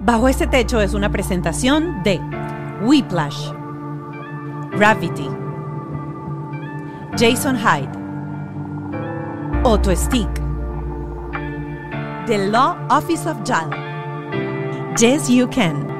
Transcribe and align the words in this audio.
Bajo 0.00 0.28
este 0.28 0.46
techo 0.46 0.80
es 0.80 0.94
una 0.94 1.10
presentación 1.10 2.04
de 2.04 2.20
Whiplash, 2.82 3.50
Gravity, 4.70 5.28
Jason 7.18 7.56
Hyde, 7.58 7.90
Auto 9.64 9.94
Stick, 9.96 10.32
The 12.26 12.48
Law 12.48 12.76
Office 12.90 13.28
of 13.28 13.38
JAL, 13.44 13.70
Yes 14.96 15.28
You 15.28 15.48
Can. 15.50 15.97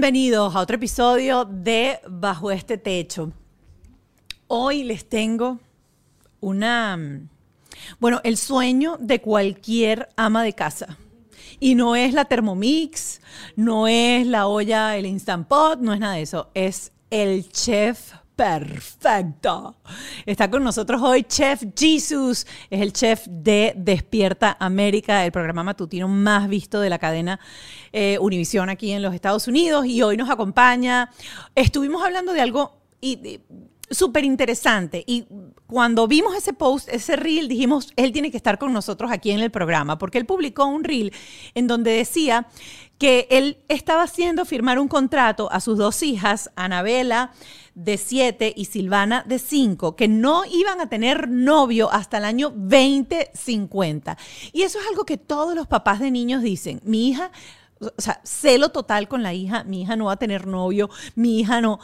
Bienvenidos 0.00 0.56
a 0.56 0.60
otro 0.60 0.76
episodio 0.76 1.44
de 1.44 2.00
Bajo 2.08 2.50
este 2.50 2.78
techo. 2.78 3.32
Hoy 4.46 4.82
les 4.82 5.06
tengo 5.06 5.58
una, 6.40 6.98
bueno, 7.98 8.22
el 8.24 8.38
sueño 8.38 8.96
de 8.98 9.20
cualquier 9.20 10.08
ama 10.16 10.42
de 10.42 10.54
casa. 10.54 10.96
Y 11.58 11.74
no 11.74 11.96
es 11.96 12.14
la 12.14 12.24
Thermomix, 12.24 13.20
no 13.56 13.88
es 13.88 14.26
la 14.26 14.46
olla, 14.46 14.96
el 14.96 15.04
Instant 15.04 15.46
Pot, 15.46 15.80
no 15.80 15.92
es 15.92 16.00
nada 16.00 16.14
de 16.14 16.22
eso. 16.22 16.50
Es 16.54 16.92
el 17.10 17.50
chef 17.52 18.14
perfecto. 18.40 19.76
Está 20.24 20.50
con 20.50 20.64
nosotros 20.64 21.02
hoy 21.02 21.24
Chef 21.24 21.62
Jesus, 21.76 22.46
es 22.70 22.80
el 22.80 22.94
chef 22.94 23.26
de 23.26 23.74
Despierta 23.76 24.56
América, 24.58 25.26
el 25.26 25.30
programa 25.30 25.62
matutino 25.62 26.08
más 26.08 26.48
visto 26.48 26.80
de 26.80 26.88
la 26.88 26.98
cadena 26.98 27.38
eh, 27.92 28.16
Univisión 28.18 28.70
aquí 28.70 28.92
en 28.92 29.02
los 29.02 29.14
Estados 29.14 29.46
Unidos 29.46 29.84
y 29.84 30.00
hoy 30.00 30.16
nos 30.16 30.30
acompaña. 30.30 31.10
Estuvimos 31.54 32.02
hablando 32.02 32.32
de 32.32 32.40
algo 32.40 32.78
súper 33.90 34.24
interesante 34.24 35.04
y 35.06 35.26
cuando 35.66 36.08
vimos 36.08 36.34
ese 36.34 36.54
post, 36.54 36.88
ese 36.88 37.16
reel, 37.16 37.46
dijimos, 37.46 37.92
él 37.96 38.10
tiene 38.10 38.30
que 38.30 38.38
estar 38.38 38.56
con 38.56 38.72
nosotros 38.72 39.12
aquí 39.12 39.32
en 39.32 39.40
el 39.40 39.50
programa, 39.50 39.98
porque 39.98 40.16
él 40.16 40.24
publicó 40.24 40.64
un 40.64 40.82
reel 40.82 41.12
en 41.54 41.66
donde 41.66 41.90
decía 41.90 42.48
que 42.96 43.28
él 43.30 43.58
estaba 43.68 44.02
haciendo 44.02 44.46
firmar 44.46 44.78
un 44.78 44.88
contrato 44.88 45.52
a 45.52 45.60
sus 45.60 45.76
dos 45.76 46.02
hijas, 46.02 46.50
Anabela 46.56 47.32
de 47.74 47.96
7 47.96 48.52
y 48.56 48.66
Silvana 48.66 49.24
de 49.26 49.38
5, 49.38 49.96
que 49.96 50.08
no 50.08 50.44
iban 50.44 50.80
a 50.80 50.88
tener 50.88 51.28
novio 51.28 51.90
hasta 51.92 52.18
el 52.18 52.24
año 52.24 52.50
2050. 52.50 54.16
Y 54.52 54.62
eso 54.62 54.78
es 54.78 54.86
algo 54.88 55.04
que 55.04 55.16
todos 55.16 55.54
los 55.54 55.66
papás 55.66 56.00
de 56.00 56.10
niños 56.10 56.42
dicen. 56.42 56.80
Mi 56.84 57.08
hija, 57.08 57.30
o 57.80 58.00
sea, 58.00 58.20
celo 58.24 58.70
total 58.70 59.08
con 59.08 59.22
la 59.22 59.34
hija, 59.34 59.64
mi 59.64 59.82
hija 59.82 59.96
no 59.96 60.06
va 60.06 60.12
a 60.12 60.16
tener 60.16 60.46
novio, 60.46 60.90
mi 61.14 61.40
hija 61.40 61.60
no. 61.60 61.80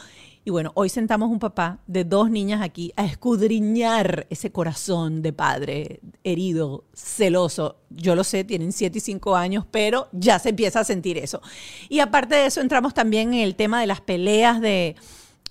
Y 0.47 0.49
bueno, 0.49 0.71
hoy 0.75 0.87
sentamos 0.87 1.29
un 1.29 1.39
papá 1.39 1.79
de 1.87 2.05
dos 2.05 2.29
niñas 2.29 2.61
aquí 2.61 2.93
a 2.95 3.03
escudriñar 3.03 4.27
ese 4.29 4.49
corazón 4.49 5.21
de 5.21 5.33
padre 5.33 5.99
herido, 6.23 6.85
celoso. 6.93 7.79
Yo 7.89 8.15
lo 8.15 8.23
sé, 8.23 8.45
tienen 8.45 8.71
7 8.71 8.97
y 8.97 9.01
5 9.01 9.35
años, 9.35 9.65
pero 9.69 10.07
ya 10.13 10.39
se 10.39 10.47
empieza 10.47 10.79
a 10.79 10.83
sentir 10.85 11.17
eso. 11.17 11.41
Y 11.89 11.99
aparte 11.99 12.35
de 12.35 12.45
eso, 12.45 12.61
entramos 12.61 12.93
también 12.93 13.33
en 13.33 13.41
el 13.41 13.55
tema 13.55 13.81
de 13.81 13.87
las 13.87 13.99
peleas 13.99 14.61
de 14.61 14.95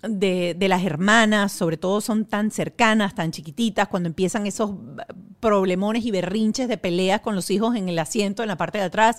de, 0.02 0.56
las 0.68 0.84
hermanas, 0.84 1.52
sobre 1.52 1.76
todo 1.76 2.00
son 2.00 2.24
tan 2.24 2.50
cercanas, 2.50 3.14
tan 3.14 3.30
chiquititas, 3.30 3.88
cuando 3.88 4.08
empiezan 4.08 4.46
esos 4.46 4.72
problemones 5.40 6.04
y 6.04 6.10
berrinches 6.10 6.68
de 6.68 6.78
peleas 6.78 7.20
con 7.20 7.34
los 7.34 7.50
hijos 7.50 7.76
en 7.76 7.88
el 7.88 7.98
asiento, 7.98 8.42
en 8.42 8.48
la 8.48 8.56
parte 8.56 8.78
de 8.78 8.84
atrás. 8.84 9.18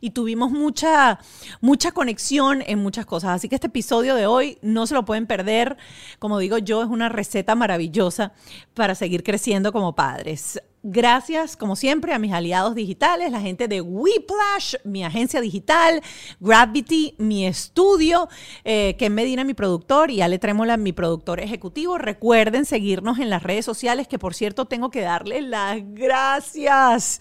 Y 0.00 0.10
tuvimos 0.10 0.50
mucha, 0.50 1.18
mucha 1.60 1.92
conexión 1.92 2.62
en 2.66 2.78
muchas 2.78 3.06
cosas. 3.06 3.30
Así 3.30 3.48
que 3.48 3.54
este 3.54 3.68
episodio 3.68 4.14
de 4.14 4.26
hoy 4.26 4.58
no 4.62 4.86
se 4.86 4.94
lo 4.94 5.04
pueden 5.04 5.26
perder. 5.26 5.76
Como 6.18 6.38
digo 6.38 6.58
yo, 6.58 6.82
es 6.82 6.88
una 6.88 7.08
receta 7.08 7.54
maravillosa 7.54 8.32
para 8.74 8.94
seguir 8.94 9.22
creciendo 9.22 9.72
como 9.72 9.94
padres. 9.94 10.60
Gracias, 10.86 11.56
como 11.56 11.76
siempre, 11.76 12.12
a 12.12 12.18
mis 12.18 12.34
aliados 12.34 12.74
digitales, 12.74 13.32
la 13.32 13.40
gente 13.40 13.68
de 13.68 13.80
Whiplash, 13.80 14.74
mi 14.84 15.02
agencia 15.02 15.40
digital, 15.40 16.02
Gravity, 16.40 17.14
mi 17.16 17.46
estudio, 17.46 18.28
eh, 18.64 18.94
Ken 18.98 19.14
Medina, 19.14 19.44
mi 19.44 19.54
productor, 19.54 20.10
y 20.10 20.20
Ale 20.20 20.38
Trémola, 20.38 20.76
mi 20.76 20.92
productor 20.92 21.40
ejecutivo. 21.40 21.96
Recuerden 21.96 22.66
seguirnos 22.66 23.18
en 23.18 23.30
las 23.30 23.42
redes 23.42 23.64
sociales, 23.64 24.08
que 24.08 24.18
por 24.18 24.34
cierto 24.34 24.66
tengo 24.66 24.90
que 24.90 25.00
darles 25.00 25.44
las 25.44 25.78
gracias. 25.82 27.18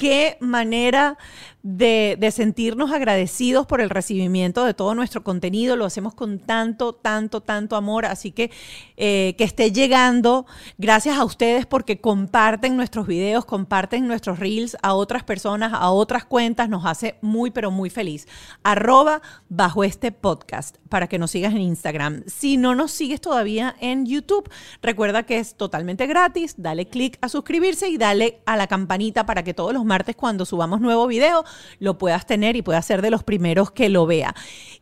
Qué 0.00 0.38
manera 0.40 1.18
de, 1.62 2.32
sentirnos 2.32 2.90
agradecidos 2.90 3.66
por 3.66 3.80
el 3.80 3.90
recibimiento 3.90 4.64
de 4.64 4.74
todo 4.74 4.94
nuestro 4.94 5.22
contenido. 5.22 5.76
Lo 5.76 5.84
hacemos 5.84 6.14
con 6.14 6.38
tanto, 6.38 6.94
tanto, 6.94 7.40
tanto 7.42 7.76
amor. 7.76 8.06
Así 8.06 8.32
que 8.32 8.50
eh, 8.96 9.34
que 9.36 9.44
esté 9.44 9.72
llegando. 9.72 10.46
Gracias 10.78 11.18
a 11.18 11.24
ustedes 11.24 11.66
porque 11.66 12.00
comparten 12.00 12.76
nuestros 12.76 13.06
videos, 13.06 13.44
comparten 13.44 14.06
nuestros 14.06 14.38
reels 14.38 14.76
a 14.82 14.94
otras 14.94 15.22
personas, 15.22 15.72
a 15.74 15.90
otras 15.90 16.24
cuentas. 16.24 16.68
Nos 16.68 16.86
hace 16.86 17.16
muy, 17.20 17.50
pero 17.50 17.70
muy 17.70 17.90
feliz. 17.90 18.26
Arroba 18.62 19.20
bajo 19.48 19.84
este 19.84 20.12
podcast 20.12 20.76
para 20.88 21.08
que 21.08 21.18
nos 21.18 21.30
sigas 21.30 21.52
en 21.52 21.60
Instagram. 21.60 22.22
Si 22.26 22.56
no 22.56 22.74
nos 22.74 22.90
sigues 22.90 23.20
todavía 23.20 23.76
en 23.80 24.06
YouTube, 24.06 24.48
recuerda 24.82 25.24
que 25.24 25.38
es 25.38 25.54
totalmente 25.56 26.06
gratis. 26.06 26.54
Dale 26.56 26.88
click 26.88 27.18
a 27.20 27.28
suscribirse 27.28 27.88
y 27.88 27.98
dale 27.98 28.40
a 28.46 28.56
la 28.56 28.66
campanita 28.66 29.26
para 29.26 29.44
que 29.44 29.54
todos 29.54 29.74
los 29.74 29.84
martes 29.90 30.14
cuando 30.14 30.46
subamos 30.46 30.80
nuevo 30.80 31.08
video 31.08 31.44
lo 31.80 31.98
puedas 31.98 32.24
tener 32.26 32.54
y 32.54 32.62
puedas 32.62 32.86
ser 32.86 33.02
de 33.02 33.10
los 33.10 33.24
primeros 33.24 33.72
que 33.72 33.88
lo 33.88 34.06
vea. 34.06 34.34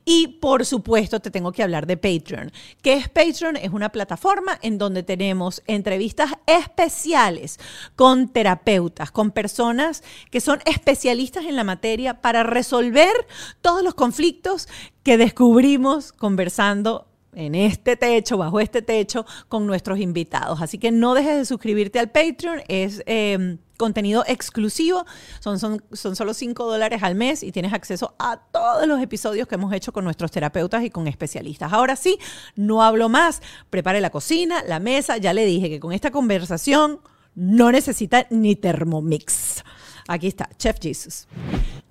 Y 0.05 0.39
por 0.41 0.67
supuesto 0.67 1.21
te 1.21 1.31
tengo 1.31 1.51
que 1.51 1.63
hablar 1.63 1.87
de 1.87 1.97
Patreon. 1.97 2.53
¿Qué 2.83 2.93
es 2.93 3.09
Patreon? 3.09 3.57
Es 3.57 3.71
una 3.71 3.89
plataforma 3.89 4.59
en 4.61 4.77
donde 4.77 5.03
tenemos 5.03 5.63
entrevistas 5.67 6.33
especiales 6.47 7.59
con 7.97 8.29
terapeutas, 8.29 9.11
con 9.11 9.31
personas 9.31 10.03
que 10.31 10.43
son 10.43 10.61
especialistas 10.67 11.47
en 11.47 11.57
la 11.57 11.65
materia 11.65 12.21
para 12.21 12.43
resolver 12.43 13.15
todos 13.63 13.83
los 13.83 13.95
conflictos 13.95 14.69
que 15.03 15.17
descubrimos 15.17 16.13
conversando 16.13 17.07
en 17.35 17.55
este 17.55 17.97
techo, 17.97 18.37
bajo 18.37 18.61
este 18.61 18.83
techo, 18.83 19.25
con 19.49 19.67
nuestros 19.67 20.01
invitados. 20.01 20.61
Así 20.61 20.79
que 20.79 20.91
no 20.91 21.15
dejes 21.15 21.37
de 21.37 21.45
suscribirte 21.45 21.99
al 21.99 22.11
Patreon, 22.11 22.63
es 22.69 23.03
em, 23.07 23.59
contenido 23.79 24.25
exclusivo, 24.27 25.07
son, 25.41 25.59
son, 25.59 25.83
son 25.93 26.15
solo 26.15 26.35
5 26.35 26.67
dólares 26.67 27.03
al 27.03 27.15
mes 27.15 27.43
y 27.43 27.53
tienes 27.53 27.73
acceso 27.73 28.15
a 28.19 28.43
todos 28.53 28.87
los 28.87 29.01
episodios 29.01 29.49
que 29.49 29.55
hemos 29.55 29.73
hecho 29.73 29.93
con 29.93 30.05
nuestros 30.05 30.31
terapeutas 30.31 30.85
y 30.85 30.91
con 30.91 31.09
especialistas. 31.09 31.73
Ahora 31.73 31.97
sí, 31.97 32.19
no 32.57 32.83
hablo 32.83 33.09
más, 33.09 33.41
prepare 33.71 34.03
la 34.03 34.11
cocina, 34.11 34.63
la 34.67 34.81
mesa, 34.81 35.17
ya 35.17 35.33
le 35.33 35.47
dije 35.47 35.71
que 35.71 35.81
con 35.81 35.93
esta 35.93 36.11
conversación 36.11 37.01
no 37.35 37.73
necesita 37.73 38.27
ni 38.29 38.57
Thermomix. 38.57 39.65
Aquí 40.09 40.27
está, 40.27 40.49
Chef 40.59 40.79
Jesus. 40.81 41.29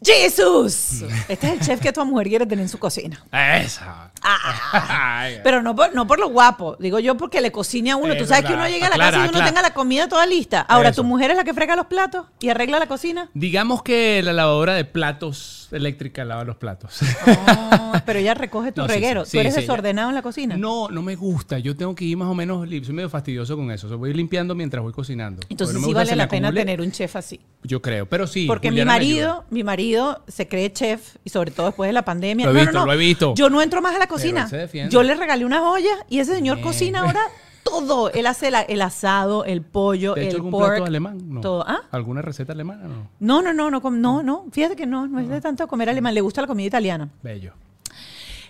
¡Jesus! 0.04 1.04
Este 1.28 1.48
es 1.48 1.54
el 1.54 1.60
chef 1.60 1.82
que 1.82 1.92
tu 1.92 2.06
mujer 2.06 2.28
quiere 2.28 2.46
tener 2.46 2.64
en 2.64 2.70
su 2.70 2.78
cocina. 2.78 3.24
Esa. 3.32 4.12
Ah, 4.22 5.28
pero 5.44 5.62
no 5.62 5.76
por, 5.76 5.94
no 5.94 6.06
por 6.08 6.20
lo 6.20 6.30
guapo, 6.30 6.76
digo 6.80 7.00
yo 7.00 7.18
porque 7.18 7.42
le 7.42 7.52
cocine 7.52 7.92
a 7.92 7.96
uno. 7.96 8.16
Tú 8.16 8.26
sabes 8.26 8.46
que 8.46 8.54
uno 8.54 8.68
llega 8.68 8.88
a 8.88 8.90
la 8.90 8.98
casa 8.98 9.26
y 9.26 9.30
uno 9.30 9.44
tenga 9.44 9.62
la 9.62 9.74
comida 9.74 10.08
toda 10.08 10.26
lista. 10.26 10.62
Ahora, 10.62 10.92
¿tu 10.92 11.04
mujer 11.04 11.32
es 11.32 11.38
la 11.38 11.44
que 11.44 11.54
frega 11.54 11.76
los 11.76 11.88
platos 11.88 12.26
y 12.40 12.50
arregla 12.50 12.80
la 12.80 12.88
cocina? 12.88 13.30
Digamos 13.34 13.84
que 13.84 14.22
la 14.24 14.34
lavadora 14.34 14.74
de 14.74 14.86
platos 14.86 15.70
eléctrica 15.72 16.24
lava 16.24 16.44
los 16.44 16.56
platos. 16.56 17.00
Oh, 17.28 17.94
pero 18.06 18.20
ella 18.20 18.34
recoge 18.34 18.72
tu 18.72 18.86
reguero. 18.88 19.26
¿Tú 19.26 19.40
eres 19.40 19.56
desordenado 19.56 20.10
en 20.10 20.16
la 20.16 20.22
cocina? 20.22 20.58
No, 20.58 20.90
no 20.90 21.02
me 21.02 21.16
gusta. 21.16 21.60
Yo 21.60 21.76
tengo 21.76 21.96
que 21.96 22.06
ir 22.06 22.18
más 22.18 22.30
o 22.30 22.36
menos, 22.36 22.68
soy 22.68 22.94
medio 22.94 23.10
fastidioso 23.10 23.56
con 23.56 23.72
eso. 23.72 23.88
O 23.88 23.98
voy 23.98 24.14
limpiando 24.14 24.56
mientras 24.56 24.84
voy 24.84 24.94
cocinando. 24.94 25.42
Entonces 25.50 25.82
sí 25.84 25.94
vale 25.94 26.16
la 26.16 26.28
pena 26.28 26.54
tener 26.54 26.82
un 26.82 26.92
chef 26.92 27.16
así. 27.16 27.40
Yo 27.64 27.82
creo, 27.82 28.06
pero 28.08 28.28
sí. 28.28 28.46
Porque 28.48 28.72
mi 28.72 28.84
marido, 28.86 29.46
mi 29.50 29.64
marido 29.64 29.87
se 30.28 30.48
cree 30.48 30.72
chef 30.72 31.16
y 31.24 31.30
sobre 31.30 31.52
todo 31.52 31.68
después 31.68 31.90
de 31.90 31.94
la 31.94 32.04
pandemia. 32.04 32.46
Lo 32.48 32.58
he 32.58 32.62
visto, 32.62 32.86
lo 32.86 32.94
he 32.94 32.98
visto. 32.98 33.34
Yo 33.36 33.50
no 33.50 33.62
entro 33.62 33.82
más 33.82 33.96
a 33.96 34.00
la 34.00 34.08
cocina. 34.08 34.50
Yo 34.90 35.04
le 35.04 35.16
regalé 35.16 35.46
una 35.46 35.70
olla 35.70 36.06
y 36.10 36.20
ese 36.20 36.36
señor 36.36 36.62
cocina 36.62 37.02
ahora 37.02 37.22
todo. 37.64 38.12
Él 38.12 38.26
hace 38.28 38.52
el 38.68 38.82
asado, 38.82 39.46
el 39.46 39.62
pollo, 39.62 40.16
el 40.16 40.36
algún 40.36 40.52
pork. 40.52 40.68
Plato 40.68 40.86
alemán? 40.86 41.18
No. 41.26 41.42
Todo. 41.42 41.66
¿Ah? 41.68 41.82
¿Alguna 41.92 42.22
receta 42.22 42.54
alemana? 42.54 42.88
No. 42.88 43.10
No, 43.20 43.42
no, 43.42 43.54
no, 43.54 43.70
no, 43.70 43.92
no, 43.92 44.24
no. 44.24 44.46
Fíjate 44.52 44.76
que 44.76 44.86
no, 44.86 45.08
no 45.08 45.20
es 45.20 45.30
de 45.30 45.42
tanto 45.42 45.68
comer 45.68 45.90
alemán. 45.90 46.14
Le 46.14 46.22
gusta 46.22 46.42
la 46.42 46.48
comida 46.48 46.68
italiana. 46.68 47.10
Bello. 47.22 47.54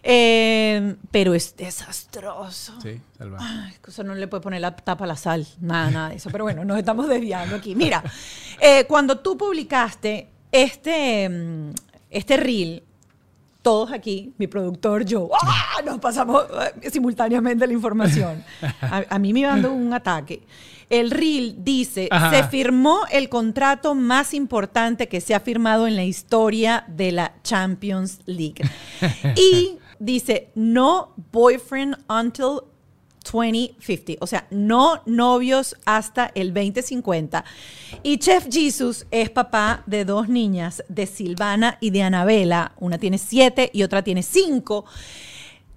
Eh, 0.10 0.96
pero 1.12 1.34
es 1.34 1.56
desastroso. 1.58 2.80
Sí, 2.82 3.02
salvaje. 3.18 3.78
eso 3.86 4.04
no 4.04 4.16
le 4.16 4.28
puede 4.28 4.42
poner 4.42 4.62
la 4.62 4.74
tapa 4.74 5.04
a 5.04 5.08
la 5.08 5.18
sal, 5.18 5.46
nada, 5.60 5.92
nada 5.92 6.10
de 6.10 6.16
eso. 6.16 6.30
Pero 6.32 6.46
bueno, 6.46 6.64
nos 6.64 6.78
estamos 6.78 7.10
desviando 7.10 7.58
aquí. 7.58 7.76
Mira, 7.76 8.02
eh, 8.62 8.86
cuando 8.88 9.20
tú 9.20 9.38
publicaste 9.38 10.30
este, 10.64 11.30
mm, 11.30 11.72
este 12.10 12.38
reel, 12.38 12.84
todos 13.62 13.92
aquí, 13.92 14.34
mi 14.38 14.48
productor, 14.48 15.04
yo, 15.06 15.30
¡ah! 15.34 15.82
nos 15.86 16.00
pasamos 16.00 16.46
eh, 16.82 16.90
simultáneamente 16.90 17.68
la 17.68 17.74
información. 17.74 18.44
A, 18.82 19.04
a 19.10 19.20
mí 19.20 19.34
me 19.34 19.42
iba 19.42 19.50
dando 19.50 19.72
un 19.72 19.94
ataque. 19.94 20.42
El 20.90 21.12
reel 21.12 21.58
dice, 21.66 22.08
Ajá. 22.10 22.32
se 22.32 22.44
firmó 22.48 23.02
el 23.12 23.28
contrato 23.28 23.94
más 23.94 24.34
importante 24.34 25.10
que 25.10 25.20
se 25.20 25.36
ha 25.36 25.42
firmado 25.42 25.86
en 25.86 25.98
la 25.98 26.06
historia 26.06 26.86
de 26.88 27.12
la 27.12 27.34
Champions 27.44 28.22
League. 28.26 28.64
y 29.36 29.78
dice, 30.00 30.50
no 30.56 31.14
boyfriend 31.32 31.98
until 32.08 32.62
2050, 33.32 34.14
o 34.20 34.28
sea, 34.28 34.48
no 34.50 35.02
novios 35.06 35.76
hasta 35.86 36.32
el 36.36 36.54
2050. 36.54 37.44
Y 38.04 38.18
Chef 38.18 38.48
Jesus 38.52 39.06
es 39.12 39.30
papá 39.30 39.84
de 39.86 40.06
dos 40.06 40.30
niñas, 40.30 40.84
de 40.90 41.06
Silvana 41.06 41.78
y 41.82 41.90
de 41.92 42.04
Anabela. 42.04 42.74
Una 42.80 42.98
tiene 42.98 43.18
siete 43.18 43.70
y 43.74 43.84
otra 43.84 44.04
tiene 44.04 44.24
cinco. 44.24 44.86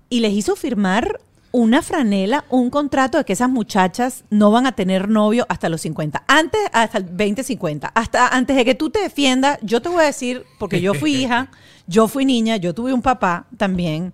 Y 0.08 0.20
les 0.20 0.32
hizo 0.32 0.56
firmar 0.56 1.20
una 1.52 1.82
franela, 1.82 2.44
un 2.48 2.70
contrato 2.70 3.18
de 3.18 3.24
que 3.24 3.32
esas 3.32 3.50
muchachas 3.50 4.24
no 4.30 4.50
van 4.50 4.66
a 4.66 4.72
tener 4.72 5.08
novio 5.08 5.46
hasta 5.48 5.68
los 5.68 5.80
50, 5.80 6.24
antes 6.28 6.60
hasta 6.72 6.98
el 6.98 7.06
2050, 7.06 7.88
hasta 7.88 8.28
antes 8.28 8.56
de 8.56 8.64
que 8.64 8.74
tú 8.74 8.90
te 8.90 9.00
defiendas, 9.00 9.58
yo 9.62 9.82
te 9.82 9.88
voy 9.88 10.02
a 10.02 10.06
decir, 10.06 10.44
porque 10.58 10.80
yo 10.80 10.94
fui 10.94 11.14
hija, 11.14 11.50
yo 11.86 12.06
fui 12.06 12.24
niña, 12.24 12.56
yo 12.56 12.74
tuve 12.74 12.92
un 12.92 13.02
papá 13.02 13.46
también. 13.56 14.12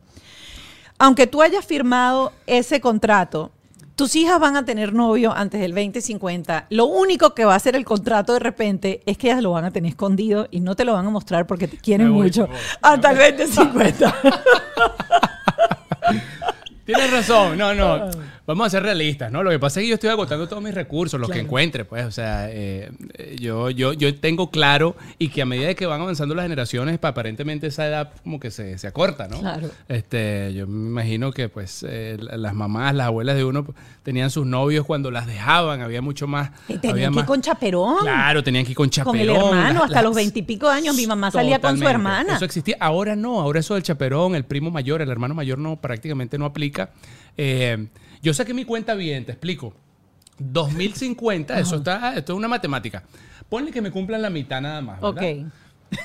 Aunque 0.98 1.26
tú 1.26 1.42
hayas 1.42 1.64
firmado 1.64 2.32
ese 2.46 2.80
contrato, 2.80 3.50
tus 3.96 4.14
hijas 4.14 4.38
van 4.38 4.56
a 4.56 4.64
tener 4.64 4.92
novio 4.92 5.32
antes 5.34 5.60
del 5.60 5.74
2050. 5.74 6.66
Lo 6.70 6.86
único 6.86 7.34
que 7.34 7.44
va 7.44 7.54
a 7.54 7.56
hacer 7.56 7.76
el 7.76 7.84
contrato 7.84 8.34
de 8.34 8.38
repente 8.40 9.02
es 9.06 9.16
que 9.18 9.28
ellas 9.28 9.42
lo 9.42 9.52
van 9.52 9.64
a 9.64 9.70
tener 9.70 9.90
escondido 9.90 10.48
y 10.50 10.60
no 10.60 10.74
te 10.76 10.84
lo 10.84 10.92
van 10.92 11.06
a 11.06 11.10
mostrar 11.10 11.46
porque 11.46 11.66
te 11.68 11.78
quieren 11.78 12.12
voy, 12.12 12.24
mucho 12.24 12.46
voy. 12.46 12.56
hasta 12.82 13.10
el 13.10 13.36
2050. 13.36 14.14
Tienes 16.84 17.10
razón, 17.10 17.58
no, 17.58 17.74
no. 17.74 18.10
Vamos 18.46 18.68
a 18.68 18.70
ser 18.70 18.84
realistas, 18.84 19.32
¿no? 19.32 19.42
Lo 19.42 19.50
que 19.50 19.58
pasa 19.58 19.80
es 19.80 19.84
que 19.84 19.88
yo 19.88 19.94
estoy 19.94 20.10
agotando 20.10 20.46
todos 20.48 20.62
mis 20.62 20.72
recursos, 20.72 21.18
los 21.18 21.28
que 21.28 21.40
encuentre, 21.40 21.84
pues. 21.84 22.04
O 22.06 22.10
sea, 22.12 22.48
eh, 22.50 22.90
eh, 23.14 23.36
yo, 23.40 23.70
yo, 23.70 23.92
yo 23.92 24.14
tengo 24.20 24.50
claro 24.52 24.94
y 25.18 25.28
que 25.30 25.42
a 25.42 25.46
medida 25.46 25.74
que 25.74 25.84
van 25.86 26.00
avanzando 26.00 26.34
las 26.36 26.44
generaciones, 26.44 26.98
pa- 27.00 27.08
aparentemente 27.08 27.66
esa 27.66 27.86
edad 27.88 28.12
como 28.22 28.38
que 28.38 28.52
se, 28.52 28.78
se 28.78 28.86
acorta, 28.86 29.26
¿no? 29.26 29.40
Claro. 29.40 29.68
Este, 29.88 30.54
yo 30.54 30.66
me 30.68 30.88
imagino 30.88 31.32
que, 31.32 31.48
pues, 31.48 31.84
eh, 31.88 32.16
las 32.20 32.54
mamás, 32.54 32.94
las 32.94 33.08
abuelas 33.08 33.34
de 33.34 33.44
uno 33.44 33.64
pues, 33.64 33.76
tenían 34.04 34.30
sus 34.30 34.46
novios 34.46 34.86
cuando 34.86 35.10
las 35.10 35.26
dejaban, 35.26 35.80
había 35.82 36.00
mucho 36.00 36.28
más. 36.28 36.50
Y 36.68 36.74
había 36.74 36.80
tenían 36.80 36.96
que 36.98 37.02
ir 37.02 37.10
más- 37.16 37.26
con 37.26 37.40
chaperón. 37.40 37.96
Claro, 38.02 38.44
tenían 38.44 38.64
que 38.64 38.70
ir 38.70 38.76
con 38.76 38.88
chaperón. 38.90 39.16
Con 39.16 39.20
el 39.20 39.36
hermano, 39.36 39.80
las- 39.80 39.90
hasta 39.90 40.02
los 40.02 40.14
veintipico 40.14 40.68
años, 40.68 40.94
mi 40.94 41.06
mamá 41.08 41.32
salía 41.32 41.60
con 41.60 41.76
su 41.76 41.88
hermana. 41.88 42.36
Eso 42.36 42.44
existía. 42.44 42.76
Ahora 42.78 43.16
no, 43.16 43.40
ahora 43.40 43.58
eso 43.58 43.74
del 43.74 43.82
chaperón, 43.82 44.36
el 44.36 44.44
primo 44.44 44.70
mayor, 44.70 45.02
el 45.02 45.10
hermano 45.10 45.34
mayor 45.34 45.58
no, 45.58 45.76
prácticamente 45.80 46.38
no 46.38 46.44
aplica. 46.44 46.90
Eh, 47.36 47.88
yo 48.26 48.34
saqué 48.34 48.52
mi 48.52 48.64
cuenta 48.64 48.94
bien, 48.94 49.24
te 49.24 49.30
explico. 49.32 49.72
2050, 50.38 51.58
eso 51.60 51.76
está, 51.76 52.14
esto 52.16 52.32
es 52.32 52.36
una 52.36 52.48
matemática. 52.48 53.04
Ponle 53.48 53.70
que 53.70 53.80
me 53.80 53.90
cumplan 53.90 54.20
la 54.20 54.30
mitad 54.30 54.60
nada 54.60 54.80
más. 54.80 55.02
Ok. 55.02 55.14
¿verdad? 55.20 55.46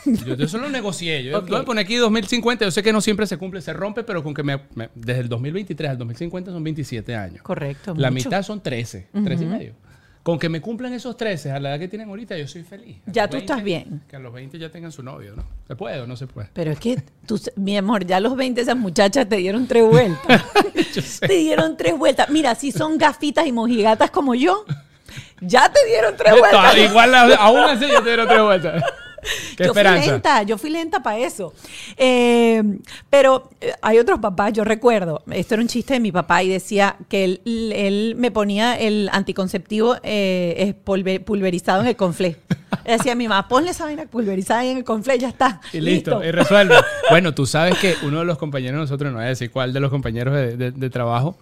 Yo, 0.05 0.35
yo 0.35 0.45
eso 0.45 0.59
lo 0.59 0.69
negocié. 0.69 1.23
Yo 1.23 1.37
Ok. 1.39 1.49
voy 1.49 1.59
a 1.61 1.63
poner 1.65 1.83
aquí 1.85 1.95
2050. 1.95 2.65
Yo 2.65 2.69
sé 2.71 2.83
que 2.83 2.93
no 2.93 3.01
siempre 3.01 3.25
se 3.25 3.37
cumple, 3.37 3.61
se 3.61 3.73
rompe, 3.73 4.03
pero 4.03 4.21
con 4.23 4.33
que 4.35 4.43
me, 4.43 4.59
me- 4.75 4.89
desde 4.93 5.21
el 5.21 5.29
2023 5.29 5.89
al 5.91 5.97
2050 5.97 6.51
son 6.51 6.63
27 6.63 7.15
años. 7.15 7.41
Correcto. 7.41 7.95
La 7.97 8.11
mucho. 8.11 8.29
mitad 8.29 8.43
son 8.43 8.61
13, 8.61 9.07
13 9.23 9.43
y 9.43 9.47
medio. 9.47 9.73
Con 10.23 10.37
que 10.37 10.49
me 10.49 10.61
cumplan 10.61 10.93
esos 10.93 11.17
13 11.17 11.51
a 11.51 11.59
la 11.59 11.69
edad 11.71 11.79
que 11.79 11.87
tienen 11.87 12.09
ahorita, 12.09 12.37
yo 12.37 12.47
soy 12.47 12.63
feliz. 12.63 12.97
A 13.07 13.11
Ya 13.11 13.27
tú 13.27 13.37
estás 13.37 13.63
bien. 13.63 14.01
Que 14.07 14.17
a 14.17 14.19
los 14.19 14.31
20 14.31 14.59
ya 14.59 14.69
tengan 14.69 14.91
su 14.91 15.01
novio, 15.01 15.35
¿no? 15.35 15.43
¿Se 15.67 15.75
puede 15.75 15.99
o 15.99 16.05
no 16.05 16.15
se 16.15 16.27
puede? 16.27 16.49
Pero 16.53 16.71
es 16.71 16.79
que, 16.79 17.01
tú, 17.25 17.41
mi 17.55 17.75
amor, 17.75 18.05
ya 18.05 18.17
a 18.17 18.19
los 18.19 18.35
20 18.35 18.61
esas 18.61 18.77
muchachas 18.77 19.27
te 19.27 19.37
dieron 19.37 19.65
tres 19.65 19.83
vueltas. 19.83 20.43
Yo 20.93 21.01
sé. 21.01 21.27
te 21.27 21.33
dieron 21.33 21.75
tres 21.75 21.97
vueltas. 21.97 22.29
Mira, 22.29 22.53
si 22.53 22.71
son 22.71 22.97
gafitas 22.97 23.47
y 23.47 23.51
mojigatas 23.51 24.11
como 24.11 24.35
yo, 24.35 24.65
ya 25.39 25.71
te 25.71 25.85
dieron 25.85 26.15
tres 26.15 26.37
vueltas. 26.37 26.77
Igual, 26.77 27.15
aún 27.15 27.59
así 27.61 27.87
yo 27.89 28.03
te 28.03 28.09
dieron 28.09 28.27
tres 28.27 28.41
vueltas. 28.41 28.83
Yo 29.57 29.73
fui 29.73 29.83
lenta, 29.83 30.43
yo 30.43 30.57
fui 30.57 30.69
lenta 30.69 31.03
para 31.03 31.19
eso. 31.19 31.53
Eh, 31.97 32.63
pero 33.09 33.49
eh, 33.61 33.73
hay 33.81 33.99
otros 33.99 34.19
papás, 34.19 34.53
yo 34.53 34.63
recuerdo, 34.63 35.23
esto 35.31 35.53
era 35.55 35.61
un 35.61 35.67
chiste 35.67 35.93
de 35.93 35.99
mi 35.99 36.11
papá 36.11 36.41
y 36.43 36.49
decía 36.49 36.95
que 37.09 37.23
él, 37.25 37.41
él 37.75 38.15
me 38.17 38.31
ponía 38.31 38.79
el 38.79 39.09
anticonceptivo 39.11 39.95
eh, 40.03 40.73
pulverizado 40.83 41.81
en 41.81 41.87
el 41.87 41.95
conflé. 41.95 42.37
Decía 42.85 43.15
mi 43.15 43.27
mamá, 43.27 43.47
ponle 43.47 43.71
esa 43.71 43.83
vaina 43.85 44.05
pulverizada 44.05 44.65
en 44.65 44.77
el 44.77 44.83
conflé, 44.83 45.19
ya 45.19 45.27
está. 45.29 45.61
Y 45.73 45.81
listo, 45.81 46.23
y 46.23 46.31
resuelve. 46.31 46.75
bueno, 47.09 47.33
tú 47.33 47.45
sabes 47.45 47.77
que 47.77 47.95
uno 48.03 48.19
de 48.19 48.25
los 48.25 48.37
compañeros 48.37 48.77
de 48.77 48.81
nosotros, 48.81 49.11
no 49.11 49.17
voy 49.17 49.25
a 49.25 49.29
decir 49.29 49.51
cuál 49.51 49.73
de 49.73 49.79
los 49.81 49.89
compañeros 49.91 50.33
de, 50.33 50.57
de- 50.57 50.71
de 50.71 50.89
trabajo, 50.89 51.37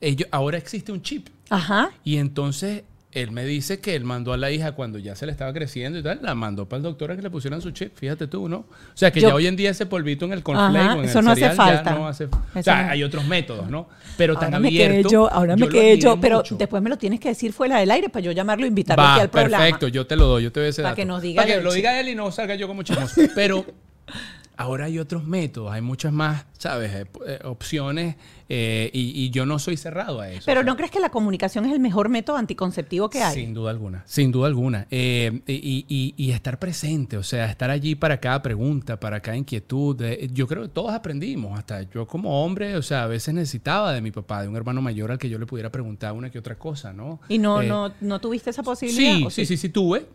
ellos, 0.00 0.28
ahora 0.30 0.58
existe 0.58 0.92
un 0.92 1.02
chip. 1.02 1.28
Ajá. 1.48 1.90
Y 2.04 2.18
entonces 2.18 2.84
él 3.12 3.32
me 3.32 3.44
dice 3.44 3.80
que 3.80 3.96
él 3.96 4.04
mandó 4.04 4.32
a 4.32 4.36
la 4.36 4.52
hija 4.52 4.72
cuando 4.72 4.96
ya 4.98 5.16
se 5.16 5.26
le 5.26 5.32
estaba 5.32 5.52
creciendo 5.52 5.98
y 5.98 6.02
tal, 6.02 6.20
la 6.22 6.34
mandó 6.36 6.68
para 6.68 6.76
el 6.78 6.82
doctor 6.84 7.10
a 7.10 7.16
que 7.16 7.22
le 7.22 7.30
pusieran 7.30 7.60
su 7.60 7.72
chip. 7.72 7.92
Fíjate 7.96 8.28
tú, 8.28 8.48
¿no? 8.48 8.58
O 8.58 8.66
sea, 8.94 9.10
que 9.10 9.20
Yo- 9.20 9.28
ya 9.30 9.34
hoy 9.34 9.48
en 9.48 9.56
día 9.56 9.70
ese 9.70 9.84
polvito 9.86 10.24
en 10.26 10.32
el 10.32 10.42
cornflake 10.44 10.96
o 10.96 10.98
en 11.00 11.04
eso 11.08 11.18
el 11.18 11.24
no 11.24 11.30
hace 11.32 11.40
cereal 11.40 11.56
falta. 11.56 11.90
ya 11.90 11.98
no 11.98 12.06
hace... 12.06 12.24
o 12.26 12.62
sea, 12.62 12.82
no. 12.84 12.90
hay 12.90 13.02
otros 13.02 13.26
métodos, 13.26 13.68
¿no? 13.68 13.88
Pero 14.16 14.34
tan 14.34 14.44
Ahora 14.54 14.60
me 14.60 14.70
quedé 14.70 14.86
abierto. 14.86 15.08
yo, 15.10 15.28
ahora 15.32 15.56
me 15.56 15.68
quedé 15.68 15.98
yo, 15.98 16.20
pero 16.20 16.36
mucho. 16.36 16.54
después 16.56 16.80
me 16.82 16.88
lo 16.90 16.98
tienes 16.98 17.18
que 17.18 17.30
decir 17.30 17.52
fuera 17.52 17.78
del 17.80 17.90
aire 17.90 18.08
para 18.10 18.22
yo 18.24 18.30
llamarlo 18.32 18.64
e 18.64 18.68
invitarlo 18.68 19.02
Va, 19.02 19.14
aquí 19.14 19.20
al 19.22 19.30
programa. 19.30 19.64
perfecto, 19.64 19.88
yo 19.88 20.06
te 20.06 20.14
lo 20.14 20.26
doy, 20.26 20.44
yo 20.44 20.52
te 20.52 20.60
doy 20.60 20.68
ese 20.68 20.82
Para 20.82 20.90
dato. 20.90 20.96
que 20.96 21.04
nos 21.06 21.20
diga 21.20 21.42
Para 21.42 21.54
que 21.56 21.60
lo 21.62 21.72
diga 21.72 21.98
él 21.98 22.10
y 22.10 22.14
no 22.14 22.30
salga 22.30 22.54
yo 22.54 22.68
como 22.68 22.84
chismoso. 22.84 23.20
Pero 23.34 23.64
ahora 24.60 24.84
hay 24.86 24.98
otros 24.98 25.24
métodos, 25.24 25.72
hay 25.72 25.80
muchas 25.80 26.12
más, 26.12 26.44
¿sabes? 26.58 26.92
Eh, 26.94 27.06
eh, 27.26 27.38
opciones 27.44 28.16
eh, 28.48 28.90
y, 28.92 29.24
y 29.24 29.30
yo 29.30 29.46
no 29.46 29.58
soy 29.58 29.76
cerrado 29.76 30.20
a 30.20 30.28
eso. 30.30 30.42
Pero 30.46 30.60
O 30.60 30.62
sea, 30.62 30.70
¿no 30.70 30.76
crees 30.76 30.90
que 30.90 31.00
la 31.00 31.08
comunicación 31.10 31.64
es 31.64 31.72
el 31.72 31.80
mejor 31.80 32.08
método 32.08 32.36
anticonceptivo 32.36 33.08
que 33.08 33.22
hay? 33.22 33.34
Sin 33.34 33.54
duda 33.54 33.70
alguna, 33.70 34.02
sin 34.06 34.30
duda 34.32 34.46
alguna. 34.48 34.86
Eh, 34.90 35.40
y, 35.46 35.84
y- 35.88 36.14
y 36.16 36.30
estar 36.32 36.58
presente, 36.58 37.16
o 37.16 37.22
sea, 37.22 37.46
estar 37.46 37.70
allí 37.70 37.94
para 37.94 38.18
cada 38.20 38.42
pregunta, 38.42 38.98
para 39.00 39.20
cada 39.20 39.36
inquietud. 39.36 39.96
Yo 40.32 40.46
creo 40.46 40.62
que 40.64 40.68
todos 40.68 40.92
aprendimos, 40.92 41.58
hasta 41.58 41.82
yo 41.90 42.06
como 42.06 42.44
hombre, 42.44 42.76
o 42.76 42.82
sea, 42.82 43.04
a 43.04 43.06
veces 43.06 43.32
necesitaba 43.34 43.92
de 43.92 44.00
mi 44.00 44.10
papá, 44.10 44.42
de 44.42 44.48
un 44.48 44.56
hermano 44.56 44.82
mayor 44.82 45.10
al 45.12 45.18
que 45.18 45.28
yo 45.28 45.38
le 45.38 45.46
pudiera 45.46 45.70
preguntar 45.70 46.12
una 46.12 46.30
que 46.30 46.38
otra 46.38 46.56
cosa, 46.58 46.92
¿no? 46.92 47.20
¿Y 47.28 47.38
no, 47.38 47.62
Eh, 47.62 47.66
no, 47.68 47.92
no 48.00 48.20
tuviste 48.20 48.50
esa 48.50 48.62
posibilidad? 48.62 49.16
Sí, 49.16 49.24
¿O 49.24 49.30
sí, 49.30 49.46
sí, 49.46 49.56
sí 49.56 49.68
tuve. 49.70 50.06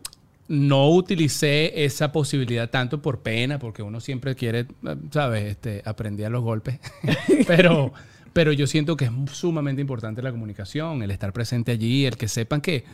No 0.48 0.90
utilicé 0.90 1.84
esa 1.84 2.12
posibilidad 2.12 2.70
tanto 2.70 3.02
por 3.02 3.20
pena, 3.20 3.58
porque 3.58 3.82
uno 3.82 4.00
siempre 4.00 4.34
quiere, 4.34 4.66
¿sabes? 5.10 5.44
Este, 5.44 5.82
aprender 5.84 6.26
a 6.26 6.30
los 6.30 6.42
golpes. 6.42 6.78
pero, 7.46 7.92
pero 8.32 8.52
yo 8.52 8.66
siento 8.66 8.96
que 8.96 9.06
es 9.06 9.10
sumamente 9.32 9.80
importante 9.80 10.22
la 10.22 10.30
comunicación, 10.30 11.02
el 11.02 11.10
estar 11.10 11.32
presente 11.32 11.72
allí, 11.72 12.06
el 12.06 12.16
que 12.16 12.28
sepan 12.28 12.60
que, 12.60 12.84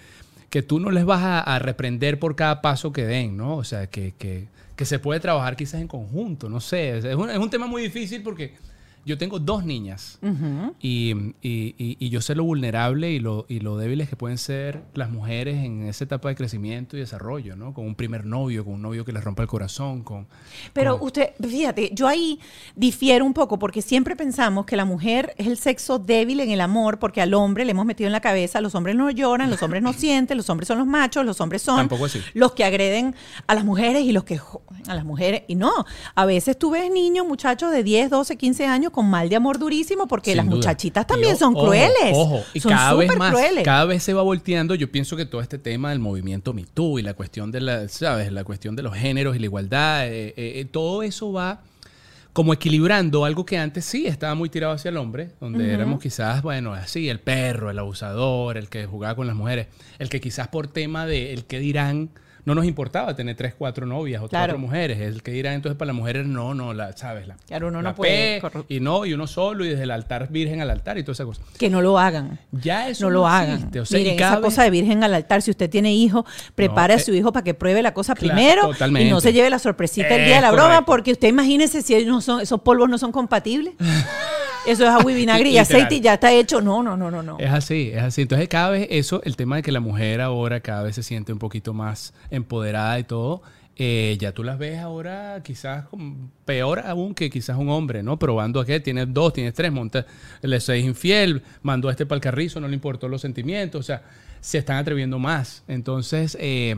que 0.48 0.62
tú 0.62 0.80
no 0.80 0.90
les 0.90 1.04
vas 1.04 1.22
a, 1.22 1.40
a 1.40 1.58
reprender 1.58 2.18
por 2.18 2.36
cada 2.36 2.62
paso 2.62 2.92
que 2.92 3.04
den, 3.04 3.36
¿no? 3.36 3.56
O 3.56 3.64
sea, 3.64 3.86
que, 3.86 4.14
que, 4.16 4.48
que 4.76 4.84
se 4.84 4.98
puede 4.98 5.20
trabajar 5.20 5.56
quizás 5.56 5.80
en 5.80 5.88
conjunto, 5.88 6.48
no 6.48 6.60
sé. 6.60 6.98
Es 6.98 7.04
un, 7.14 7.30
es 7.30 7.38
un 7.38 7.50
tema 7.50 7.66
muy 7.66 7.82
difícil 7.82 8.22
porque 8.22 8.54
yo 9.04 9.18
tengo 9.18 9.38
dos 9.38 9.64
niñas. 9.64 10.18
Y, 10.80 11.12
y- 11.42 11.74
y- 11.78 11.96
y 11.98 12.08
yo 12.10 12.20
sé 12.20 12.34
lo 12.34 12.44
vulnerable 12.44 13.10
y 13.10 13.18
lo, 13.18 13.46
y 13.48 13.60
lo 13.60 13.76
débiles 13.76 14.08
que 14.08 14.16
pueden 14.16 14.38
ser 14.38 14.82
las 14.94 15.10
mujeres 15.10 15.64
en 15.64 15.86
esa 15.88 16.04
etapa 16.04 16.28
de 16.28 16.34
crecimiento 16.36 16.96
y 16.96 17.00
desarrollo, 17.00 17.56
¿no? 17.56 17.74
Con 17.74 17.86
un 17.86 17.94
primer 17.94 18.24
novio, 18.24 18.64
con 18.64 18.74
un 18.74 18.82
novio 18.82 19.04
que 19.04 19.12
les 19.12 19.22
rompa 19.24 19.42
el 19.42 19.48
corazón, 19.48 20.02
con... 20.02 20.26
Pero 20.72 20.98
con- 20.98 21.06
usted, 21.08 21.30
fíjate, 21.40 21.90
yo 21.94 22.06
ahí 22.08 22.38
difiero 22.76 23.24
un 23.24 23.34
poco 23.34 23.58
porque 23.58 23.82
siempre 23.82 24.16
pensamos 24.16 24.66
que 24.66 24.76
la 24.76 24.84
mujer 24.84 25.34
es 25.36 25.46
el 25.46 25.56
sexo 25.56 25.98
débil 25.98 26.40
en 26.40 26.50
el 26.50 26.60
amor 26.60 26.98
porque 26.98 27.20
al 27.20 27.34
hombre 27.34 27.64
le 27.64 27.72
hemos 27.72 27.86
metido 27.86 28.06
en 28.06 28.12
la 28.12 28.20
cabeza, 28.20 28.60
los 28.60 28.74
hombres 28.74 28.94
no 28.96 29.10
lloran, 29.10 29.50
los 29.50 29.62
hombres 29.62 29.82
no 29.82 29.92
sienten, 29.92 30.36
los 30.36 30.48
hombres 30.50 30.68
son 30.68 30.78
los 30.78 30.86
machos, 30.86 31.24
los 31.26 31.40
hombres 31.40 31.62
son 31.62 31.76
Tampoco 31.76 32.04
así. 32.06 32.20
los 32.34 32.52
que 32.52 32.64
agreden 32.64 33.14
a 33.46 33.54
las 33.54 33.64
mujeres 33.64 34.02
y 34.04 34.12
los 34.12 34.24
que 34.24 34.38
joden 34.38 34.62
a 34.88 34.94
las 34.94 35.04
mujeres. 35.04 35.42
Y 35.48 35.54
no, 35.54 35.72
a 36.14 36.24
veces 36.26 36.58
tú 36.58 36.70
ves 36.70 36.90
niños, 36.90 37.26
muchachos 37.26 37.70
de 37.72 37.82
10, 37.82 38.10
12, 38.10 38.36
15 38.36 38.66
años 38.66 38.91
con 38.92 39.10
mal 39.10 39.28
de 39.28 39.36
amor 39.36 39.58
durísimo 39.58 40.06
porque 40.06 40.30
Sin 40.30 40.36
las 40.38 40.46
duda. 40.46 40.56
muchachitas 40.56 41.06
también 41.06 41.36
son 41.36 41.56
ojo, 41.56 41.66
crueles. 41.66 42.12
Ojo, 42.12 42.42
y 42.54 42.60
son 42.60 42.72
cada 42.72 42.94
vez 42.94 43.16
más, 43.16 43.32
crueles. 43.32 43.64
cada 43.64 43.84
vez 43.84 44.02
se 44.02 44.14
va 44.14 44.22
volteando. 44.22 44.74
Yo 44.74 44.92
pienso 44.92 45.16
que 45.16 45.26
todo 45.26 45.40
este 45.40 45.58
tema 45.58 45.90
del 45.90 45.98
movimiento 45.98 46.52
Me 46.52 46.64
Too 46.64 47.00
y 47.00 47.02
la 47.02 47.14
cuestión 47.14 47.50
de 47.50 47.60
la, 47.60 47.88
¿sabes? 47.88 48.30
La 48.32 48.44
cuestión 48.44 48.76
de 48.76 48.82
los 48.82 48.94
géneros 48.94 49.34
y 49.34 49.40
la 49.40 49.46
igualdad, 49.46 50.06
eh, 50.06 50.28
eh, 50.28 50.34
eh, 50.36 50.64
todo 50.70 51.02
eso 51.02 51.32
va 51.32 51.62
como 52.32 52.54
equilibrando 52.54 53.24
algo 53.24 53.44
que 53.44 53.58
antes 53.58 53.84
sí 53.84 54.06
estaba 54.06 54.34
muy 54.34 54.48
tirado 54.48 54.72
hacia 54.72 54.88
el 54.88 54.96
hombre, 54.96 55.32
donde 55.40 55.70
éramos 55.72 56.00
quizás, 56.00 56.42
bueno, 56.42 56.72
así, 56.72 57.08
el 57.08 57.20
perro, 57.20 57.70
el 57.70 57.78
abusador, 57.78 58.56
el 58.56 58.70
que 58.70 58.86
jugaba 58.86 59.14
con 59.14 59.26
las 59.26 59.36
mujeres, 59.36 59.66
el 59.98 60.08
que 60.08 60.20
quizás 60.20 60.48
por 60.48 60.66
tema 60.66 61.04
de 61.04 61.34
el 61.34 61.44
que 61.44 61.58
dirán, 61.58 62.08
no 62.44 62.54
nos 62.54 62.64
importaba 62.64 63.14
tener 63.14 63.36
tres, 63.36 63.54
cuatro 63.56 63.86
novias 63.86 64.22
o 64.22 64.28
Claro. 64.28 64.52
cuatro 64.54 64.58
mujeres. 64.58 65.00
El 65.00 65.22
que 65.22 65.30
dirá 65.30 65.54
entonces 65.54 65.76
para 65.78 65.86
las 65.88 65.96
mujeres, 65.96 66.26
no, 66.26 66.54
no, 66.54 66.74
la, 66.74 66.96
¿sabes? 66.96 67.26
La, 67.28 67.36
Claro, 67.46 67.68
uno 67.68 67.82
la 67.82 67.90
no 67.90 67.94
puede, 67.96 68.40
P. 68.40 68.64
Y 68.68 68.80
no, 68.80 69.06
y 69.06 69.12
uno 69.12 69.26
solo, 69.26 69.64
y 69.64 69.68
desde 69.68 69.84
el 69.84 69.90
altar 69.92 70.28
virgen 70.30 70.60
al 70.60 70.70
altar 70.70 70.98
y 70.98 71.02
toda 71.02 71.12
esa 71.12 71.24
cosa. 71.24 71.42
Que 71.58 71.70
no 71.70 71.80
lo 71.80 71.98
hagan. 71.98 72.38
Ya 72.50 72.88
eso 72.88 73.04
no 73.04 73.10
lo 73.10 73.26
hagan. 73.28 73.70
O 73.80 73.84
sea, 73.84 74.00
y 74.00 74.04
Miren, 74.04 74.16
esa 74.18 74.40
cosa 74.40 74.64
de 74.64 74.70
virgen 74.70 75.04
al 75.04 75.14
altar, 75.14 75.42
si 75.42 75.50
usted 75.50 75.70
tiene 75.70 75.92
hijo, 75.94 76.26
prepare 76.54 76.94
No, 76.94 77.00
a 77.00 77.02
su 77.04 77.12
eh, 77.12 77.18
hijo 77.18 77.32
para 77.32 77.44
que 77.44 77.54
pruebe 77.54 77.82
la 77.82 77.94
cosa 77.94 78.14
claro, 78.14 78.34
primero 78.34 78.68
y 78.68 78.72
totalmente. 78.72 79.10
no 79.10 79.20
se 79.20 79.32
lleve 79.32 79.48
la 79.50 79.58
sorpresita 79.58 80.14
el 80.16 80.24
día 80.24 80.36
de 80.36 80.42
la 80.42 80.50
broma, 80.50 80.84
porque 80.84 81.12
usted 81.12 81.28
imagínese 81.28 81.82
si 81.82 81.94
ellos 81.94 82.08
no 82.08 82.20
son, 82.20 82.40
esos 82.40 82.60
polvos 82.62 82.88
no 82.88 82.98
son 82.98 83.12
compatibles. 83.12 83.74
Eso 84.64 84.84
es 84.84 84.90
agua 84.90 85.10
y 85.10 85.14
vinagre 85.16 85.48
y 85.48 85.58
aceite 85.58 85.96
y 85.96 86.00
ya 86.00 86.14
está 86.14 86.32
hecho. 86.32 86.60
No, 86.60 86.82
no, 86.82 86.96
no, 86.96 87.10
no, 87.10 87.22
no. 87.22 87.36
Es 87.40 87.50
así, 87.50 87.90
es 87.92 88.02
así. 88.02 88.22
Entonces 88.22 88.48
cada 88.48 88.70
vez 88.70 88.86
eso, 88.90 89.20
el 89.24 89.34
tema 89.36 89.56
de 89.56 89.62
que 89.62 89.72
la 89.72 89.80
mujer 89.80 90.20
ahora 90.20 90.60
cada 90.60 90.84
vez 90.84 90.94
se 90.94 91.02
siente 91.02 91.32
un 91.32 91.38
poquito 91.40 91.72
más 91.74 92.14
empoderada 92.32 92.98
y 92.98 93.04
todo, 93.04 93.42
eh, 93.76 94.16
ya 94.20 94.32
tú 94.32 94.42
las 94.44 94.58
ves 94.58 94.78
ahora 94.78 95.40
quizás 95.42 95.86
peor 96.44 96.80
aún 96.80 97.14
que 97.14 97.30
quizás 97.30 97.56
un 97.56 97.70
hombre, 97.70 98.02
¿no? 98.02 98.18
Probando 98.18 98.60
a 98.60 98.66
qué, 98.66 98.80
tienes 98.80 99.12
dos, 99.12 99.32
tienes 99.32 99.54
tres, 99.54 99.72
monta, 99.72 100.04
le 100.42 100.56
es 100.56 100.68
infiel, 100.68 101.42
mandó 101.62 101.88
a 101.88 101.92
este 101.92 102.04
para 102.04 102.16
el 102.16 102.22
carrizo, 102.22 102.60
no 102.60 102.68
le 102.68 102.74
importó 102.74 103.08
los 103.08 103.20
sentimientos, 103.20 103.80
o 103.80 103.82
sea, 103.82 104.02
se 104.40 104.58
están 104.58 104.76
atreviendo 104.76 105.18
más. 105.18 105.62
Entonces, 105.68 106.36
eh, 106.40 106.76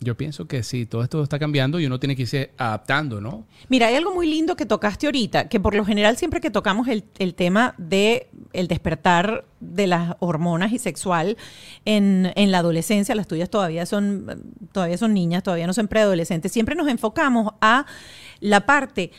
yo 0.00 0.16
pienso 0.16 0.46
que 0.46 0.62
sí, 0.62 0.86
todo 0.86 1.02
esto 1.02 1.22
está 1.22 1.38
cambiando 1.38 1.80
y 1.80 1.86
uno 1.86 1.98
tiene 1.98 2.14
que 2.14 2.22
irse 2.22 2.50
adaptando, 2.58 3.20
¿no? 3.20 3.46
Mira, 3.68 3.88
hay 3.88 3.94
algo 3.96 4.14
muy 4.14 4.28
lindo 4.28 4.54
que 4.54 4.66
tocaste 4.66 5.06
ahorita, 5.06 5.48
que 5.48 5.58
por 5.58 5.74
lo 5.74 5.84
general 5.84 6.16
siempre 6.16 6.40
que 6.40 6.50
tocamos 6.50 6.86
el, 6.88 7.04
el 7.18 7.34
tema 7.34 7.74
de 7.78 8.28
el 8.52 8.68
despertar 8.68 9.44
de 9.60 9.86
las 9.86 10.16
hormonas 10.20 10.72
y 10.72 10.78
sexual 10.78 11.36
en, 11.84 12.32
en 12.36 12.50
la 12.50 12.58
adolescencia, 12.58 13.14
las 13.14 13.26
tuyas 13.26 13.50
todavía 13.50 13.86
son, 13.86 14.52
todavía 14.72 14.98
son 14.98 15.14
niñas, 15.14 15.42
todavía 15.42 15.66
no 15.66 15.72
son 15.72 15.88
preadolescentes, 15.88 16.52
siempre 16.52 16.74
nos 16.74 16.88
enfocamos 16.88 17.54
a 17.60 17.86
la 18.40 18.66
parte 18.66 19.12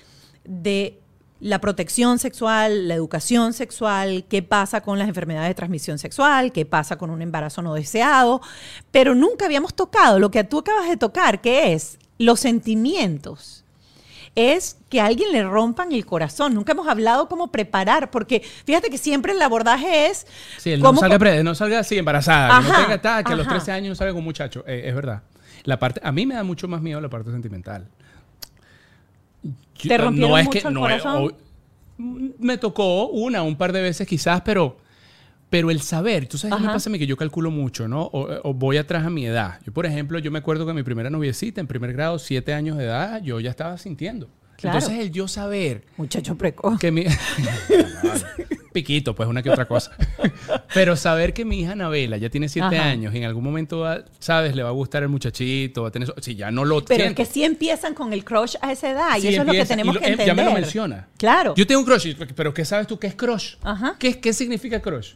de 0.43 0.99
la 1.39 1.61
protección 1.61 2.17
sexual, 2.17 2.87
la 2.87 2.95
educación 2.95 3.53
sexual, 3.53 4.25
qué 4.27 4.41
pasa 4.41 4.81
con 4.81 4.97
las 4.97 5.07
enfermedades 5.07 5.49
de 5.49 5.55
transmisión 5.55 5.99
sexual, 5.99 6.51
qué 6.51 6.65
pasa 6.65 6.97
con 6.97 7.09
un 7.09 7.21
embarazo 7.21 7.61
no 7.61 7.75
deseado, 7.75 8.41
pero 8.91 9.13
nunca 9.13 9.45
habíamos 9.45 9.75
tocado 9.75 10.19
lo 10.19 10.31
que 10.31 10.43
tú 10.43 10.59
acabas 10.59 10.89
de 10.89 10.97
tocar, 10.97 11.41
que 11.41 11.73
es 11.73 11.99
los 12.17 12.39
sentimientos. 12.39 13.63
Es 14.35 14.76
que 14.89 15.01
a 15.01 15.05
alguien 15.07 15.31
le 15.31 15.43
rompan 15.43 15.91
el 15.91 16.05
corazón. 16.05 16.53
Nunca 16.53 16.71
hemos 16.71 16.87
hablado 16.87 17.27
cómo 17.27 17.51
preparar, 17.51 18.09
porque 18.11 18.41
fíjate 18.65 18.89
que 18.89 18.97
siempre 18.97 19.33
el 19.33 19.41
abordaje 19.41 20.07
es 20.07 20.25
Sí, 20.57 20.71
el 20.71 20.79
no 20.79 20.85
cómo 20.87 20.99
salga, 21.01 21.19
pre- 21.19 21.43
no 21.43 21.53
salga 21.55 21.79
así 21.79 21.97
embarazada, 21.97 22.61
que 22.61 22.67
no 22.69 22.75
tenga 22.83 23.01
ta- 23.01 23.23
que 23.23 23.33
a 23.33 23.35
los 23.35 23.45
ajá. 23.47 23.55
13 23.57 23.71
años 23.73 23.89
no 23.89 23.95
salga 23.95 24.13
con 24.13 24.19
un 24.19 24.25
muchacho. 24.25 24.63
Eh, 24.67 24.83
es 24.85 24.95
verdad. 24.95 25.23
La 25.63 25.77
parte, 25.79 25.99
a 26.03 26.11
mí 26.13 26.25
me 26.25 26.35
da 26.35 26.43
mucho 26.43 26.67
más 26.69 26.81
miedo 26.81 27.01
la 27.01 27.09
parte 27.09 27.31
sentimental. 27.31 27.87
Yo- 29.43 29.89
¿Te 29.89 29.97
rompieron 29.97 30.31
no 30.31 30.37
es 30.37 30.45
mucho 30.45 30.59
que 30.61 30.67
el 30.67 30.73
no 30.73 30.87
es- 30.89 31.01
corazón? 31.03 31.23
o- 31.33 31.47
me 32.39 32.57
tocó 32.57 33.07
una, 33.07 33.41
un 33.41 33.55
par 33.57 33.71
de 33.73 33.81
veces 33.81 34.07
quizás, 34.07 34.41
pero 34.41 34.77
pero 35.49 35.71
el 35.71 35.81
saber, 35.81 36.27
tú 36.27 36.37
sabes 36.37 36.59
me 36.59 36.67
pasa 36.67 36.89
a 36.89 36.91
mí 36.91 36.99
que 36.99 37.07
yo 37.07 37.15
calculo 37.15 37.49
mucho, 37.51 37.87
¿no? 37.87 38.01
O, 38.03 38.27
o 38.49 38.53
voy 38.53 38.75
atrás 38.75 39.05
a 39.05 39.09
mi 39.09 39.25
edad. 39.25 39.61
Yo, 39.65 39.71
por 39.71 39.85
ejemplo, 39.85 40.19
yo 40.19 40.29
me 40.29 40.39
acuerdo 40.39 40.65
que 40.67 40.73
mi 40.73 40.83
primera 40.83 41.09
noviecita 41.09 41.61
en 41.61 41.67
primer 41.67 41.93
grado, 41.93 42.19
siete 42.19 42.53
años 42.53 42.77
de 42.77 42.83
edad, 42.83 43.21
yo 43.23 43.39
ya 43.39 43.49
estaba 43.49 43.77
sintiendo. 43.77 44.27
Claro. 44.57 44.77
Entonces 44.79 44.99
el 44.99 45.11
yo 45.11 45.27
saber 45.27 45.85
muchacho 45.97 46.35
precoz. 46.37 46.79
que 46.79 46.91
mi... 46.91 47.05
Piquito, 48.73 49.15
pues 49.15 49.27
una 49.27 49.41
que 49.41 49.49
otra 49.49 49.67
cosa. 49.67 49.91
Pero 50.73 50.95
saber 50.95 51.33
que 51.33 51.45
mi 51.45 51.61
hija 51.61 51.71
Anabela 51.71 52.17
ya 52.17 52.29
tiene 52.29 52.47
siete 52.47 52.77
Ajá. 52.77 52.89
años 52.89 53.13
y 53.13 53.17
en 53.17 53.23
algún 53.23 53.43
momento, 53.43 53.79
va- 53.79 54.03
¿sabes? 54.19 54.55
Le 54.55 54.61
va 54.61 54.69
a 54.69 54.73
gustar 54.73 55.01
el 55.01 55.09
muchachito, 55.09 55.81
va 55.83 55.87
a 55.87 55.91
tener... 55.91 56.13
Si 56.21 56.35
ya 56.35 56.51
no 56.51 56.63
lo 56.63 56.83
Pero 56.85 56.93
es 57.03 57.07
siente. 57.07 57.23
que 57.23 57.25
sí 57.25 57.43
empiezan 57.43 57.95
con 57.95 58.13
el 58.13 58.23
crush 58.23 58.55
a 58.61 58.71
esa 58.71 58.91
edad 58.91 59.15
Sí, 59.15 59.25
y 59.25 59.33
eso 59.33 59.41
es 59.41 59.47
lo 59.47 59.53
que 59.53 59.65
tenemos 59.65 59.95
lo- 59.95 60.01
que 60.01 60.07
entender. 60.07 60.27
Ya 60.27 60.33
me 60.35 60.43
lo 60.43 60.51
menciona. 60.53 61.07
Claro. 61.17 61.55
Yo 61.55 61.65
tengo 61.65 61.81
un 61.81 61.87
crush, 61.87 62.13
pero 62.35 62.53
¿qué 62.53 62.65
sabes 62.65 62.85
tú 62.85 62.99
qué 62.99 63.07
es 63.07 63.15
crush? 63.15 63.55
Ajá. 63.63 63.95
¿Qué, 63.97 64.19
qué 64.19 64.31
significa 64.31 64.79
crush? 64.79 65.13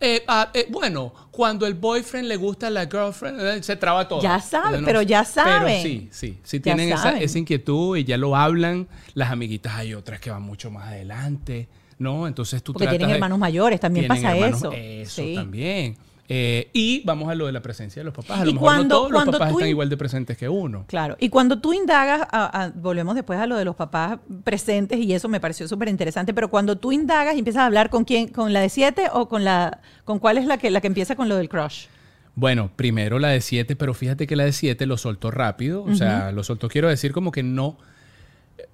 Eh, 0.00 0.24
ah, 0.28 0.50
eh, 0.54 0.66
bueno, 0.70 1.12
cuando 1.30 1.66
el 1.66 1.74
boyfriend 1.74 2.28
le 2.28 2.36
gusta 2.36 2.68
a 2.68 2.70
la 2.70 2.86
girlfriend, 2.86 3.40
eh, 3.40 3.62
se 3.62 3.76
traba 3.76 4.06
todo. 4.08 4.22
Ya 4.22 4.40
saben, 4.40 4.80
No 4.80 4.86
pero 4.86 5.02
ya 5.02 5.24
saben. 5.24 5.68
Pero 5.68 5.82
sí, 5.82 6.08
sí, 6.10 6.38
sí 6.42 6.60
tienen 6.60 6.92
esa, 6.92 7.18
esa 7.18 7.38
inquietud 7.38 7.96
y 7.96 8.04
ya 8.04 8.16
lo 8.16 8.34
hablan. 8.36 8.88
Las 9.14 9.30
amiguitas 9.30 9.74
hay 9.74 9.94
otras 9.94 10.20
que 10.20 10.30
van 10.30 10.42
mucho 10.42 10.70
más 10.70 10.88
adelante, 10.88 11.68
¿no? 11.98 12.26
Entonces 12.26 12.62
tú 12.62 12.72
Porque 12.72 12.84
tratas 12.84 12.98
tienen 12.98 13.08
de- 13.08 13.14
hermanos 13.14 13.38
mayores, 13.38 13.80
también 13.80 14.06
pasa 14.08 14.34
hermanos- 14.34 14.58
eso. 14.58 14.72
Eso 14.72 15.22
Sí. 15.22 15.34
también. 15.34 15.96
Eh, 16.30 16.68
y 16.74 17.02
vamos 17.06 17.30
a 17.30 17.34
lo 17.34 17.46
de 17.46 17.52
la 17.52 17.62
presencia 17.62 18.00
de 18.00 18.04
los 18.04 18.12
papás. 18.14 18.40
A 18.40 18.42
Y 18.42 18.48
lo 18.48 18.52
mejor 18.54 18.66
cuando- 18.68 18.82
no 18.82 18.88
todos 19.08 19.10
los 19.12 19.24
papás 19.24 19.50
están 19.52 19.68
igual 19.68 19.88
de 19.88 19.96
presentes 19.96 20.36
que 20.36 20.46
uno. 20.48 20.84
Claro. 20.86 21.16
Y 21.18 21.30
cuando 21.30 21.58
tú 21.58 21.72
indagas, 21.72 22.20
a- 22.30 22.64
a- 22.64 22.68
volvemos 22.74 23.14
después 23.14 23.38
a 23.38 23.46
lo 23.46 23.56
de 23.56 23.64
los 23.64 23.74
papás 23.76 24.18
presentes 24.44 24.98
y 24.98 25.14
eso 25.14 25.28
me 25.28 25.40
pareció 25.40 25.66
súper 25.66 25.88
interesante, 25.88 26.34
pero 26.34 26.48
cuando 26.50 26.76
tú 26.76 26.92
indagas 26.92 27.34
y 27.34 27.38
empiezas 27.38 27.62
a 27.62 27.66
hablar 27.66 27.88
con 27.88 28.04
quién, 28.04 28.28
con 28.28 28.52
la 28.52 28.60
de 28.60 28.68
siete 28.68 29.04
o 29.12 29.26
con 29.28 29.42
la, 29.42 29.80
con 30.04 30.18
cuál 30.18 30.36
es 30.36 30.44
la 30.44 30.58
que, 30.58 30.70
la 30.70 30.82
que 30.82 30.86
empieza 30.88 31.16
con 31.16 31.30
lo 31.30 31.36
del 31.36 31.48
crush. 31.48 31.86
Bueno, 32.34 32.70
primero 32.76 33.18
la 33.18 33.28
de 33.30 33.40
7, 33.40 33.74
pero 33.74 33.94
fíjate 33.94 34.26
que 34.28 34.36
la 34.36 34.44
de 34.44 34.52
7 34.52 34.86
lo 34.86 34.96
soltó 34.96 35.30
rápido. 35.32 35.82
O 35.82 35.94
sea, 35.96 36.30
lo 36.30 36.44
soltó, 36.44 36.68
quiero 36.68 36.88
decir, 36.88 37.10
como 37.12 37.32
que 37.32 37.42
no. 37.42 37.78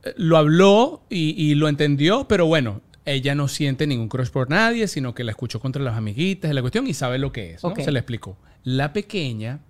eh, 0.02 0.12
Lo 0.18 0.36
habló 0.36 1.02
y, 1.08 1.30
y 1.40 1.54
lo 1.54 1.68
entendió, 1.68 2.26
pero 2.28 2.44
bueno, 2.46 2.82
ella 3.06 3.34
no 3.34 3.48
siente 3.48 3.86
ningún 3.86 4.08
crush 4.08 4.30
por 4.30 4.48
nadie, 4.50 4.88
sino 4.88 5.14
que 5.14 5.24
la 5.24 5.32
escuchó 5.32 5.60
contra 5.60 5.82
las 5.82 5.96
amiguitas 5.96 6.48
de 6.48 6.54
la 6.54 6.60
cuestión 6.62 6.86
y 6.86 6.94
sabe 6.94 7.18
lo 7.18 7.32
que 7.32 7.54
es. 7.54 7.62
Se 7.84 7.92
le 7.92 7.98
explicó. 7.98 8.36
La 8.64 8.92
pequeña 8.92 9.60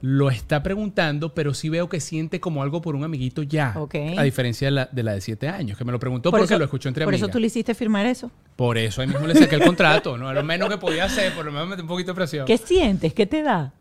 lo 0.00 0.30
está 0.30 0.62
preguntando, 0.62 1.32
pero 1.34 1.54
sí 1.54 1.68
veo 1.70 1.88
que 1.88 1.98
siente 2.00 2.38
como 2.40 2.62
algo 2.62 2.82
por 2.82 2.94
un 2.94 3.04
amiguito 3.04 3.42
ya. 3.42 3.72
Ok. 3.76 3.94
A 4.18 4.22
diferencia 4.22 4.66
de 4.66 4.70
la 4.72 4.88
de, 4.90 5.02
la 5.02 5.12
de 5.14 5.20
7 5.20 5.48
años, 5.48 5.78
que 5.78 5.84
me 5.84 5.92
lo 5.92 5.98
preguntó 5.98 6.30
Por 6.30 6.40
porque 6.40 6.52
eso- 6.54 6.58
lo 6.58 6.64
escuchó 6.64 6.88
entre 6.88 7.04
Por 7.04 7.14
amigas. 7.14 7.28
eso 7.28 7.32
tú 7.32 7.38
le 7.38 7.46
hiciste 7.46 7.74
firmar 7.74 8.04
eso. 8.06 8.30
Por 8.56 8.76
eso 8.76 9.00
ahí 9.00 9.08
mismo 9.08 9.26
le 9.26 9.34
saqué 9.34 9.54
el 9.56 9.62
contrato, 9.64 10.18
¿no? 10.18 10.32
Lo 10.32 10.42
menos 10.44 10.68
que 10.68 10.76
podía 10.78 11.04
hacer, 11.04 11.32
por 11.34 11.44
lo 11.46 11.52
menos 11.52 11.68
metí 11.68 11.82
un 11.82 11.88
poquito 11.88 12.10
de 12.12 12.16
presión. 12.16 12.46
¿Qué 12.46 12.58
sientes? 12.58 13.14
¿Qué 13.14 13.24
te 13.26 13.42
da? 13.42 13.72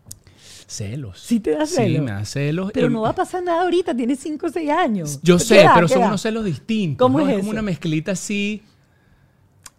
Celos. 0.65 1.19
Sí 1.19 1.39
te 1.39 1.51
da 1.51 1.65
Sí, 1.65 1.75
celos. 1.75 2.03
me 2.05 2.11
da 2.11 2.25
celos. 2.25 2.71
Pero 2.73 2.87
Em, 2.87 2.93
no 2.93 3.01
va 3.01 3.09
a 3.09 3.15
pasar 3.15 3.43
nada 3.43 3.63
ahorita, 3.63 3.95
tienes 3.95 4.19
5 4.19 4.47
o 4.47 4.49
6 4.49 4.69
años. 4.69 5.19
Yo 5.23 5.37
¿Qué 5.37 5.43
sé, 5.43 5.55
da? 5.57 5.73
pero 5.75 5.87
¿Qué 5.87 5.93
son 5.93 6.01
da? 6.03 6.07
unos 6.07 6.21
celos 6.21 6.45
distintos. 6.45 7.05
¿Cómo 7.05 7.19
¿no? 7.19 7.25
es 7.25 7.31
Es 7.31 7.35
como 7.39 7.43
eso? 7.43 7.51
una 7.51 7.61
mezclita 7.61 8.13
así. 8.13 8.63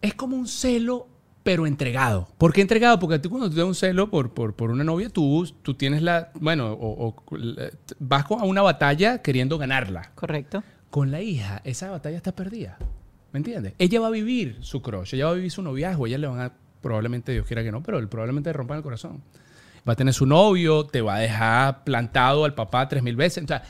Es 0.04 0.12
como 0.12 0.37
un 0.37 0.46
celo, 0.46 1.08
pero 1.42 1.66
entregado. 1.66 2.28
¿Por 2.37 2.52
qué 2.52 2.61
entregado? 2.61 2.99
Porque 2.99 3.18
tú 3.18 3.30
cuando 3.30 3.49
tú 3.49 3.56
das 3.56 3.64
un 3.64 3.75
celo 3.75 4.11
por, 4.11 4.34
por, 4.34 4.54
por 4.54 4.70
una 4.70 4.84
novia, 4.84 5.08
tú, 5.08 5.50
tú 5.62 5.73
tienes 5.73 6.02
la. 6.02 6.30
Bueno, 6.34 6.76
o, 6.78 7.16
vas 7.99 8.26
a 8.30 8.44
una 8.44 8.61
batalla 8.61 9.23
queriendo 9.23 9.56
ganarla. 9.56 10.12
Correcto. 10.14 10.62
Con 10.90 11.11
la 11.11 11.23
hija, 11.23 11.62
esa 11.64 11.90
batalla 11.90 12.18
está 12.18 12.32
perdida. 12.32 12.76
¿Me 13.32 13.38
entiendes? 13.38 13.73
Ella 13.78 13.99
va 14.00 14.08
a 14.08 14.11
vivir 14.11 14.58
su 14.61 14.82
crush, 14.82 15.14
ella 15.14 15.25
va 15.25 15.30
a 15.30 15.34
vivir 15.37 15.50
su 15.50 15.62
noviazgo, 15.62 16.06
ella 16.06 16.18
le 16.18 16.26
van 16.26 16.40
a. 16.40 16.52
Probablemente 16.82 17.32
Dios 17.32 17.46
quiera 17.46 17.62
que 17.62 17.73
no, 17.73 17.82
pero 17.82 18.06
probablemente 18.11 18.50
le 18.50 18.52
rompan 18.52 18.76
el 18.76 18.82
corazón. 18.82 19.23
Va 19.88 19.94
a 19.94 19.96
tener 19.96 20.12
su 20.12 20.26
novio, 20.26 20.84
te 20.84 21.00
va 21.00 21.14
a 21.14 21.20
dejar 21.20 21.82
plantado 21.84 22.44
al 22.44 22.54
papá 22.54 22.87
tres 22.90 23.02
mil 23.02 23.16
veces. 23.16 23.42
O 23.42 23.46
sea, 23.46 23.62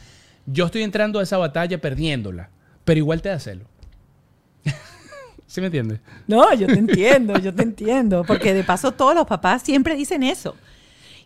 yo 0.46 0.66
estoy 0.66 0.82
entrando 0.82 1.20
a 1.20 1.22
esa 1.22 1.38
batalla 1.38 1.80
perdiéndola, 1.80 2.50
pero 2.84 2.98
igual 2.98 3.22
te 3.22 3.28
da 3.28 3.38
celo. 3.38 3.66
¿Sí 5.54 5.60
me 5.60 5.68
entiendes? 5.68 6.00
No, 6.26 6.52
yo 6.52 6.66
te 6.66 6.72
entiendo, 6.80 7.38
yo 7.38 7.54
te 7.54 7.62
entiendo. 7.62 8.24
Porque 8.24 8.52
de 8.52 8.64
paso 8.64 8.90
todos 8.90 9.14
los 9.14 9.24
papás 9.24 9.62
siempre 9.62 9.94
dicen 9.94 10.24
eso. 10.24 10.56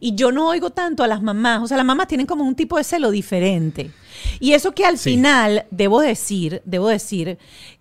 Y 0.01 0.17
yo 0.17 0.33
no 0.33 0.49
oigo 0.49 0.69
tanto 0.69 1.03
a 1.03 1.07
las 1.07 1.23
mamás. 1.23 1.63
O 1.63 1.67
sea, 1.67 1.79
las 1.79 1.87
mamás 1.87 2.09
tienen 2.09 2.27
como 2.27 2.45
un 2.45 2.55
tipo 2.55 2.77
de 2.77 2.85
celo 2.85 3.11
diferente. 3.11 3.91
Y 4.39 4.53
eso 4.53 4.73
que 4.73 4.85
al 4.85 4.99
Sí. 4.99 5.13
final, 5.13 5.65
debo 5.71 6.03
decir, 6.03 6.61
debo 6.67 6.89
decir 6.89 7.39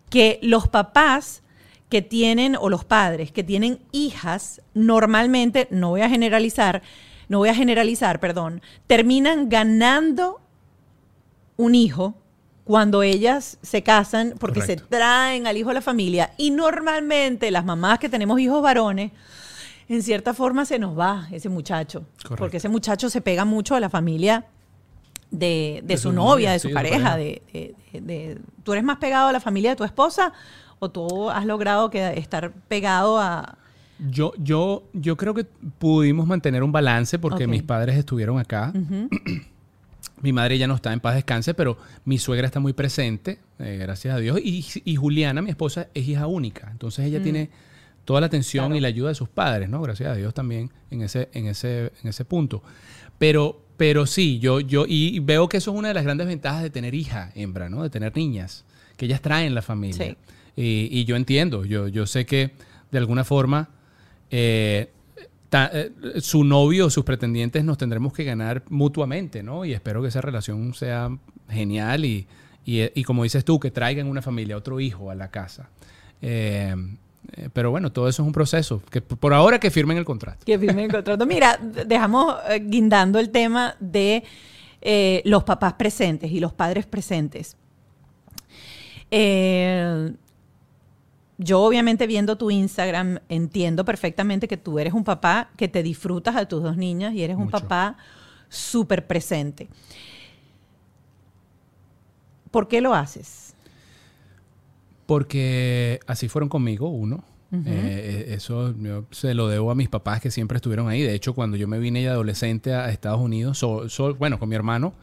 que 0.10 0.40
los 0.42 0.70
papás 0.70 1.44
que 1.90 2.02
tienen, 2.02 2.56
o 2.58 2.70
los 2.70 2.86
padres 2.86 3.34
que 3.34 3.44
tienen 3.44 3.80
hijas, 3.92 4.62
normalmente, 4.74 5.68
no 5.70 5.90
voy 5.90 6.00
a 6.00 6.10
generalizar, 6.10 6.82
no 7.28 7.40
voy 7.40 7.50
a 7.50 7.56
generalizar, 7.56 8.22
perdón, 8.22 8.62
terminan 8.88 9.50
ganando 9.50 10.40
un 11.58 11.76
hijo 11.76 12.16
cuando 12.68 13.02
ellas 13.02 13.58
se 13.62 13.82
casan 13.82 14.34
porque 14.38 14.62
se 14.62 14.76
traen 14.76 15.48
al 15.48 15.56
hijo 15.58 15.70
a 15.70 15.74
la 15.74 15.82
familia 15.82 16.32
y 16.38 16.52
normalmente 16.52 17.50
las 17.50 17.64
mamás 17.66 17.98
que 17.98 18.10
tenemos 18.10 18.40
hijos 18.42 18.62
varones 18.62 19.12
en 19.90 20.04
cierta 20.04 20.34
forma 20.34 20.66
se 20.66 20.78
nos 20.78 21.00
va 21.00 21.28
ese 21.32 21.48
muchacho 21.48 22.02
Correcto. 22.22 22.36
porque 22.36 22.58
ese 22.58 22.68
muchacho 22.68 23.10
se 23.10 23.22
pega 23.22 23.46
mucho 23.46 23.74
a 23.76 23.80
la 23.80 23.90
familia 23.90 24.46
de, 25.32 25.80
de 25.82 25.88
De 25.94 25.98
su 25.98 26.10
su 26.10 26.14
novia, 26.14 26.52
de 26.52 26.60
su 26.60 26.68
sí, 26.68 26.74
pareja, 26.74 27.16
de, 27.18 27.42
de- 27.94 28.38
tú 28.64 28.74
eres 28.74 28.84
más 28.84 28.98
pegado 28.98 29.30
a 29.30 29.32
la 29.32 29.40
familia 29.40 29.70
de 29.72 29.76
tu 29.78 29.84
esposa 29.86 30.34
o 30.80 30.90
tú 30.92 31.30
has 31.30 31.46
logrado 31.46 31.90
que, 31.90 32.18
estar 32.20 32.52
pegado 32.68 33.18
a 33.20 33.58
Yo, 34.10 34.34
yo, 34.38 34.84
yo 34.94 35.16
creo 35.16 35.34
que 35.34 35.46
pudimos 35.80 36.28
mantener 36.28 36.64
un 36.64 36.72
balance 36.74 37.18
porque 37.18 37.48
mis 37.48 37.64
padres 37.64 37.98
estuvieron 37.98 38.38
acá. 38.40 38.74
Mi 40.22 40.34
madre 40.34 40.58
ya 40.58 40.68
no 40.68 40.76
está 40.76 40.94
en 40.94 41.00
paz 41.00 41.16
descanse, 41.16 41.54
pero 41.54 41.78
mi 42.06 42.18
suegra 42.18 42.48
está 42.48 42.60
muy 42.60 42.74
presente, 42.74 43.40
eh, 43.60 43.78
gracias 43.80 44.16
a 44.16 44.18
Dios. 44.20 44.40
Y, 44.44 44.66
y 44.84 44.96
Juliana, 44.96 45.42
mi 45.42 45.50
esposa, 45.52 45.90
es 45.94 46.08
hija 46.08 46.26
única. 46.28 46.70
Entonces 46.72 47.06
ella 47.06 47.22
tiene 47.22 47.50
toda 48.04 48.22
la 48.22 48.28
atención 48.28 48.66
Claro. 48.66 48.76
y 48.78 48.80
la 48.82 48.88
ayuda 48.88 49.10
de 49.10 49.16
sus 49.16 49.30
padres, 49.30 49.70
¿no? 49.70 49.82
Gracias 49.82 50.10
a 50.10 50.16
Dios 50.16 50.34
también 50.34 50.72
en 50.90 51.02
ese, 51.04 51.30
en 51.34 51.48
ese, 51.48 51.92
en 52.02 52.10
ese 52.10 52.26
punto. 52.26 52.64
Pero 53.18 53.64
pero 53.78 54.08
sí, 54.08 54.40
yo, 54.40 54.60
yo, 54.60 54.86
y 54.88 55.20
veo 55.20 55.48
que 55.48 55.58
eso 55.58 55.72
es 55.72 55.78
una 55.78 55.90
de 55.90 55.94
las 55.94 56.04
grandes 56.04 56.26
ventajas 56.26 56.64
de 56.64 56.72
tener 56.72 56.96
hija 56.96 57.32
hembra, 57.36 57.70
¿no? 57.70 57.84
De 57.84 57.92
tener 57.92 58.16
niñas, 58.18 58.66
que 58.96 59.06
ellas 59.06 59.22
traen 59.22 59.54
la 59.54 59.62
familia. 59.62 60.04
Sí. 60.04 60.18
Y, 60.56 60.90
y 61.00 61.06
yo 61.06 61.16
entiendo, 61.16 61.64
yo, 61.64 61.88
yo 61.88 62.08
sé 62.08 62.26
que 62.26 62.54
de 62.90 62.98
alguna 62.98 63.24
forma 63.24 63.70
eh, 64.32 64.90
eh, 65.52 65.92
su 66.20 66.44
novio 66.44 66.88
o 66.88 66.90
sus 66.90 67.04
pretendientes 67.04 67.64
nos 67.64 67.78
tendremos 67.78 68.14
que 68.14 68.24
ganar 68.24 68.64
mutuamente, 68.70 69.44
¿no? 69.44 69.66
Y 69.66 69.74
espero 69.74 70.02
que 70.02 70.10
esa 70.10 70.22
relación 70.22 70.74
sea 70.74 71.10
genial 71.50 72.06
y, 72.06 72.28
y, 72.66 73.04
como 73.04 73.24
dices 73.24 73.46
tú, 73.46 73.60
que 73.60 73.72
traigan 73.72 74.08
una 74.08 74.22
familia, 74.22 74.58
otro 74.58 74.80
hijo 74.80 75.10
a 75.10 75.16
la 75.16 75.30
casa. 75.32 75.70
Eh, 76.22 76.76
eh, 77.34 77.50
pero 77.54 77.72
bueno, 77.72 77.92
todo 77.92 78.10
eso 78.10 78.24
es 78.24 78.28
un 78.28 78.34
proceso. 78.34 78.82
Que 78.90 79.02
por 79.02 79.34
ahora 79.34 79.60
que 79.60 79.72
firmen 79.72 79.98
el 79.98 80.06
contrato. 80.06 80.46
Que 80.46 80.60
firme 80.60 80.86
el 80.86 80.92
contrato. 80.92 81.26
Mira, 81.26 81.58
dejamos 81.58 82.36
guindando 82.62 83.20
el 83.20 83.30
tema 83.30 83.76
de 83.80 84.24
los 85.24 85.44
papás 85.44 85.74
presentes 85.74 86.32
y 86.32 86.40
los 86.40 86.54
padres 86.54 86.86
presentes. 86.86 87.56
Eh, 89.12 90.12
yo 91.38 91.62
obviamente 91.62 92.08
viendo 92.08 92.38
tu 92.38 92.50
Instagram 92.52 93.20
entiendo 93.30 93.86
perfectamente 93.86 94.48
que 94.48 94.58
tú 94.58 94.80
eres 94.80 94.94
un 94.94 95.04
papá 95.04 95.50
que 95.58 95.68
te 95.68 95.84
disfrutas 95.84 96.36
a 96.36 96.48
tus 96.48 96.64
dos 96.64 96.78
niñas 96.78 97.14
y 97.14 97.22
eres 97.24 97.38
un 97.38 97.44
papá 97.62 97.98
súper 98.50 99.06
presente. 99.08 99.68
¿Por 102.52 102.68
qué 102.68 102.82
lo 102.82 102.94
haces? 102.94 103.54
Porque 105.06 106.00
así 106.08 106.28
fueron 106.28 106.50
conmigo, 106.50 106.90
uno. 106.90 107.24
Eh, 107.54 107.60
eh, 107.66 108.34
eso 108.34 108.76
yo 108.78 109.06
se 109.12 109.34
lo 109.34 109.48
debo 109.48 109.72
a 109.72 109.76
mis 109.76 109.88
papás 109.88 110.20
que 110.20 110.32
siempre 110.32 110.58
estuvieron 110.58 110.90
ahí. 110.90 111.02
De 111.02 111.14
hecho, 111.14 111.34
cuando 111.34 111.56
yo 111.56 111.66
me 111.68 111.80
vine 111.80 112.02
de 112.02 112.10
adolescente 112.10 112.74
a 112.74 112.90
Estados 112.90 113.22
Unidos, 113.22 113.58
so- 113.58 113.88
so- 113.88 114.16
bueno, 114.16 114.38
con 114.38 114.50
mi 114.50 114.56
hermano, 114.56 114.94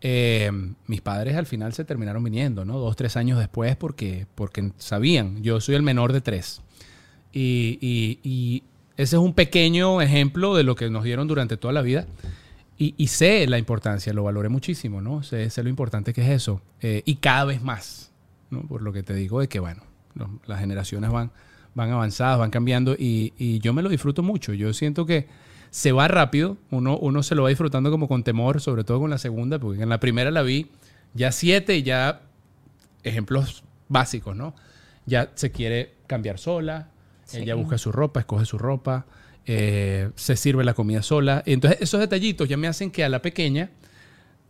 eh, 0.00 0.50
mis 0.86 1.00
padres 1.00 1.36
al 1.36 1.46
final 1.46 1.72
se 1.72 1.84
terminaron 1.84 2.24
viniendo, 2.24 2.64
¿no? 2.64 2.78
Dos, 2.78 2.96
tres 2.96 3.16
años 3.16 3.38
después, 3.38 3.76
porque, 3.76 4.26
porque 4.34 4.72
sabían. 4.78 5.42
Yo 5.42 5.60
soy 5.60 5.74
el 5.74 5.82
menor 5.82 6.12
de 6.12 6.20
tres. 6.20 6.62
Y, 7.32 7.78
y- 7.80 8.18
y 8.22 8.62
ese 8.96 9.16
es 9.16 9.22
un 9.22 9.34
pequeño 9.34 10.00
ejemplo 10.02 10.54
de 10.56 10.62
lo 10.64 10.74
que 10.74 10.90
nos 10.90 11.04
dieron 11.04 11.28
durante 11.28 11.56
toda 11.56 11.72
la 11.72 11.82
vida. 11.82 12.06
Y, 12.78 12.94
y 12.96 13.08
sé 13.08 13.46
la 13.46 13.58
importancia, 13.58 14.12
lo 14.14 14.22
valoré 14.24 14.48
muchísimo, 14.48 15.02
¿no? 15.02 15.22
Sé, 15.22 15.50
sé 15.50 15.62
lo 15.62 15.68
importante 15.68 16.12
que 16.14 16.22
es 16.22 16.30
eso. 16.30 16.62
Eh, 16.80 17.02
y 17.04 17.16
cada 17.16 17.44
vez 17.44 17.62
más, 17.62 18.10
¿no? 18.50 18.62
Por 18.62 18.80
lo 18.82 18.92
que 18.92 19.02
te 19.02 19.12
digo 19.14 19.40
de 19.40 19.48
que, 19.48 19.60
bueno, 19.60 19.82
las 20.46 20.60
generaciones 20.60 21.10
van, 21.10 21.30
van 21.74 21.90
avanzadas, 21.90 22.38
van 22.38 22.50
cambiando 22.50 22.94
y, 22.98 23.34
y 23.38 23.58
yo 23.58 23.74
me 23.74 23.82
lo 23.82 23.90
disfruto 23.90 24.22
mucho. 24.22 24.54
Yo 24.54 24.72
siento 24.72 25.04
que 25.04 25.28
se 25.70 25.92
va 25.92 26.08
rápido, 26.08 26.56
uno, 26.70 26.98
uno 26.98 27.22
se 27.22 27.34
lo 27.34 27.44
va 27.44 27.48
disfrutando 27.48 27.90
como 27.90 28.08
con 28.08 28.22
temor, 28.24 28.60
sobre 28.60 28.84
todo 28.84 28.98
con 29.00 29.10
la 29.10 29.18
segunda, 29.18 29.58
porque 29.58 29.82
en 29.82 29.88
la 29.88 30.00
primera 30.00 30.30
la 30.30 30.42
vi 30.42 30.70
ya 31.14 31.32
siete 31.32 31.76
y 31.76 31.82
ya 31.82 32.22
ejemplos 33.02 33.62
básicos, 33.88 34.36
¿no? 34.36 34.54
Ya 35.06 35.30
se 35.34 35.50
quiere 35.50 35.94
cambiar 36.06 36.38
sola, 36.38 36.88
Sí. 37.24 37.38
ella 37.38 37.54
busca 37.54 37.78
su 37.78 37.92
ropa, 37.92 38.20
escoge 38.20 38.44
su 38.44 38.58
ropa, 38.58 39.06
eh, 39.46 40.10
se 40.16 40.36
sirve 40.36 40.64
la 40.64 40.74
comida 40.74 41.02
sola. 41.02 41.42
Entonces, 41.46 41.80
esos 41.80 42.00
detallitos 42.00 42.48
ya 42.48 42.56
me 42.56 42.66
hacen 42.66 42.90
que 42.90 43.04
a 43.04 43.08
la 43.08 43.22
pequeña 43.22 43.70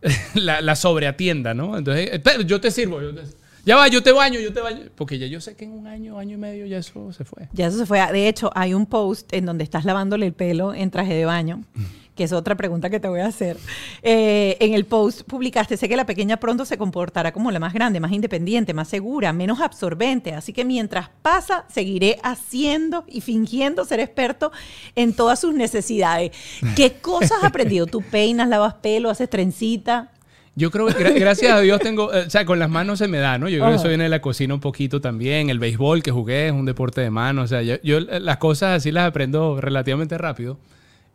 la, 0.35 0.61
la 0.61 0.75
sobreatienda, 0.75 1.53
¿no? 1.53 1.77
Entonces, 1.77 2.09
"Espera, 2.11 2.41
yo 2.41 2.59
te 2.59 2.71
sirvo, 2.71 3.01
yo 3.01 3.13
te- 3.13 3.21
ya 3.65 3.75
va, 3.75 3.87
yo 3.87 4.01
te 4.01 4.11
baño, 4.11 4.39
yo 4.39 4.53
te 4.53 4.61
baño. 4.61 4.81
Porque 4.95 5.19
ya 5.19 5.27
yo 5.27 5.39
sé 5.39 5.55
que 5.55 5.65
en 5.65 5.73
un 5.73 5.87
año, 5.87 6.17
año 6.17 6.35
y 6.35 6.37
medio 6.37 6.65
ya 6.65 6.77
eso 6.77 7.11
se 7.13 7.25
fue. 7.25 7.47
Ya 7.53 7.67
eso 7.67 7.77
se 7.77 7.85
fue. 7.85 7.99
De 8.11 8.27
hecho, 8.27 8.51
hay 8.55 8.73
un 8.73 8.85
post 8.85 9.31
en 9.33 9.45
donde 9.45 9.63
estás 9.63 9.85
lavándole 9.85 10.25
el 10.25 10.33
pelo 10.33 10.73
en 10.73 10.89
traje 10.89 11.13
de 11.13 11.25
baño, 11.25 11.63
que 12.15 12.23
es 12.23 12.33
otra 12.33 12.55
pregunta 12.55 12.89
que 12.89 12.99
te 12.99 13.07
voy 13.07 13.19
a 13.19 13.27
hacer. 13.27 13.57
Eh, 14.01 14.57
en 14.59 14.73
el 14.73 14.85
post 14.85 15.21
publicaste, 15.23 15.77
sé 15.77 15.87
que 15.87 15.95
la 15.95 16.05
pequeña 16.05 16.37
pronto 16.37 16.65
se 16.65 16.77
comportará 16.77 17.31
como 17.31 17.51
la 17.51 17.59
más 17.59 17.73
grande, 17.73 17.99
más 17.99 18.11
independiente, 18.11 18.73
más 18.73 18.87
segura, 18.87 19.31
menos 19.31 19.61
absorbente. 19.61 20.33
Así 20.33 20.53
que 20.53 20.65
mientras 20.65 21.09
pasa, 21.21 21.65
seguiré 21.69 22.17
haciendo 22.23 23.05
y 23.07 23.21
fingiendo 23.21 23.85
ser 23.85 23.99
experto 23.99 24.51
en 24.95 25.13
todas 25.13 25.39
sus 25.39 25.53
necesidades. 25.53 26.31
¿Qué 26.75 26.93
cosas 26.93 27.33
has 27.33 27.43
aprendido? 27.43 27.85
¿Tú 27.85 28.01
peinas, 28.01 28.49
lavas 28.49 28.73
pelo, 28.75 29.09
haces 29.09 29.29
trencita? 29.29 30.10
Yo 30.55 30.69
creo 30.69 30.87
que 30.87 30.93
gra- 30.95 31.13
gracias 31.19 31.51
a 31.53 31.59
Dios 31.61 31.79
tengo, 31.79 32.13
eh, 32.13 32.25
o 32.27 32.29
sea, 32.29 32.45
con 32.45 32.59
las 32.59 32.69
manos 32.69 32.99
se 32.99 33.07
me 33.07 33.19
da, 33.19 33.37
¿no? 33.37 33.47
Yo 33.47 33.59
creo 33.59 33.69
que 33.71 33.75
eso 33.77 33.87
viene 33.87 34.03
de 34.03 34.09
la 34.09 34.21
cocina 34.21 34.53
un 34.53 34.59
poquito 34.59 34.99
también. 34.99 35.49
El 35.49 35.59
béisbol 35.59 36.03
que 36.03 36.11
jugué 36.11 36.47
es 36.47 36.51
un 36.51 36.65
deporte 36.65 36.99
de 37.01 37.09
mano. 37.09 37.43
O 37.43 37.47
sea, 37.47 37.61
yo, 37.61 37.75
yo 37.83 37.99
las 38.01 38.37
cosas 38.37 38.77
así 38.77 38.91
las 38.91 39.07
aprendo 39.07 39.61
relativamente 39.61 40.17
rápido. 40.17 40.57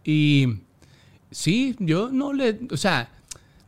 Y 0.05 0.61
sí, 1.31 1.76
yo 1.78 2.11
no 2.11 2.33
le, 2.33 2.61
o 2.71 2.76
sea, 2.76 3.11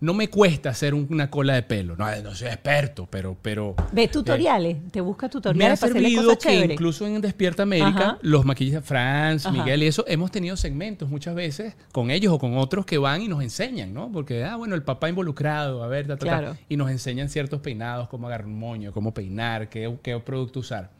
no 0.00 0.14
me 0.14 0.28
cuesta 0.28 0.70
hacer 0.70 0.94
un- 0.94 1.08
una 1.10 1.28
cola 1.28 1.54
de 1.54 1.62
pelo. 1.64 1.96
No, 1.96 2.06
no 2.22 2.34
soy 2.34 2.48
experto, 2.48 3.08
pero, 3.10 3.36
pero 3.42 3.74
¿Ves 3.92 4.10
tutoriales? 4.12 4.76
¿Te 4.92 5.00
buscas 5.00 5.24
me 5.24 5.26
ha 5.28 5.30
tutoriales 5.32 5.80
para 5.80 5.92
servido 5.92 6.22
cosas 6.22 6.38
que 6.38 6.48
chéveres? 6.50 6.74
incluso 6.74 7.06
en 7.06 7.20
Despierta 7.20 7.64
América, 7.64 7.88
Ajá. 7.88 8.18
los 8.22 8.44
maquillistas 8.44 8.84
Franz, 8.84 9.44
Ajá. 9.46 9.56
Miguel 9.56 9.82
y 9.82 9.86
eso, 9.88 10.04
hemos 10.06 10.30
tenido 10.30 10.56
segmentos 10.56 11.08
muchas 11.08 11.34
veces 11.34 11.74
con 11.90 12.10
ellos 12.12 12.32
o 12.32 12.38
con 12.38 12.56
otros 12.56 12.86
que 12.86 12.96
van 12.98 13.22
y 13.22 13.28
nos 13.28 13.42
enseñan, 13.42 13.92
¿no? 13.92 14.12
Porque, 14.12 14.44
ah, 14.44 14.54
bueno, 14.56 14.76
el 14.76 14.82
papá 14.84 15.08
involucrado, 15.08 15.82
a 15.82 15.88
ver, 15.88 16.06
ta, 16.06 16.16
ta, 16.16 16.26
ta, 16.26 16.56
y 16.68 16.76
nos 16.76 16.90
enseñan 16.90 17.28
ciertos 17.28 17.60
peinados, 17.60 18.08
cómo 18.08 18.28
agarrar 18.28 18.46
un 18.46 18.58
moño, 18.58 18.92
cómo 18.92 19.12
peinar, 19.12 19.68
qué, 19.68 19.92
qué 20.02 20.16
producto 20.20 20.60
usar. 20.60 20.90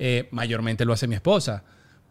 Eh, 0.00 0.26
mayormente 0.32 0.84
lo 0.84 0.92
hace 0.92 1.06
mi 1.06 1.14
esposa. 1.14 1.62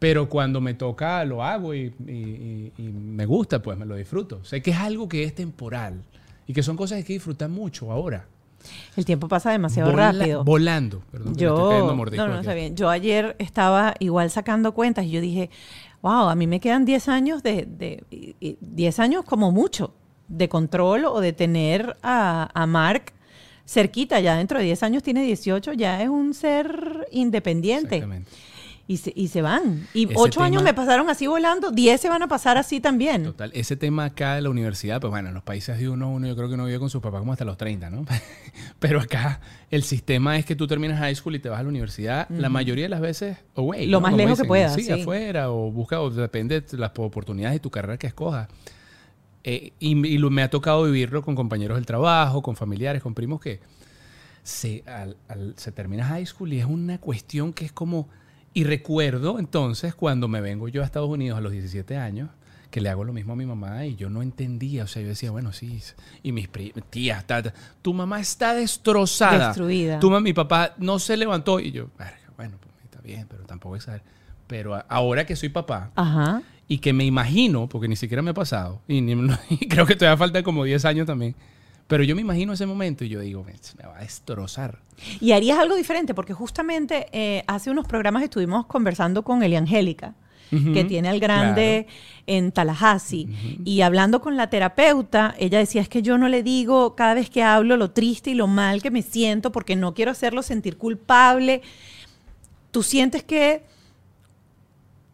Pero 0.02 0.28
cuando 0.28 0.62
me 0.62 0.74
toca, 0.74 1.24
lo 1.26 1.44
hago 1.44 1.76
y, 1.76 1.94
y- 2.08 2.12
y- 2.12 2.74
y 2.76 2.82
me 2.92 3.28
gusta, 3.28 3.62
pues 3.62 3.78
me 3.78 3.86
lo 3.86 3.96
disfruto. 3.96 4.44
Sé 4.44 4.60
que 4.60 4.72
es 4.72 4.78
algo 4.78 5.08
que 5.08 5.24
es 5.24 5.36
temporal 5.36 6.02
y 6.48 6.54
que 6.54 6.64
son 6.64 6.76
cosas 6.76 6.96
que 6.96 6.98
hay 6.98 7.04
que 7.04 7.14
disfrutar 7.14 7.50
mucho 7.50 7.92
ahora. 7.92 8.26
El 8.98 9.06
tiempo 9.06 9.28
pasa 9.28 9.52
demasiado 9.52 9.92
Vola- 9.92 10.12
rápido. 10.12 10.44
Volando. 10.44 11.04
Perdón, 11.12 11.28
me 11.28 11.32
estoy 11.34 11.48
Yo, 11.48 11.56
cayendo 11.70 11.96
no, 11.96 12.28
no, 12.34 12.40
está 12.40 12.56
bien. 12.56 12.76
Yo 12.76 12.90
ayer 12.90 13.36
estaba 13.38 13.94
igual 14.00 14.32
sacando 14.32 14.72
cuentas 14.74 15.06
y 15.06 15.12
yo 15.12 15.22
dije, 15.22 15.52
wow, 16.02 16.30
a 16.30 16.36
mí 16.36 16.48
me 16.48 16.60
quedan 16.60 16.84
10 16.84 17.08
años 17.08 17.44
de, 17.44 17.68
de 17.68 18.04
y- 18.10 18.36
y 18.40 18.58
10 18.60 19.00
años 19.00 19.24
como 19.24 19.52
mucho 19.52 19.94
de 20.28 20.50
control 20.50 21.06
o 21.06 21.22
de 21.22 21.34
tener 21.34 21.96
a, 22.02 22.50
a 22.60 22.66
Mark 22.66 23.14
cerquita. 23.68 24.20
Ya 24.20 24.36
dentro 24.36 24.58
de 24.58 24.66
10 24.66 24.82
años 24.82 25.04
tiene 25.04 25.22
18, 25.22 25.74
ya 25.74 26.02
es 26.02 26.10
un 26.10 26.34
ser 26.34 27.08
independiente. 27.12 27.98
Exactamente. 27.98 28.32
Y 28.88 28.98
se, 28.98 29.14
y 29.16 29.30
se 29.30 29.42
van. 29.42 29.88
Y 29.94 30.06
Ese 30.06 30.16
8 30.18 30.42
años 30.42 30.64
me 30.64 30.74
pasaron 30.74 31.10
así 31.10 31.26
volando, 31.28 31.72
10 31.72 32.02
se 32.02 32.10
van 32.10 32.24
a 32.24 32.28
pasar 32.28 32.58
así 32.58 32.82
también. 32.82 33.24
Total, 33.24 33.50
ese 33.54 33.78
tema 33.78 34.06
acá 34.06 34.36
de 34.36 34.42
la 34.42 34.50
universidad, 34.50 35.00
pues 35.00 35.12
bueno, 35.12 35.30
en 35.30 35.34
los 35.34 35.44
países 35.44 35.78
de 35.80 35.88
uno, 35.88 36.12
uno 36.12 36.28
yo 36.28 36.36
creo 36.36 36.48
que 36.50 36.56
uno 36.56 36.66
vive 36.66 36.80
con 36.80 36.90
su 36.90 37.00
papá 37.00 37.20
como 37.20 37.32
hasta 37.32 37.46
los 37.46 37.58
30, 37.58 37.90
¿no? 37.90 38.06
Pero 38.80 39.00
acá 39.00 39.40
el 39.70 39.84
sistema 39.84 40.38
es 40.38 40.46
que 40.46 40.56
tú 40.56 40.68
terminas 40.68 41.00
high 41.00 41.16
school 41.16 41.36
y 41.36 41.40
te 41.40 41.48
vas 41.48 41.60
a 41.60 41.64
la 41.64 41.70
universidad, 41.70 42.28
la 42.30 42.50
mayoría 42.50 42.86
de 42.86 42.90
las 42.90 43.00
veces 43.02 43.38
away. 43.56 43.86
Lo 43.88 43.98
¿no? 43.98 44.02
más 44.02 44.12
Como 44.12 44.24
lejos 44.24 44.42
que 44.42 44.48
puedas, 44.48 44.74
Sí, 44.76 44.84
sí. 44.84 44.92
afuera 44.92 45.52
o 45.52 45.72
busca, 45.72 46.02
o 46.02 46.10
depende 46.10 46.60
de 46.62 46.78
las 46.78 46.92
oportunidades 46.98 47.56
de 47.56 47.60
tu 47.62 47.70
carrera 47.72 47.98
que 47.98 48.08
escojas. 48.08 48.50
Eh, 49.44 49.74
y 49.80 49.92
y 50.08 50.18
lo- 50.18 50.30
me 50.30 50.44
ha 50.44 50.50
tocado 50.50 50.84
vivirlo 50.84 51.24
con 51.24 51.34
compañeros 51.36 51.78
del 51.78 51.86
trabajo, 51.86 52.42
con 52.42 52.56
familiares, 52.56 53.02
con 53.02 53.14
primos 53.16 53.40
que 53.40 53.60
se, 54.44 54.84
al- 54.88 55.18
al- 55.28 55.54
se 55.58 55.72
termina 55.72 56.06
high 56.06 56.26
school 56.26 56.52
y 56.54 56.60
es 56.60 56.66
una 56.66 56.98
cuestión 57.00 57.54
que 57.54 57.66
es 57.66 57.72
como... 57.72 58.10
Y 58.54 58.64
recuerdo 58.66 59.40
entonces 59.40 59.96
cuando 59.96 60.28
me 60.28 60.42
vengo 60.42 60.68
yo 60.68 60.82
a 60.82 60.86
Estados 60.86 61.10
Unidos 61.10 61.38
a 61.38 61.42
los 61.42 61.52
17 61.52 61.98
años, 61.98 62.30
que 62.70 62.80
le 62.82 62.90
hago 62.90 63.04
lo 63.04 63.12
mismo 63.14 63.34
a 63.34 63.36
mi 63.36 63.46
mamá 63.46 63.86
y 63.86 63.96
yo 63.96 64.10
no 64.10 64.22
entendía, 64.22 64.84
o 64.86 64.88
sea, 64.88 65.02
yo 65.02 65.10
decía, 65.10 65.32
bueno, 65.32 65.52
sí, 65.52 65.82
y 66.24 66.32
mis 66.32 66.50
tías, 66.90 67.26
ta, 67.28 67.44
ta, 67.44 67.54
tu 67.82 67.94
mamá 67.94 68.20
está 68.20 68.54
destrozada. 68.54 69.48
Destruida. 69.48 70.00
Tu 70.00 70.10
mamá, 70.10 70.22
mi 70.22 70.34
papá 70.34 70.74
no 70.78 70.98
se 71.00 71.18
levantó 71.18 71.60
y 71.60 71.72
yo, 71.72 71.88
"Verga, 71.98 72.18
bueno, 72.38 72.58
pues 72.62 72.74
está 72.86 73.02
bien, 73.02 73.26
pero 73.30 73.44
tampoco 73.44 73.76
es... 73.76 73.88
Pero 74.48 74.82
ahora 74.90 75.26
que 75.26 75.36
soy 75.38 75.50
papá, 75.50 75.92
Ajá. 75.96 76.42
y 76.68 76.80
que 76.80 76.92
me 76.94 77.06
imagino, 77.06 77.68
porque 77.70 77.88
ni 77.88 77.96
siquiera 77.96 78.22
me 78.22 78.32
ha 78.32 78.34
pasado, 78.34 78.82
y, 78.88 79.00
ni- 79.02 79.14
y 79.50 79.58
creo 79.70 79.86
que 79.86 79.96
todavía 79.96 80.18
falta 80.18 80.44
como 80.44 80.64
10 80.66 80.84
años 80.86 81.08
también, 81.08 81.36
pero 81.92 82.06
yo 82.06 82.16
me 82.16 82.22
imagino 82.22 82.54
ese 82.54 82.66
momento 82.66 83.04
y 83.04 83.10
yo 83.10 83.20
digo, 83.20 83.44
me, 83.44 83.52
me 83.78 83.86
va 83.86 83.98
a 83.98 84.00
destrozar. 84.00 84.80
Y 85.20 85.34
harías 85.34 85.60
algo 85.60 85.76
diferente, 85.76 86.14
porque 86.14 86.32
justamente 86.32 87.08
eh, 87.12 87.44
hace 87.48 87.70
unos 87.70 87.86
programas 87.86 88.24
estuvimos 88.24 88.66
conversando 88.66 89.24
con 89.24 89.44
Eli 89.44 89.58
Angélica, 89.58 90.16
Ujú, 90.54 90.72
que 90.72 90.86
tiene 90.86 91.10
al 91.10 91.20
grande 91.20 91.88
en 92.28 92.54
Tallahassee, 92.54 93.28
y 93.66 93.82
hablando 93.82 94.22
con 94.22 94.38
la 94.38 94.50
terapeuta, 94.50 95.36
ella 95.38 95.60
decía, 95.60 95.82
es 95.82 95.90
que 95.90 96.02
yo 96.02 96.18
no 96.18 96.30
le 96.30 96.44
digo 96.44 96.96
cada 96.96 97.14
vez 97.14 97.30
que 97.30 97.44
hablo 97.44 97.76
lo 97.76 97.92
triste 97.92 98.30
y 98.30 98.36
lo 98.36 98.48
mal 98.48 98.82
que 98.82 98.90
me 98.90 99.02
siento, 99.02 99.52
porque 99.52 99.76
no 99.76 99.94
quiero 99.94 100.12
hacerlo 100.12 100.44
sentir 100.44 100.78
culpable. 100.78 101.62
¿Tú 102.72 102.84
sientes 102.84 103.22
que 103.22 103.64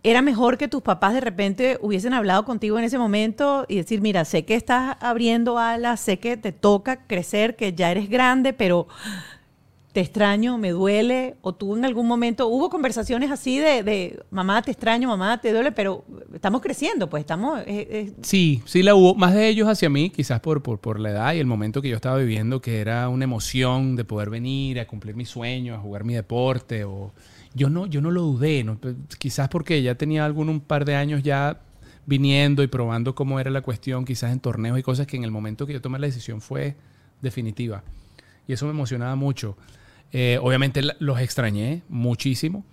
era 0.09 0.21
mejor 0.21 0.57
que 0.57 0.69
tus 0.69 0.81
papás 0.81 1.13
de 1.13 1.19
repente 1.19 1.77
hubiesen 1.81 2.13
hablado 2.13 2.45
contigo 2.45 2.79
en 2.79 2.85
ese 2.85 2.97
momento 2.97 3.65
y 3.67 3.75
decir, 3.75 3.99
mira, 3.99 4.23
sé 4.23 4.45
que 4.45 4.55
estás 4.55 4.95
abriendo 5.01 5.57
alas, 5.59 5.99
sé 5.99 6.17
que 6.17 6.37
te 6.37 6.53
toca 6.53 7.05
crecer, 7.07 7.57
que 7.57 7.73
ya 7.73 7.91
eres 7.91 8.09
grande, 8.09 8.53
pero 8.53 8.87
te 9.91 9.99
extraño, 9.99 10.57
me 10.57 10.69
duele, 10.69 11.35
o 11.41 11.55
tú 11.55 11.75
en 11.75 11.83
algún 11.83 12.07
momento, 12.07 12.47
hubo 12.47 12.69
conversaciones 12.69 13.31
así 13.31 13.57
de, 13.57 13.83
de 13.83 14.23
mamá, 14.29 14.61
te 14.61 14.71
extraño, 14.71 15.09
mamá, 15.09 15.41
te 15.41 15.51
duele, 15.51 15.73
pero 15.73 16.05
estamos 16.33 16.61
creciendo, 16.61 17.09
pues 17.09 17.21
estamos... 17.21 17.59
Sí, 18.21 18.61
sí 18.65 18.83
la 18.83 18.95
hubo. 18.95 19.13
Más 19.15 19.33
de 19.33 19.49
ellos 19.49 19.67
hacia 19.67 19.89
mí, 19.89 20.09
quizás 20.09 20.39
por, 20.39 20.61
por, 20.61 20.79
por 20.79 21.01
la 21.01 21.09
edad 21.09 21.33
y 21.33 21.39
el 21.39 21.47
momento 21.47 21.81
que 21.81 21.89
yo 21.89 21.95
estaba 21.97 22.17
viviendo, 22.17 22.61
que 22.61 22.79
era 22.79 23.09
una 23.09 23.25
emoción 23.25 23.97
de 23.97 24.05
poder 24.05 24.29
venir 24.29 24.79
a 24.79 24.87
cumplir 24.87 25.15
mi 25.15 25.25
sueño, 25.25 25.75
a 25.75 25.79
jugar 25.79 26.05
mi 26.05 26.13
deporte. 26.13 26.85
O... 26.85 27.11
Yo, 27.57 27.69
no, 27.69 27.87
yo 27.87 28.01
no 28.01 28.11
lo 28.11 28.21
dudé. 28.21 28.63
Pues, 28.79 28.95
quizás 29.17 29.49
porque 29.49 29.81
ya 29.81 29.95
tenía 29.95 30.25
algún 30.25 30.49
un 30.49 30.61
par 30.61 30.85
de 30.85 30.95
años 30.95 31.23
ya 31.23 31.61
viniendo 32.05 32.63
y 32.63 32.67
probando 32.67 33.15
cómo 33.15 33.39
era 33.39 33.51
la 33.51 33.61
cuestión, 33.61 34.05
quizás 34.05 34.31
en 34.31 34.39
torneos 34.39 34.79
y 34.79 34.83
cosas 34.83 35.07
que 35.07 35.17
en 35.17 35.23
el 35.23 35.31
momento 35.31 35.65
que 35.65 35.73
yo 35.73 35.81
tomé 35.81 35.99
la 35.99 36.07
decisión 36.07 36.39
fue 36.39 36.75
definitiva. 37.21 37.83
Y 38.47 38.53
eso 38.53 38.65
me 38.65 38.71
emocionaba 38.71 39.15
mucho. 39.15 39.57
Eh, 40.13 40.39
obviamente 40.41 40.81
los 40.99 41.19
extrañé 41.19 41.81
muchísimo. 41.89 42.63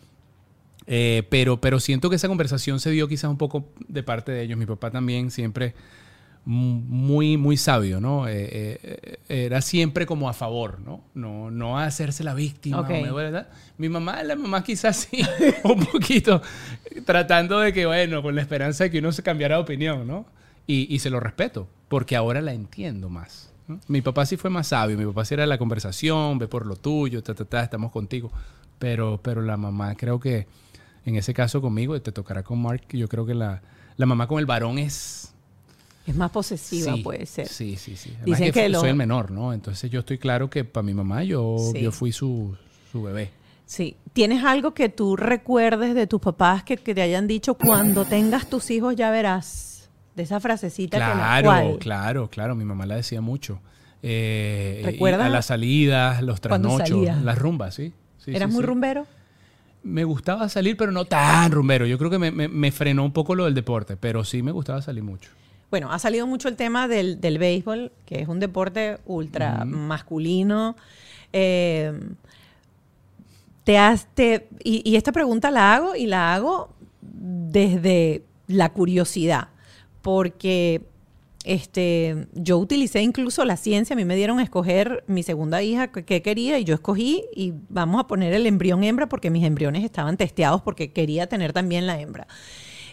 Eh, 0.86 1.22
pero, 1.30 1.60
pero 1.60 1.80
siento 1.80 2.10
que 2.10 2.16
esa 2.16 2.28
conversación 2.28 2.78
se 2.78 2.90
dio 2.90 3.08
quizás 3.08 3.30
un 3.30 3.38
poco 3.38 3.72
de 3.88 4.02
parte 4.02 4.32
de 4.32 4.42
ellos. 4.42 4.58
Mi 4.58 4.66
papá 4.66 4.90
también 4.90 5.30
siempre 5.30 5.74
muy, 6.44 7.36
muy 7.36 7.56
sabio, 7.56 8.00
¿no? 8.00 8.28
Eh, 8.28 8.78
eh, 8.82 9.18
era 9.28 9.60
siempre 9.62 10.04
como 10.04 10.28
a 10.28 10.34
favor, 10.34 10.80
¿no? 10.80 11.04
No, 11.14 11.50
no 11.50 11.78
a 11.78 11.84
hacerse 11.84 12.22
la 12.22 12.34
víctima. 12.34 12.80
Ok. 12.80 12.90
o 12.90 13.14
me. 13.14 13.46
Mi 13.78 13.88
mamá, 13.88 14.22
la 14.22 14.36
mamá 14.36 14.62
quizás 14.62 15.08
sí, 15.10 15.22
un 15.64 15.84
poquito, 15.86 16.42
tratando 17.04 17.60
de 17.60 17.72
que, 17.72 17.86
bueno, 17.86 18.22
con 18.22 18.34
la 18.34 18.42
esperanza 18.42 18.84
de 18.84 18.90
que 18.90 18.98
uno 18.98 19.12
se 19.12 19.22
cambiara 19.22 19.56
de 19.56 19.62
opinión, 19.62 20.06
¿no? 20.06 20.26
Y, 20.66 20.94
y 20.94 20.98
se 20.98 21.10
lo 21.10 21.20
respeto, 21.20 21.68
porque 21.88 22.16
ahora 22.16 22.40
la 22.40 22.52
entiendo 22.52 23.08
más. 23.08 23.52
¿no? 23.66 23.80
Mi 23.88 24.02
papá 24.02 24.26
sí 24.26 24.36
fue 24.36 24.50
más 24.50 24.68
sabio, 24.68 24.98
mi 24.98 25.06
papá 25.06 25.24
sí 25.24 25.34
era 25.34 25.46
la 25.46 25.58
conversación, 25.58 26.38
ve 26.38 26.48
por 26.48 26.66
lo 26.66 26.76
tuyo, 26.76 27.22
ta, 27.22 27.34
ta, 27.34 27.44
ta, 27.44 27.62
estamos 27.62 27.90
contigo. 27.90 28.30
Pero, 28.78 29.20
pero 29.22 29.40
la 29.40 29.56
mamá 29.56 29.94
creo 29.94 30.20
que, 30.20 30.46
en 31.06 31.16
ese 31.16 31.32
caso 31.32 31.62
conmigo, 31.62 32.00
te 32.02 32.12
tocará 32.12 32.42
con 32.42 32.60
Mark, 32.60 32.82
yo 32.90 33.08
creo 33.08 33.24
que 33.24 33.34
la, 33.34 33.62
la 33.96 34.06
mamá 34.06 34.26
con 34.26 34.38
el 34.38 34.46
varón 34.46 34.78
es... 34.78 35.23
es 36.06 36.14
más 36.16 36.30
posesiva, 36.30 36.94
sí, 36.94 37.02
puede 37.02 37.26
ser. 37.26 37.48
Sí, 37.48 37.76
sí, 37.76 37.96
sí. 37.96 38.10
Además 38.20 38.26
Dicen 38.38 38.52
que, 38.52 38.62
que 38.62 38.68
lo- 38.68 38.80
soy 38.80 38.90
el 38.90 38.96
menor, 38.96 39.30
¿no? 39.30 39.52
Entonces 39.52 39.90
yo 39.90 40.00
estoy 40.00 40.18
claro 40.18 40.50
que 40.50 40.64
para 40.64 40.82
mi 40.84 40.94
mamá 40.94 41.22
yo, 41.24 41.56
Sí. 41.72 41.80
yo 41.80 41.92
fui 41.92 42.12
su, 42.12 42.56
su 42.92 43.02
bebé. 43.02 43.30
Sí. 43.66 43.96
¿Tienes 44.12 44.44
algo 44.44 44.74
que 44.74 44.88
tú 44.90 45.16
recuerdes 45.16 45.94
de 45.94 46.06
tus 46.06 46.20
papás 46.20 46.62
que, 46.64 46.76
que 46.76 46.94
te 46.94 47.00
hayan 47.02 47.26
dicho 47.26 47.54
cuando 47.54 48.04
tengas 48.04 48.48
tus 48.48 48.70
hijos 48.70 48.94
ya 48.96 49.10
verás? 49.10 49.88
De 50.14 50.22
esa 50.22 50.38
frasecita 50.38 50.98
que 50.98 51.00
la 51.00 51.12
Claro, 51.14 51.48
cual. 51.48 51.78
claro, 51.80 52.30
claro. 52.30 52.54
Mi 52.54 52.64
mamá 52.64 52.86
la 52.86 52.94
decía 52.96 53.20
mucho. 53.20 53.58
Eh, 54.02 54.82
¿Recuerdas 54.84 55.26
A 55.26 55.30
las 55.30 55.46
salidas, 55.46 56.22
los 56.22 56.40
trasnochos, 56.40 57.00
las 57.22 57.38
rumbas, 57.38 57.74
¿sí? 57.74 57.92
Sí, 58.18 58.30
¿Eras 58.36 58.50
sí, 58.50 58.54
muy 58.54 58.62
sí. 58.62 58.66
rumbero? 58.66 59.06
Me 59.82 60.04
gustaba 60.04 60.48
salir, 60.48 60.76
pero 60.76 60.92
no 60.92 61.04
tan 61.06 61.50
rumbero. 61.50 61.84
Yo 61.86 61.98
creo 61.98 62.10
que 62.10 62.18
me, 62.18 62.30
me- 62.30 62.48
me 62.48 62.70
frenó 62.70 63.04
un 63.04 63.12
poco 63.12 63.34
lo 63.34 63.46
del 63.46 63.54
deporte, 63.54 63.96
pero 63.96 64.22
sí 64.24 64.42
me 64.42 64.52
gustaba 64.52 64.82
salir 64.82 65.02
mucho. 65.02 65.30
Bueno, 65.74 65.90
ha 65.90 65.98
salido 65.98 66.28
mucho 66.28 66.46
el 66.46 66.54
tema 66.54 66.86
del, 66.86 67.20
del 67.20 67.36
béisbol, 67.38 67.90
que 68.06 68.20
es 68.22 68.28
un 68.28 68.38
deporte 68.38 68.98
ultra 69.06 69.64
masculino. 69.64 70.76
Eh, 71.32 71.92
te 73.64 73.76
has, 73.76 74.06
te- 74.14 74.46
y, 74.62 74.88
y 74.88 74.94
esta 74.94 75.10
pregunta 75.10 75.50
la 75.50 75.74
hago 75.74 75.96
y 75.96 76.06
la 76.06 76.32
hago 76.32 76.72
desde 77.02 78.22
la 78.46 78.72
curiosidad, 78.72 79.48
porque 80.00 80.82
este, 81.44 82.28
yo 82.34 82.56
utilicé 82.58 83.02
incluso 83.02 83.44
la 83.44 83.56
ciencia, 83.56 83.94
a 83.94 83.96
mí 83.96 84.04
me 84.04 84.14
dieron 84.14 84.38
a 84.38 84.44
escoger 84.44 85.02
mi 85.08 85.24
segunda 85.24 85.60
hija 85.60 85.88
que 85.88 86.22
quería 86.22 86.56
y 86.60 86.64
yo 86.64 86.74
escogí 86.74 87.24
y 87.34 87.52
vamos 87.68 87.98
a 88.00 88.06
poner 88.06 88.32
el 88.32 88.46
embrión 88.46 88.84
hembra 88.84 89.08
porque 89.08 89.28
mis 89.28 89.42
embriones 89.44 89.82
estaban 89.82 90.16
testeados 90.18 90.62
porque 90.62 90.92
quería 90.92 91.26
tener 91.26 91.52
también 91.52 91.88
la 91.88 92.00
hembra. 92.00 92.28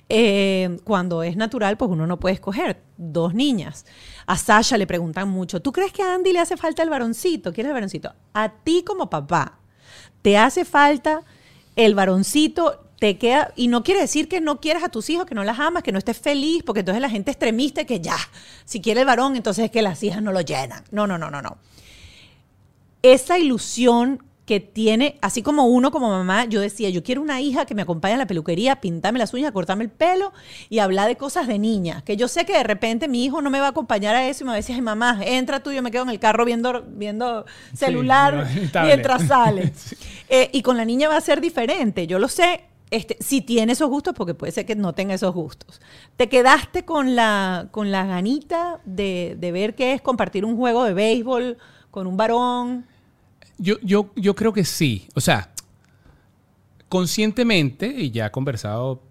Eh, 0.10 0.78
cuando 0.84 1.24
es 1.24 1.38
natural, 1.38 1.78
pues 1.78 1.90
uno 1.90 2.06
no 2.06 2.20
puede 2.20 2.36
escoger 2.36 2.82
dos 2.98 3.34
niñas. 3.34 3.86
A 4.26 4.38
Sasha 4.38 4.78
le 4.78 4.88
preguntan 4.88 5.30
mucho, 5.30 5.62
¿tú 5.62 5.72
crees 5.72 5.94
que 5.94 6.04
a 6.04 6.14
Andy 6.14 6.34
le 6.34 6.40
hace 6.40 6.58
falta 6.58 6.84
el 6.84 6.90
varoncito? 6.90 7.54
¿Quieres 7.54 7.70
el 7.70 7.74
varoncito? 7.74 8.14
A 8.34 8.50
ti 8.50 8.84
como 8.86 9.10
papá, 9.10 9.60
¿te 10.22 10.38
hace 10.38 10.66
falta 10.66 11.22
el 11.76 11.96
varoncito? 11.96 12.88
Te 13.00 13.18
queda, 13.18 13.52
y 13.56 13.68
no 13.68 13.84
quiere 13.84 14.02
decir 14.02 14.28
que 14.28 14.42
no 14.42 14.60
quieras 14.60 14.84
a 14.84 14.90
tus 14.90 15.10
hijos, 15.10 15.26
que 15.26 15.34
no 15.34 15.44
las 15.44 15.60
amas, 15.60 15.82
que 15.82 15.92
no 15.92 15.98
estés 15.98 16.20
feliz, 16.20 16.62
porque 16.64 16.82
entonces 16.82 17.02
la 17.02 17.10
gente 17.10 17.32
extremista 17.32 17.84
que 17.86 18.00
ya, 18.00 18.18
si 18.64 18.80
quiere 18.80 19.00
el 19.00 19.08
varón, 19.08 19.36
entonces 19.36 19.66
es 19.66 19.72
que 19.72 19.82
las 19.82 20.04
hijas 20.04 20.22
no 20.22 20.32
lo 20.32 20.42
llenan. 20.42 20.84
No, 20.92 21.08
no, 21.08 21.18
no, 21.18 21.32
no, 21.32 21.42
no 21.42 21.58
esa 23.04 23.40
ilusión 23.40 24.24
que 24.52 24.60
tiene, 24.60 25.18
así 25.22 25.42
como 25.42 25.68
uno 25.68 25.92
como 25.92 26.10
mamá, 26.10 26.44
yo 26.44 26.60
decía, 26.60 26.90
yo 26.90 27.04
quiero 27.04 27.22
una 27.22 27.40
hija 27.40 27.66
que 27.66 27.74
me 27.74 27.84
acompañe 27.84 28.16
a 28.16 28.18
la 28.18 28.28
peluquería, 28.28 28.82
pintarme 28.82 29.18
las 29.18 29.34
uñas, 29.34 29.54
cortarme 29.54 29.86
el 29.86 29.90
pelo 29.90 30.34
y 30.68 30.80
hablar 30.80 31.08
de 31.08 31.16
cosas 31.16 31.48
de 31.48 31.58
niña, 31.58 32.02
que 32.04 32.18
yo 32.18 32.28
sé 32.28 32.44
que 32.44 32.52
de 32.52 32.64
repente 32.64 33.08
mi 33.08 33.24
hijo 33.24 33.42
no 33.42 33.50
me 33.50 33.62
va 33.62 33.68
a 33.68 33.70
acompañar 33.70 34.14
a 34.14 34.28
eso 34.28 34.44
y 34.44 34.46
me 34.46 34.50
va 34.50 34.56
a 34.56 34.58
decir, 34.58 34.76
ay 34.76 34.82
mamá, 34.82 35.22
entra 35.24 35.64
tú, 35.64 35.72
yo 35.72 35.82
me 35.82 35.90
quedo 35.90 36.04
en 36.04 36.10
el 36.10 36.20
carro 36.20 36.44
viendo, 36.44 36.84
viendo 36.86 37.46
celular 37.74 38.46
Sí, 38.54 38.70
mientras 38.84 39.26
sale. 39.26 39.72
Eh, 40.28 40.50
y 40.52 40.62
con 40.64 40.76
la 40.76 40.84
niña 40.84 41.08
va 41.08 41.16
a 41.16 41.22
ser 41.22 41.40
diferente, 41.40 42.06
yo 42.06 42.20
lo 42.20 42.28
sé. 42.28 42.66
Este, 42.90 43.16
si 43.22 43.40
tiene 43.40 43.72
esos 43.72 43.90
gustos, 43.90 44.14
porque 44.14 44.34
puede 44.34 44.52
ser 44.52 44.66
que 44.66 44.76
no 44.76 44.92
tenga 44.92 45.14
esos 45.14 45.34
gustos. 45.34 45.80
¿Te 46.18 46.28
quedaste 46.28 46.84
con 46.84 47.16
la, 47.16 47.70
con 47.72 47.90
la 47.90 48.06
ganita 48.06 48.82
de, 48.84 49.38
de 49.40 49.52
ver 49.54 49.76
qué 49.76 49.94
es 49.94 50.02
compartir 50.02 50.44
un 50.44 50.58
juego 50.58 50.84
de 50.84 50.94
béisbol 50.94 51.58
con 51.90 52.06
un 52.06 52.18
varón? 52.18 52.91
Yo, 53.58 53.76
yo, 53.82 54.12
yo 54.16 54.36
creo 54.36 54.54
que 54.54 54.66
sí. 54.66 55.08
O 55.16 55.22
sea, 55.22 55.52
conscientemente, 56.90 57.88
y 57.88 58.12
ya 58.12 58.28
he 58.28 58.32
conversado 58.32 59.02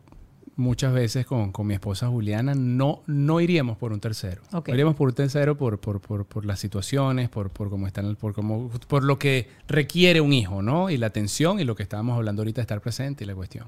muchas 0.61 0.93
veces 0.93 1.27
con, 1.27 1.51
con 1.51 1.67
mi 1.67 1.75
esposa 1.75 2.09
Juliana, 2.09 2.55
no, 2.55 3.03
no 3.07 3.41
iríamos 3.41 3.79
por 3.79 3.93
un 3.93 4.01
tercero. 4.01 4.43
Ok. 4.53 4.69
No 4.69 4.75
iríamos 4.75 4.95
por 4.95 5.09
un 5.09 5.15
tercero 5.15 5.57
por, 5.57 5.81
por, 5.81 6.01
por, 6.01 6.27
por 6.27 6.45
las 6.45 6.61
situaciones, 6.61 7.29
por, 7.29 7.51
por 7.51 7.71
cómo 7.71 7.87
están, 7.87 8.15
por, 8.17 8.35
cómo, 8.35 8.71
por 8.87 9.03
lo 9.03 9.19
que 9.19 9.49
requiere 9.67 10.21
un 10.21 10.33
hijo, 10.33 10.63
¿no? 10.63 10.91
Y 10.91 10.99
la 10.99 11.07
atención 11.07 11.59
y 11.59 11.65
lo 11.65 11.75
que 11.75 11.83
estábamos 11.83 12.17
hablando 12.17 12.43
ahorita 12.43 12.61
de 12.61 12.63
estar 12.63 12.81
presente 12.81 13.25
y 13.25 13.27
la 13.27 13.35
cuestión. 13.35 13.67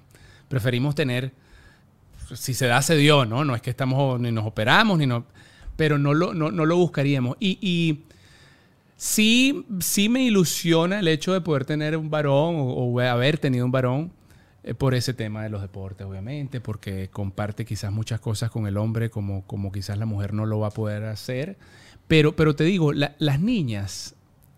Preferimos 0.48 0.94
tener, 0.94 1.32
si 2.34 2.52
se 2.52 2.66
da, 2.66 2.82
se 2.82 2.96
dio, 2.96 3.24
¿no? 3.24 3.44
No 3.44 3.54
es 3.56 3.62
que 3.62 3.70
estamos, 3.70 4.20
ni 4.20 4.30
nos 4.30 4.44
operamos, 4.44 4.98
ni 4.98 5.06
no, 5.06 5.24
pero 5.76 5.98
no 5.98 6.12
lo, 6.12 6.34
no, 6.34 6.50
no 6.50 6.66
lo 6.66 6.76
buscaríamos. 6.76 7.36
Y, 7.40 7.58
y 7.62 8.02
sí, 9.02 9.66
sí 9.80 10.08
me 10.08 10.22
ilusiona 10.22 11.00
el 11.00 11.08
hecho 11.08 11.32
de 11.32 11.40
poder 11.40 11.64
tener 11.64 11.96
un 11.96 12.08
varón 12.08 12.54
o, 12.58 13.00
haber 13.00 13.36
tenido 13.36 13.64
un 13.66 13.72
varón 13.72 14.12
eh, 14.62 14.74
por 14.74 14.94
ese 14.94 15.12
tema 15.12 15.42
de 15.42 15.48
los 15.50 15.60
deportes, 15.60 16.06
obviamente, 16.06 16.60
porque 16.60 17.08
comparte 17.10 17.64
quizás 17.64 17.90
muchas 17.90 18.20
cosas 18.20 18.52
con 18.52 18.68
el 18.68 18.76
hombre 18.76 19.10
como, 19.10 19.44
como 19.44 19.72
quizás 19.72 19.98
la 19.98 20.06
mujer 20.06 20.32
no 20.32 20.46
lo 20.46 20.60
va 20.60 20.68
a 20.68 20.70
poder 20.70 21.02
hacer. 21.06 21.58
Pero, 22.06 22.36
pero 22.36 22.54
te 22.54 22.62
digo, 22.62 22.92
la- 22.92 23.16
las 23.18 23.40
niñas, 23.40 24.14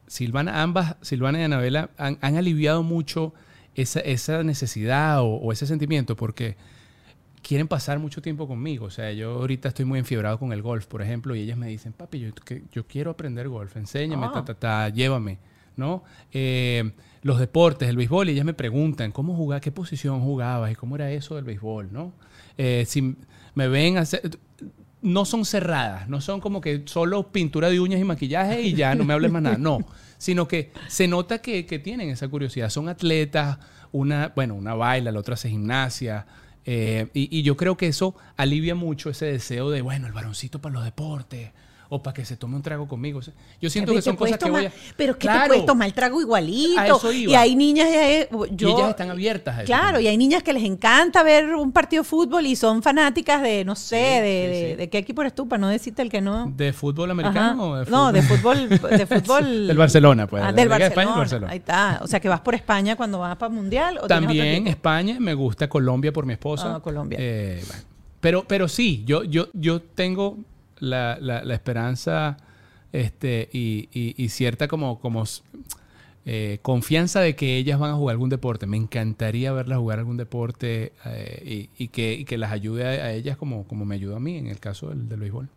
Silvana, 0.09 0.61
ambas, 0.62 0.96
Silvana 1.00 1.40
y 1.40 1.44
Anabela, 1.44 1.88
han, 1.96 2.18
han 2.20 2.37
aliviado 2.37 2.83
mucho 2.83 3.33
esa, 3.74 4.00
esa 4.00 4.42
necesidad 4.42 5.22
o, 5.22 5.37
o 5.37 5.52
ese 5.52 5.66
sentimiento 5.66 6.16
porque 6.16 6.57
quieren 7.46 7.68
pasar 7.68 7.98
mucho 7.98 8.22
tiempo 8.22 8.48
conmigo. 8.48 8.87
O 8.87 8.90
sea, 8.90 9.12
yo 9.12 9.33
ahorita 9.35 9.68
estoy 9.68 9.85
muy 9.85 9.98
enfiebrado 9.98 10.38
con 10.38 10.52
el 10.52 10.62
golf, 10.62 10.87
por 10.87 11.02
ejemplo, 11.02 11.35
y 11.37 11.40
ellas 11.40 11.59
me 11.59 11.68
dicen, 11.68 11.92
papi, 11.92 12.18
yo, 12.18 12.35
que- 12.35 12.64
yo 12.72 12.87
quiero 12.87 13.11
aprender 13.11 13.48
golf, 13.48 13.76
enséñame, 13.76 14.26
Ah. 14.26 14.33
ta, 14.33 14.44
ta, 14.44 14.54
ta, 14.54 14.88
llévame, 14.88 15.38
¿no? 15.76 16.02
Eh, 16.33 16.92
los 17.22 17.38
deportes, 17.38 17.88
el 17.88 17.96
béisbol, 17.96 18.28
y 18.28 18.33
ellas 18.33 18.44
me 18.44 18.54
preguntan, 18.54 19.12
¿cómo 19.12 19.37
jugaba, 19.37 19.61
qué 19.61 19.70
posición 19.70 20.20
jugabas 20.22 20.72
y 20.72 20.74
cómo 20.74 20.96
era 20.96 21.11
eso 21.12 21.37
del 21.37 21.44
béisbol, 21.44 21.92
¿no? 21.92 22.12
Eh, 22.59 22.85
si 22.87 23.16
me 23.54 23.68
ven 23.68 23.98
hacer... 23.98 24.22
No 25.02 25.26
son 25.26 25.44
cerradas, 25.44 26.09
no 26.09 26.22
son 26.22 26.40
como 26.40 26.62
que 26.62 26.85
solo 26.87 27.30
pintura 27.30 27.68
de 27.68 27.78
uñas 27.78 28.00
y 28.00 28.04
maquillaje 28.04 28.62
y 28.62 28.72
ya 28.72 28.94
no 28.94 29.04
me 29.04 29.12
hables 29.12 29.30
más 29.30 29.42
nada, 29.42 29.59
no, 29.59 29.78
sino 30.16 30.48
que 30.48 30.72
se 30.88 31.07
nota 31.07 31.42
que, 31.42 31.66
que 31.66 31.78
tienen 31.78 32.09
esa 32.09 32.26
curiosidad, 32.28 32.70
son 32.70 32.88
atletas, 32.88 33.59
una, 33.92 34.33
bueno, 34.35 34.54
una 34.54 34.72
baila, 34.72 35.12
la 35.12 35.20
otra 35.20 35.35
hace 35.35 35.50
gimnasia, 35.50 36.24
eh, 36.66 37.09
y, 37.12 37.37
y 37.37 37.42
yo 37.42 37.57
creo 37.57 37.77
que 37.77 37.88
eso 37.88 38.14
alivia 38.37 38.74
mucho 38.74 39.11
ese 39.11 39.27
deseo 39.27 39.70
de, 39.70 39.83
bueno, 39.83 40.07
el 40.07 40.12
varoncito 40.12 40.61
para 40.61 40.74
los 40.74 40.85
deportes 40.85 41.50
o 41.88 42.03
para 42.03 42.14
que 42.14 42.25
se 42.25 42.37
tome 42.37 42.57
un 42.57 42.62
trago 42.62 42.88
conmigo. 42.88 43.18
O 43.18 43.23
sea, 43.23 43.35
yo 43.61 43.68
siento 43.70 43.90
Pero 43.92 43.99
que 43.99 44.03
son 44.03 44.16
cosas 44.16 44.38
que 44.38 44.51
voy 44.51 44.66
a... 44.66 44.73
Pero 44.97 45.12
es 45.12 45.18
que 45.18 45.27
Claro, 45.27 45.42
te 45.42 45.49
puedes 45.49 45.66
tomar 45.66 45.87
el 45.88 45.94
trago 45.94 46.20
igualito. 46.20 46.81
A 46.81 46.87
eso 46.87 47.12
iba. 47.12 47.33
Y 47.33 47.35
hay 47.35 47.55
niñas, 47.57 47.88
eh, 47.90 48.29
yo, 48.53 48.68
y 48.68 48.73
ellas 48.73 48.90
están 48.90 49.11
abiertas 49.11 49.57
a 49.57 49.62
eso. 49.62 49.66
Claro, 49.66 50.01
y 50.01 50.07
hay 50.09 50.16
niñas 50.16 50.42
que 50.42 50.53
les 50.53 50.64
encanta 50.64 51.23
ver 51.23 51.55
un 51.55 51.73
partido 51.73 52.03
de 52.03 52.09
fútbol 52.09 52.47
y 52.47 52.57
son 52.57 52.83
fanáticas 52.83 53.42
de, 53.42 53.64
no 53.64 53.75
sé, 53.77 53.85
Sí, 53.97 54.23
de, 54.23 54.51
sí, 54.55 54.62
de- 54.64 54.70
sí. 54.70 54.77
de 54.77 54.88
qué 54.90 54.99
equipo 54.99 55.20
eres 55.23 55.35
tú, 55.35 55.47
para 55.49 55.61
no 55.61 55.68
decirte 55.68 56.03
el 56.03 56.11
que 56.11 56.20
no. 56.20 56.53
¿De 56.57 56.73
fútbol 56.73 57.11
Ajá. 57.11 57.20
americano 57.20 57.70
o 57.70 57.77
de 57.77 57.90
No, 57.90 58.12
de 58.12 58.23
fútbol, 58.23 58.68
de 58.68 58.79
fútbol. 59.07 59.66
Del 59.68 59.77
Barcelona, 59.77 60.27
pues, 60.27 60.42
Ah, 60.42 60.53
de 60.53 60.61
del 60.61 60.68
Barcelona. 60.68 60.88
España, 60.88 61.12
el 61.12 61.18
Barcelona. 61.18 61.53
Ahí 61.53 61.59
está. 61.59 62.01
O 62.03 62.07
sea, 62.07 62.20
que 62.20 62.29
vas 62.29 62.40
por 62.40 62.55
España 62.55 62.97
cuando 62.97 63.18
vas 63.18 63.37
para 63.37 63.51
Mundial. 63.51 63.99
¿o 63.99 64.07
tienes 64.07 64.25
otro 64.25 64.27
También? 64.38 64.66
España, 64.66 65.16
me 65.20 65.35
gusta 65.35 65.68
Colombia 65.68 66.12
por 66.12 66.27
mi 66.27 66.33
esposa. 66.33 66.77
Ah, 66.77 66.81
Colombia. 66.81 67.18
Eh, 67.20 67.62
bueno. 67.66 67.83
pero, 68.20 68.44
pero 68.49 68.68
sí, 68.68 69.03
yo, 69.07 69.23
yo, 69.25 69.49
yo 69.53 69.81
tengo 69.83 70.38
la, 70.78 71.18
la- 71.20 71.44
la 71.44 71.54
esperanza 71.54 72.37
este, 72.92 73.48
y, 73.52 73.88
y- 73.92 74.14
y 74.16 74.28
cierta 74.28 74.68
como, 74.68 75.00
como 75.00 75.24
eh, 76.26 76.58
confianza 76.62 77.20
de 77.20 77.37
que 77.37 77.56
ellas 77.56 77.78
van 77.78 77.90
a 77.90 77.94
jugar 77.94 78.14
algún 78.14 78.30
deporte. 78.30 78.66
Me 78.66 78.76
encantaría 78.76 79.52
verlas 79.52 79.78
jugar 79.78 79.98
algún 79.98 80.16
deporte 80.16 80.92
eh, 81.04 81.68
y, 81.76 81.84
y 81.84 81.88
que, 81.88 82.14
y 82.14 82.24
que 82.24 82.38
las 82.38 82.52
ayude 82.52 82.84
a, 82.87 83.06
a 83.06 83.12
ellas 83.12 83.37
como, 83.37 83.64
como 83.66 83.84
me 83.84 83.94
ayudó 83.96 84.16
a 84.16 84.20
mí 84.20 84.37
en 84.38 84.46
el 84.46 84.58
caso 84.60 84.88
del, 84.88 85.08
del 85.08 85.20
béisbol. 85.20 85.48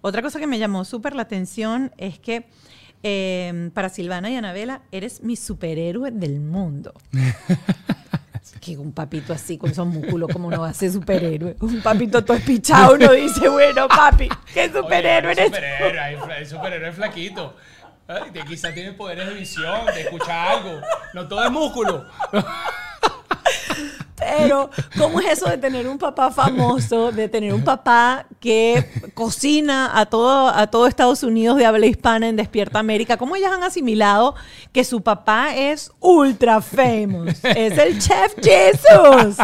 Otra 0.00 0.20
cosa 0.22 0.38
que 0.38 0.46
me 0.46 0.58
llamó 0.58 0.84
súper 0.84 1.14
la 1.14 1.22
atención 1.22 1.92
es 1.96 2.18
que 2.18 2.46
eh, 3.04 3.70
para 3.74 3.88
Silvana 3.88 4.30
y 4.30 4.36
Anabela 4.36 4.82
eres 4.92 5.22
mi 5.22 5.34
superhéroe 5.36 6.10
del 6.12 6.38
mundo. 6.40 6.92
Que 8.60 8.76
un 8.76 8.92
papito 8.92 9.32
así 9.32 9.56
con 9.56 9.70
esos 9.70 9.86
músculos, 9.86 10.28
como 10.32 10.50
no 10.50 10.60
va 10.60 10.68
a 10.70 10.74
ser 10.74 10.90
superhéroe? 10.90 11.56
Un 11.60 11.80
papito 11.80 12.24
todo 12.24 12.36
espichado, 12.36 12.94
uno 12.94 13.12
dice, 13.12 13.48
bueno, 13.48 13.88
papi, 13.88 14.28
¿qué 14.52 14.70
superhéroe 14.70 15.32
Oye, 15.32 15.40
eres? 15.40 15.46
superhéroe, 15.46 16.00
hay, 16.00 16.46
superhéroe 16.46 16.92
flaquito. 16.92 17.56
Ay, 18.08 18.30
quizá 18.46 18.74
tiene 18.74 18.92
poderes 18.92 19.28
de 19.28 19.34
visión, 19.34 19.86
de 19.86 20.02
escuchar 20.02 20.48
algo. 20.48 20.80
No 21.14 21.28
todo 21.28 21.44
es 21.44 21.50
músculo. 21.50 22.04
Pero, 24.38 24.70
¿cómo 24.98 25.20
es 25.20 25.32
eso 25.38 25.48
de 25.48 25.58
tener 25.58 25.86
un 25.88 25.98
papá 25.98 26.30
famoso, 26.30 27.12
de 27.12 27.28
tener 27.28 27.52
un 27.54 27.62
papá 27.64 28.26
que 28.40 28.84
cocina 29.14 29.98
a 29.98 30.06
todo, 30.06 30.48
a 30.48 30.66
todo 30.68 30.86
Estados 30.86 31.22
Unidos 31.22 31.56
de 31.56 31.66
habla 31.66 31.86
hispana 31.86 32.28
en 32.28 32.36
Despierta 32.36 32.78
América? 32.78 33.16
¿Cómo 33.16 33.36
ellas 33.36 33.52
han 33.52 33.62
asimilado 33.62 34.34
que 34.72 34.84
su 34.84 35.00
papá 35.02 35.54
es 35.56 35.90
ultra 36.00 36.60
famous? 36.60 37.44
Es 37.44 37.78
el 37.78 37.98
chef 37.98 38.34
Jesus. 38.42 39.36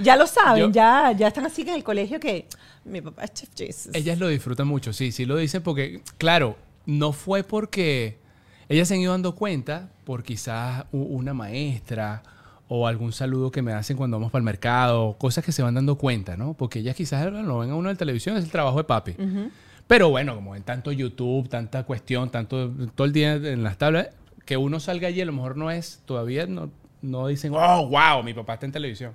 Ya 0.00 0.16
lo 0.16 0.26
saben, 0.26 0.64
Yo- 0.66 0.70
ya, 0.72 1.12
ya 1.16 1.28
están 1.28 1.46
así 1.46 1.62
en 1.62 1.68
el 1.70 1.84
colegio 1.84 2.18
que 2.18 2.46
mi 2.84 3.00
papá 3.00 3.24
es 3.24 3.34
chef 3.34 3.48
Jesus. 3.56 3.94
ellas 3.94 4.18
lo 4.18 4.28
disfrutan 4.28 4.66
mucho, 4.66 4.92
sí, 4.92 5.12
sí 5.12 5.26
lo 5.26 5.36
dicen 5.36 5.62
porque, 5.62 6.00
claro, 6.18 6.56
no 6.86 7.12
fue 7.12 7.44
porque 7.44 8.18
ellas 8.68 8.88
se 8.88 8.94
han 8.94 9.00
ido 9.00 9.12
dando 9.12 9.34
cuenta 9.34 9.90
por 10.04 10.22
quizás 10.22 10.84
una 10.92 11.34
maestra 11.34 12.22
o 12.68 12.86
algún 12.86 13.12
saludo 13.12 13.50
que 13.50 13.62
me 13.62 13.72
hacen 13.72 13.96
cuando 13.96 14.16
vamos 14.16 14.32
para 14.32 14.40
el 14.40 14.44
mercado, 14.44 15.16
cosas 15.18 15.44
que 15.44 15.52
se 15.52 15.62
van 15.62 15.74
dando 15.74 15.96
cuenta, 15.96 16.36
¿no? 16.36 16.54
Porque 16.54 16.78
ellas 16.78 16.96
quizás 16.96 17.30
lo 17.32 17.58
ven 17.58 17.70
a 17.70 17.74
uno 17.74 17.90
en 17.90 17.96
televisión, 17.96 18.36
es 18.36 18.44
el 18.44 18.50
trabajo 18.50 18.78
de 18.78 18.84
papi. 18.84 19.16
Pero 19.86 20.08
bueno, 20.10 20.34
como 20.34 20.56
en 20.56 20.62
tanto 20.62 20.92
YouTube, 20.92 21.48
tanta 21.48 21.84
cuestión, 21.84 22.30
tanto 22.30 22.70
todo 22.94 23.06
el 23.06 23.12
día 23.12 23.34
en 23.34 23.62
las 23.62 23.76
tablas, 23.76 24.08
que 24.46 24.56
uno 24.56 24.80
salga 24.80 25.08
allí 25.08 25.20
a 25.20 25.26
lo 25.26 25.32
mejor 25.32 25.56
no 25.56 25.70
es, 25.70 26.02
todavía 26.06 26.46
no, 26.46 26.70
no 27.02 27.26
dicen, 27.26 27.52
oh, 27.54 27.88
wow, 27.88 28.22
mi 28.22 28.32
papá 28.32 28.54
está 28.54 28.66
en 28.66 28.72
televisión. 28.72 29.12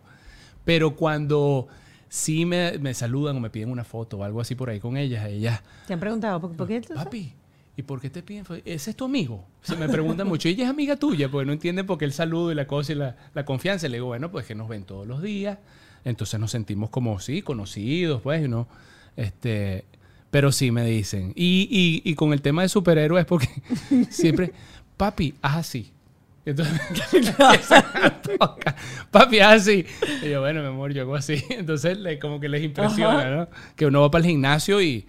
Pero 0.65 0.95
cuando 0.95 1.67
sí 2.07 2.45
me, 2.45 2.77
me 2.79 2.93
saludan 2.93 3.37
o 3.37 3.39
me 3.39 3.49
piden 3.49 3.71
una 3.71 3.83
foto 3.83 4.17
o 4.17 4.23
algo 4.23 4.41
así 4.41 4.55
por 4.55 4.69
ahí 4.69 4.79
con 4.79 4.97
ellas, 4.97 5.25
ellas, 5.27 5.61
¿Te 5.87 5.93
han 5.93 5.99
preguntado 5.99 6.39
por, 6.39 6.55
por 6.55 6.67
qué? 6.67 6.81
papi, 6.81 7.33
¿y 7.79 7.83
por 7.83 8.01
qué 8.01 8.09
te 8.09 8.21
piden? 8.21 8.43
¿Ese 8.65 8.89
es 8.89 8.95
tu 8.97 9.05
amigo? 9.05 9.47
Se 9.61 9.77
me 9.77 9.87
preguntan 9.87 10.27
mucho. 10.27 10.49
Y 10.49 10.51
ella 10.51 10.65
es 10.65 10.69
amiga 10.69 10.97
tuya, 10.97 11.29
porque 11.29 11.45
no 11.45 11.53
entienden 11.53 11.85
por 11.85 11.97
qué 11.97 12.03
el 12.03 12.11
saludo 12.11 12.51
y 12.51 12.55
la 12.55 12.67
cosa 12.67 12.91
y 12.91 12.95
la, 12.95 13.15
la 13.33 13.45
confianza. 13.45 13.87
Le 13.87 13.95
digo, 13.97 14.07
bueno, 14.07 14.29
pues 14.29 14.45
que 14.45 14.53
nos 14.53 14.67
ven 14.67 14.83
todos 14.83 15.07
los 15.07 15.21
días. 15.21 15.57
Entonces 16.03 16.39
nos 16.39 16.51
sentimos 16.51 16.89
como, 16.89 17.19
sí, 17.21 17.41
conocidos, 17.41 18.21
pues, 18.21 18.49
¿no? 18.49 18.67
Este, 19.15 19.85
pero 20.29 20.51
sí 20.51 20.71
me 20.71 20.83
dicen. 20.85 21.31
Y, 21.37 22.01
y, 22.03 22.09
y 22.09 22.15
con 22.15 22.33
el 22.33 22.41
tema 22.41 22.63
de 22.63 22.69
superhéroes, 22.69 23.25
porque 23.25 23.47
siempre, 24.09 24.51
papi, 24.97 25.35
haz 25.41 25.57
así. 25.57 25.93
Entonces, 26.45 26.79
toca, 28.39 28.75
papi, 29.11 29.39
haz 29.39 29.61
así. 29.61 29.85
Y 30.23 30.29
yo, 30.29 30.41
bueno, 30.41 30.61
mi 30.61 30.67
amor, 30.67 30.91
yo 30.93 31.01
hago 31.03 31.15
así. 31.15 31.43
Entonces, 31.49 31.97
le- 31.97 32.19
como 32.19 32.39
que 32.39 32.49
les 32.49 32.63
impresiona, 32.63 33.29
¿no? 33.29 33.47
Que 33.75 33.85
uno 33.85 34.01
va 34.01 34.11
para 34.11 34.23
el 34.25 34.31
gimnasio 34.31 34.81
y, 34.81 35.05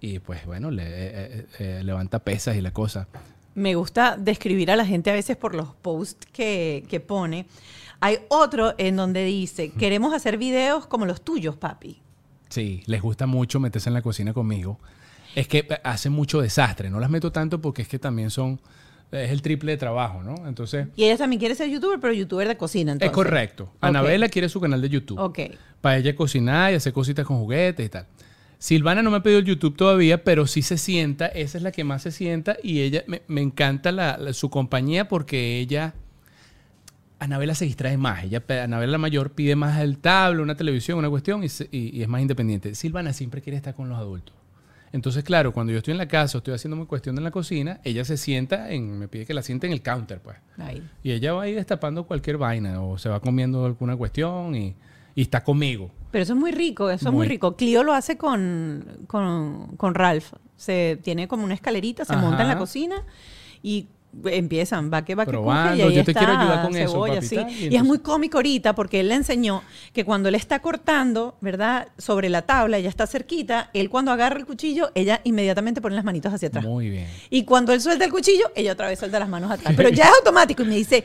y 0.00 0.18
pues, 0.20 0.46
bueno, 0.46 0.70
le, 0.70 0.82
eh, 0.82 0.88
eh, 0.88 1.46
eh, 1.58 1.80
levanta 1.84 2.20
pesas 2.20 2.56
y 2.56 2.60
la 2.60 2.72
cosa. 2.72 3.08
Me 3.54 3.74
gusta 3.74 4.16
describir 4.16 4.70
a 4.70 4.76
la 4.76 4.86
gente 4.86 5.10
a 5.10 5.14
veces 5.14 5.36
por 5.36 5.54
los 5.54 5.74
posts 5.74 6.26
que, 6.32 6.84
que 6.88 7.00
pone. 7.00 7.46
Hay 8.00 8.18
otro 8.28 8.74
en 8.78 8.94
donde 8.94 9.24
dice, 9.24 9.70
queremos 9.72 10.14
hacer 10.14 10.38
videos 10.38 10.86
como 10.86 11.06
los 11.06 11.22
tuyos, 11.22 11.56
papi. 11.56 12.00
Sí, 12.48 12.82
les 12.86 13.02
gusta 13.02 13.26
mucho 13.26 13.58
meterse 13.58 13.90
en 13.90 13.94
la 13.94 14.02
cocina 14.02 14.32
conmigo. 14.32 14.78
Es 15.34 15.48
que 15.48 15.66
hacen 15.82 16.12
mucho 16.12 16.40
desastre. 16.40 16.90
No 16.90 17.00
las 17.00 17.10
meto 17.10 17.32
tanto 17.32 17.60
porque 17.60 17.82
es 17.82 17.88
que 17.88 17.98
también 17.98 18.30
son... 18.30 18.60
Es 19.10 19.30
el 19.30 19.40
triple 19.40 19.72
de 19.72 19.78
trabajo, 19.78 20.22
¿no? 20.22 20.46
Entonces, 20.46 20.86
Y 20.94 21.04
ella 21.04 21.16
también 21.16 21.40
quiere 21.40 21.54
ser 21.54 21.70
youtuber, 21.70 21.98
pero 21.98 22.12
youtuber 22.12 22.46
de 22.46 22.58
cocina. 22.58 22.92
Entonces. 22.92 23.10
es 23.10 23.14
correcto. 23.14 23.72
Anabela 23.80 24.28
quiere 24.28 24.50
su 24.50 24.60
canal 24.60 24.82
de 24.82 24.88
YouTube. 24.90 25.18
Ok. 25.18 25.38
Para 25.80 25.96
ella 25.96 26.14
cocinar 26.14 26.72
y 26.72 26.76
hacer 26.76 26.92
cositas 26.92 27.26
con 27.26 27.38
juguetes 27.38 27.86
y 27.86 27.88
tal. 27.88 28.06
Silvana 28.58 29.02
no 29.02 29.10
me 29.10 29.18
ha 29.18 29.22
pedido 29.22 29.38
el 29.38 29.44
YouTube 29.44 29.76
todavía, 29.76 30.24
pero 30.24 30.46
sí 30.48 30.62
se 30.62 30.78
sienta, 30.78 31.26
esa 31.26 31.58
es 31.58 31.62
la 31.62 31.70
que 31.70 31.84
más 31.84 32.02
se 32.02 32.10
sienta 32.10 32.56
y 32.62 32.80
ella, 32.80 33.04
me, 33.06 33.22
me 33.28 33.40
encanta 33.40 33.92
la- 33.92 34.18
la- 34.18 34.32
su 34.32 34.50
compañía 34.50 35.06
porque 35.08 35.58
ella, 35.60 35.94
Anabela 37.20 37.54
se 37.54 37.64
distrae 37.64 37.96
más, 37.96 38.24
ella, 38.24 38.42
Anabela 38.62 38.92
la 38.92 38.98
mayor 38.98 39.32
pide 39.32 39.56
más 39.56 39.80
el 39.80 39.98
tablo, 39.98 40.42
una 40.42 40.56
televisión, 40.56 40.98
una 40.98 41.08
cuestión 41.10 41.42
y, 41.42 41.48
se- 41.48 41.68
y- 41.72 41.96
y 41.96 42.02
es 42.02 42.08
más 42.08 42.20
independiente. 42.20 42.74
Silvana 42.74 43.12
siempre 43.12 43.42
quiere 43.42 43.56
estar 43.56 43.74
con 43.74 43.88
los 43.88 43.98
adultos. 43.98 44.34
Entonces, 44.92 45.22
claro, 45.22 45.52
cuando 45.52 45.70
yo 45.72 45.78
estoy 45.78 45.92
en 45.92 45.98
la 45.98 46.08
casa 46.08 46.38
estoy 46.38 46.54
haciendo 46.54 46.76
mi 46.76 46.86
cuestión 46.86 47.16
en 47.18 47.24
la 47.24 47.30
cocina, 47.30 47.80
ella 47.84 48.04
se 48.04 48.16
sienta, 48.16 48.70
en, 48.72 48.98
me 48.98 49.06
pide 49.08 49.26
que 49.26 49.34
la 49.34 49.42
siente 49.42 49.66
en 49.66 49.72
el 49.72 49.82
counter, 49.82 50.20
pues. 50.20 50.36
Ahí. 50.56 50.82
Y 51.02 51.12
ella 51.12 51.32
va 51.34 51.42
a 51.42 51.48
ir 51.48 51.56
destapando 51.56 52.04
cualquier 52.04 52.38
vaina 52.38 52.80
o 52.82 52.96
se 52.98 53.08
va 53.08 53.20
comiendo 53.20 53.66
alguna 53.66 53.96
cuestión 53.96 54.54
y, 54.54 54.74
y 55.18 55.22
está 55.22 55.42
conmigo. 55.42 55.90
Pero 56.12 56.22
eso 56.22 56.34
es 56.34 56.38
muy 56.38 56.52
rico, 56.52 56.90
eso 56.90 57.08
es 57.08 57.12
muy 57.12 57.26
rico. 57.26 57.56
Clio 57.56 57.82
lo 57.82 57.92
hace 57.92 58.16
con, 58.16 58.84
con, 59.08 59.74
con 59.76 59.96
Ralph. 59.96 60.32
Se 60.56 60.96
tiene 61.02 61.26
como 61.26 61.42
una 61.42 61.54
escalerita, 61.54 62.04
se 62.04 62.12
Ajá. 62.12 62.22
monta 62.22 62.42
en 62.42 62.48
la 62.48 62.56
cocina 62.56 63.02
y 63.60 63.88
empiezan, 64.26 64.92
va 64.92 65.04
que 65.04 65.16
va 65.16 65.24
que 65.24 65.32
Probando, 65.32 65.76
y 65.76 65.82
ahí 65.82 65.94
yo 65.96 66.04
te 66.04 66.12
está 66.12 66.20
quiero 66.20 66.38
ayudar 66.38 66.62
con 66.62 66.76
eso, 66.76 66.92
cebolla, 66.92 67.20
sí. 67.20 67.34
tal, 67.34 67.50
y 67.50 67.66
Y, 67.66 67.76
es 67.76 67.82
muy 67.82 67.98
cómico 67.98 68.38
ahorita 68.38 68.76
porque 68.76 69.00
él 69.00 69.08
le 69.08 69.16
enseñó 69.16 69.62
que 69.92 70.04
cuando 70.04 70.28
él 70.28 70.36
está 70.36 70.60
cortando, 70.60 71.36
¿verdad? 71.40 71.88
Sobre 71.98 72.28
la 72.28 72.42
tabla, 72.42 72.78
ella 72.78 72.88
está 72.88 73.08
cerquita, 73.08 73.70
él 73.74 73.90
cuando 73.90 74.12
agarra 74.12 74.38
el 74.38 74.46
cuchillo, 74.46 74.92
ella 74.94 75.20
inmediatamente 75.24 75.80
pone 75.80 75.96
las 75.96 76.04
manitos 76.04 76.32
hacia 76.32 76.46
atrás. 76.46 76.64
Muy 76.64 76.90
bien. 76.90 77.08
Y 77.28 77.42
cuando 77.42 77.72
él 77.72 77.80
suelta 77.80 78.04
el 78.04 78.12
cuchillo, 78.12 78.52
ella 78.54 78.72
otra 78.72 78.86
vez 78.86 79.00
suelta 79.00 79.18
las 79.18 79.28
manos 79.28 79.50
atrás. 79.50 79.74
Pero 79.76 79.88
ya 79.88 80.04
es 80.04 80.12
automático 80.20 80.62
y 80.62 80.66
me 80.66 80.76
dice, 80.76 81.02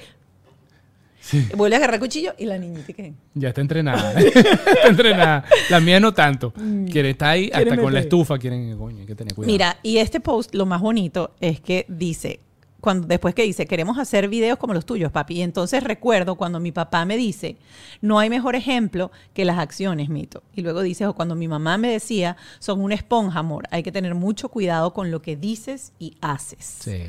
vuelve 1.55 1.75
a 1.75 1.77
agarrar 1.79 1.99
cuchillo 1.99 2.33
y 2.37 2.45
la 2.45 2.57
niñita 2.57 2.93
que... 2.93 3.13
Ya 3.33 3.49
está 3.49 3.61
entrenada. 3.61 4.13
está 4.19 4.87
entrenada. 4.87 5.45
La 5.69 5.79
mía 5.79 5.99
no 5.99 6.13
tanto. 6.13 6.53
Quiere 6.91 7.11
estar 7.11 7.29
ahí 7.29 7.49
hasta 7.53 7.77
con 7.77 7.93
la 7.93 7.99
estufa. 7.99 8.37
Quieren, 8.37 8.77
coño, 8.77 8.99
hay 8.99 9.05
que 9.05 9.15
tener 9.15 9.33
cuidado. 9.33 9.51
Mira, 9.51 9.77
y 9.83 9.97
este 9.97 10.19
post, 10.19 10.53
lo 10.55 10.65
más 10.65 10.81
bonito 10.81 11.33
es 11.39 11.59
que 11.59 11.85
dice, 11.87 12.39
cuando, 12.83 13.07
después 13.07 13.33
que 13.33 13.43
dice, 13.43 13.65
queremos 13.65 13.97
hacer 13.97 14.27
videos 14.27 14.57
como 14.59 14.73
los 14.73 14.85
tuyos, 14.85 15.11
papi. 15.11 15.35
Y 15.35 15.41
entonces 15.41 15.83
recuerdo 15.83 16.35
cuando 16.35 16.59
mi 16.59 16.73
papá 16.73 17.05
me 17.05 17.15
dice, 17.15 17.55
no 18.01 18.19
hay 18.19 18.29
mejor 18.29 18.55
ejemplo 18.55 19.09
que 19.33 19.45
las 19.45 19.57
acciones, 19.57 20.09
mito. 20.09 20.43
Y 20.53 20.61
luego 20.61 20.81
dice, 20.81 21.05
o 21.07 21.13
cuando 21.13 21.35
mi 21.35 21.47
mamá 21.47 21.77
me 21.77 21.89
decía, 21.89 22.35
son 22.59 22.81
una 22.81 22.95
esponja, 22.95 23.39
amor. 23.39 23.63
Hay 23.71 23.83
que 23.83 23.93
tener 23.93 24.15
mucho 24.15 24.49
cuidado 24.49 24.93
con 24.93 25.11
lo 25.11 25.21
que 25.21 25.37
dices 25.37 25.93
y 25.97 26.17
haces. 26.19 26.79
Sí. 26.81 27.03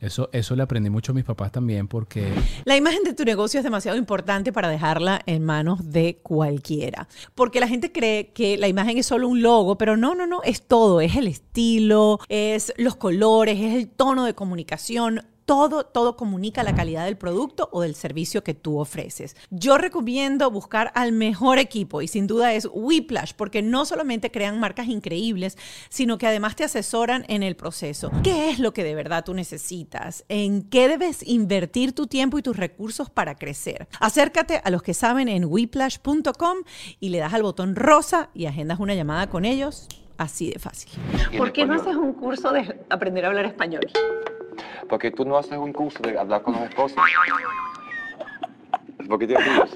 Eso, 0.00 0.28
eso 0.32 0.54
le 0.56 0.62
aprendí 0.62 0.90
mucho 0.90 1.12
a 1.12 1.14
mis 1.14 1.24
papás 1.24 1.52
también 1.52 1.88
porque 1.88 2.30
La 2.64 2.76
imagen 2.76 3.02
de 3.02 3.14
tu 3.14 3.24
negocio 3.24 3.58
es 3.58 3.64
demasiado 3.64 3.96
importante 3.96 4.52
para 4.52 4.68
dejarla 4.68 5.20
en 5.26 5.42
manos 5.42 5.90
de 5.90 6.18
cualquiera. 6.22 7.08
Porque 7.34 7.60
la 7.60 7.68
gente 7.68 7.92
cree 7.92 8.32
que 8.32 8.58
la 8.58 8.68
imagen 8.68 8.98
es 8.98 9.06
solo 9.06 9.28
un 9.28 9.42
logo, 9.42 9.78
pero 9.78 9.96
no, 9.96 10.14
no, 10.14 10.26
no, 10.26 10.42
es 10.42 10.62
todo. 10.62 11.00
Es 11.00 11.16
el 11.16 11.26
estilo, 11.26 12.20
es 12.28 12.72
los 12.76 12.96
colores, 12.96 13.58
es 13.58 13.74
el 13.74 13.88
tono 13.88 14.24
de 14.24 14.34
comunicación. 14.34 15.22
Todo, 15.46 15.86
todo 15.86 16.16
comunica 16.16 16.64
la 16.64 16.74
calidad 16.74 17.04
del 17.04 17.16
producto 17.16 17.68
o 17.70 17.82
del 17.82 17.94
servicio 17.94 18.42
que 18.42 18.52
tú 18.52 18.80
ofreces. 18.80 19.36
Yo 19.50 19.78
recomiendo 19.78 20.50
buscar 20.50 20.90
al 20.96 21.12
mejor 21.12 21.58
equipo 21.58 22.02
y 22.02 22.08
sin 22.08 22.26
duda 22.26 22.52
es 22.52 22.68
Whiplash 22.72 23.32
porque 23.36 23.62
no 23.62 23.84
solamente 23.84 24.32
crean 24.32 24.58
marcas 24.58 24.88
increíbles, 24.88 25.56
sino 25.88 26.18
que 26.18 26.26
además 26.26 26.56
te 26.56 26.64
asesoran 26.64 27.24
en 27.28 27.44
el 27.44 27.54
proceso. 27.54 28.10
¿Qué 28.24 28.50
es 28.50 28.58
lo 28.58 28.72
que 28.72 28.82
de 28.82 28.96
verdad 28.96 29.24
tú 29.24 29.34
necesitas? 29.34 30.24
¿En 30.28 30.62
qué 30.62 30.88
debes 30.88 31.24
invertir 31.24 31.92
tu 31.92 32.08
tiempo 32.08 32.38
y 32.38 32.42
tus 32.42 32.56
recursos 32.56 33.08
para 33.08 33.36
crecer? 33.36 33.86
Acércate 34.00 34.60
a 34.64 34.70
los 34.70 34.82
que 34.82 34.94
saben 34.94 35.28
en 35.28 35.44
whiplash.com 35.44 36.58
y 36.98 37.10
le 37.10 37.18
das 37.18 37.34
al 37.34 37.44
botón 37.44 37.76
rosa 37.76 38.30
y 38.34 38.46
agendas 38.46 38.80
una 38.80 38.96
llamada 38.96 39.28
con 39.28 39.44
ellos. 39.44 39.86
Así 40.18 40.50
de 40.50 40.58
fácil. 40.58 40.90
¿Por 41.38 41.52
qué 41.52 41.66
no 41.66 41.74
haces 41.74 41.94
un 41.94 42.14
curso 42.14 42.50
de 42.50 42.80
aprender 42.90 43.24
a 43.26 43.28
hablar 43.28 43.44
español? 43.44 43.86
Porque 44.88 45.10
tú 45.10 45.24
no 45.24 45.38
haces 45.38 45.58
un 45.58 45.72
curso 45.72 46.02
de 46.02 46.18
hablar 46.18 46.42
con 46.42 46.54
los 46.54 46.62
esposos. 46.62 46.98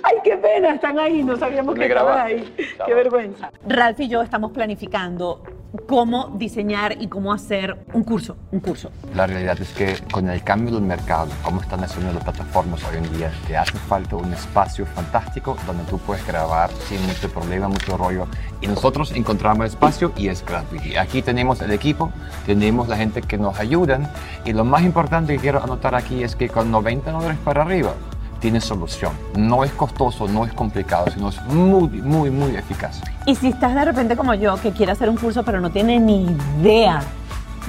Ay, 0.02 0.16
qué 0.24 0.36
pena, 0.36 0.74
están 0.74 0.98
ahí, 0.98 1.22
no 1.22 1.36
sabíamos 1.36 1.76
Me 1.76 1.86
grabaste. 1.86 2.52
Qué 2.84 2.94
vergüenza. 2.94 3.50
Ralph 3.66 4.00
y 4.00 4.08
yo 4.08 4.22
estamos 4.22 4.50
planificando 4.52 5.42
cómo 5.86 6.34
diseñar 6.36 7.00
y 7.00 7.08
cómo 7.08 7.32
hacer 7.32 7.84
un 7.92 8.04
curso, 8.04 8.36
un 8.50 8.60
curso. 8.60 8.90
La 9.14 9.26
realidad 9.26 9.60
es 9.60 9.70
que 9.72 9.96
con 10.12 10.28
el 10.28 10.42
cambio 10.42 10.74
del 10.74 10.82
mercado, 10.84 11.28
cómo 11.42 11.60
están 11.60 11.82
haciendo 11.84 12.12
las 12.12 12.24
plataformas 12.24 12.82
hoy 12.84 12.98
en 12.98 13.16
día, 13.16 13.32
te 13.46 13.56
hace 13.56 13.78
falta 13.78 14.16
un 14.16 14.32
espacio 14.32 14.86
fantástico 14.86 15.56
donde 15.66 15.84
tú 15.84 15.98
puedes 15.98 16.26
grabar 16.26 16.70
sin 16.88 17.04
mucho 17.06 17.30
problema, 17.30 17.68
mucho 17.68 17.96
rollo. 17.96 18.26
Y 18.60 18.66
nosotros 18.66 19.12
encontramos 19.12 19.66
espacio 19.66 20.12
y 20.16 20.28
es 20.28 20.44
gratuito. 20.44 20.98
Aquí 21.00 21.22
tenemos 21.22 21.60
el 21.62 21.70
equipo, 21.72 22.12
tenemos 22.46 22.88
la 22.88 22.96
gente 22.96 23.22
que 23.22 23.38
nos 23.38 23.58
ayudan 23.58 24.10
y 24.44 24.52
lo 24.52 24.64
más 24.64 24.82
importante 24.82 25.34
que 25.34 25.40
quiero 25.40 25.62
anotar 25.62 25.94
aquí 25.94 26.22
es 26.22 26.36
que 26.36 26.48
con 26.48 26.70
90 26.70 27.10
dólares 27.10 27.38
para 27.44 27.62
arriba, 27.62 27.94
tiene 28.40 28.60
solución. 28.60 29.12
No 29.36 29.62
es 29.62 29.70
costoso, 29.72 30.26
no 30.26 30.44
es 30.44 30.52
complicado, 30.52 31.06
sino 31.12 31.28
es 31.28 31.40
muy, 31.44 31.88
muy, 31.88 32.30
muy 32.30 32.56
eficaz. 32.56 33.00
Y 33.26 33.34
si 33.34 33.48
estás 33.48 33.74
de 33.74 33.84
repente 33.84 34.16
como 34.16 34.34
yo, 34.34 34.56
que 34.56 34.72
quiere 34.72 34.92
hacer 34.92 35.08
un 35.08 35.16
curso 35.16 35.44
pero 35.44 35.60
no 35.60 35.70
tiene 35.70 36.00
ni 36.00 36.26
idea 36.60 37.02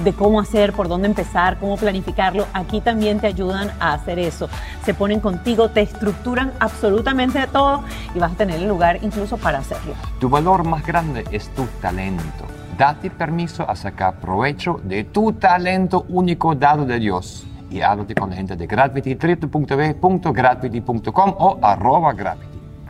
de 0.02 0.12
cómo 0.12 0.40
hacer, 0.40 0.72
por 0.72 0.88
dónde 0.88 1.06
empezar, 1.06 1.58
cómo 1.58 1.76
planificarlo, 1.76 2.46
aquí 2.54 2.80
también 2.80 3.20
te 3.20 3.26
ayudan 3.26 3.70
a 3.78 3.92
hacer 3.92 4.18
eso. 4.18 4.48
Se 4.84 4.94
ponen 4.94 5.20
contigo, 5.20 5.68
te 5.68 5.82
estructuran 5.82 6.52
absolutamente 6.58 7.46
todo 7.52 7.84
y 8.14 8.18
vas 8.18 8.32
a 8.32 8.34
tener 8.34 8.56
el 8.60 8.68
lugar 8.68 8.98
incluso 9.02 9.36
para 9.36 9.58
hacerlo. 9.58 9.94
Tu 10.18 10.28
valor 10.28 10.66
más 10.66 10.84
grande 10.86 11.24
es 11.30 11.48
tu 11.50 11.66
talento. 11.80 12.46
Date 12.78 13.10
permiso 13.10 13.68
a 13.68 13.76
sacar 13.76 14.14
provecho 14.14 14.80
de 14.82 15.04
tu 15.04 15.34
talento 15.34 16.06
único 16.08 16.54
dado 16.54 16.86
de 16.86 16.98
Dios 16.98 17.46
y 17.72 17.80
háblate 17.80 18.14
con 18.14 18.30
la 18.30 18.36
gente 18.36 18.54
de 18.56 18.66
Gravity, 18.66 19.14
www.gravity.com 19.14 21.34
o 21.38 21.58
arroba 21.62 22.12
Gravity. 22.12 22.46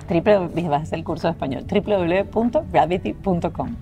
Triple, 0.08 0.48
vas 0.68 0.80
a 0.80 0.82
hacer 0.82 0.98
el 0.98 1.04
curso 1.04 1.28
de 1.28 1.32
español, 1.32 1.64
www.gravity.com. 1.64 3.76